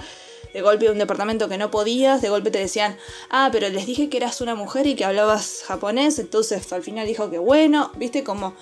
de 0.53 0.61
golpe 0.61 0.85
de 0.85 0.91
un 0.91 0.99
departamento 0.99 1.49
que 1.49 1.57
no 1.57 1.71
podías, 1.71 2.21
de 2.21 2.29
golpe 2.29 2.51
te 2.51 2.59
decían, 2.59 2.99
ah, 3.31 3.49
pero 3.51 3.71
les 3.71 3.87
dije 3.87 4.11
que 4.11 4.19
eras 4.19 4.43
una 4.43 4.55
mujer 4.55 4.87
y 4.87 4.97
que 4.97 5.07
hablabas 5.07 5.63
japonés, 5.67 6.19
entonces 6.19 6.71
al 6.75 6.83
final 6.83 7.07
dijo 7.07 7.31
que 7.31 7.39
bueno, 7.39 7.91
viste 7.97 8.23
como... 8.23 8.55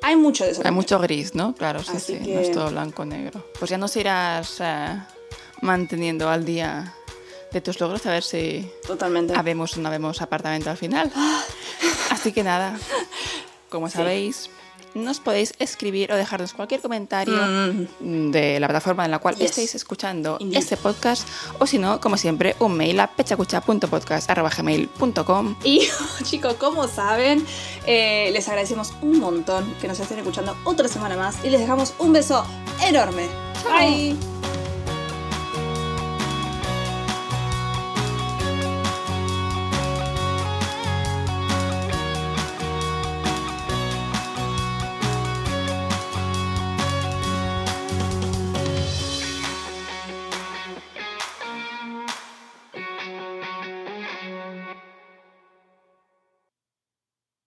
Hay 0.00 0.14
mucho 0.16 0.44
de 0.44 0.52
eso. 0.52 0.60
Hay 0.60 0.64
también. 0.64 0.74
mucho 0.76 0.98
gris, 1.00 1.34
¿no? 1.34 1.54
Claro, 1.54 1.82
sí, 1.82 1.90
Así 1.94 2.16
sí. 2.16 2.22
que- 2.24 2.34
No 2.34 2.40
es 2.40 2.52
todo 2.52 2.70
blanco 2.70 3.02
o 3.02 3.04
negro. 3.04 3.44
Pues 3.58 3.68
ya 3.70 3.76
nos 3.78 3.94
irás 3.96 4.56
eh, 4.60 4.96
manteniendo 5.60 6.30
al 6.30 6.44
día 6.44 6.94
de 7.52 7.60
tus 7.60 7.78
logros 7.80 8.04
a 8.06 8.10
ver 8.10 8.22
si 8.22 8.70
Totalmente. 8.86 9.34
habemos 9.36 9.76
o 9.76 9.80
no 9.80 9.88
habemos 9.88 10.20
apartamento 10.22 10.70
al 10.70 10.76
final. 10.76 11.10
Así 12.10 12.32
que 12.32 12.42
nada, 12.42 12.76
como 13.70 13.88
sabéis, 13.88 14.50
nos 14.94 15.20
podéis 15.20 15.52
escribir 15.58 16.10
o 16.12 16.16
dejarnos 16.16 16.54
cualquier 16.54 16.80
comentario 16.80 17.36
de 18.00 18.58
la 18.58 18.66
plataforma 18.68 19.04
en 19.04 19.10
la 19.10 19.18
cual 19.18 19.34
Mm. 19.36 19.38
Yes. 19.38 19.50
estéis 19.50 19.74
escuchando 19.74 20.38
Indeed. 20.40 20.58
este 20.58 20.76
podcast 20.78 21.28
o 21.58 21.66
si 21.66 21.78
no, 21.78 22.00
como 22.00 22.16
siempre, 22.16 22.56
un 22.58 22.72
mail 22.74 22.98
a 23.00 23.06
pechacucha.podcast.gmail.com 23.08 25.56
Y 25.64 25.86
chicos, 26.24 26.54
como 26.54 26.88
saben, 26.88 27.44
eh, 27.86 28.30
les 28.32 28.48
agradecemos 28.48 28.92
un 29.02 29.20
montón 29.20 29.74
que 29.80 29.88
nos 29.88 30.00
estén 30.00 30.18
escuchando 30.18 30.56
otra 30.64 30.88
semana 30.88 31.16
más 31.16 31.36
y 31.44 31.50
les 31.50 31.60
dejamos 31.60 31.92
un 31.98 32.12
beso 32.14 32.44
enorme. 32.82 33.28
Bye. 33.64 34.16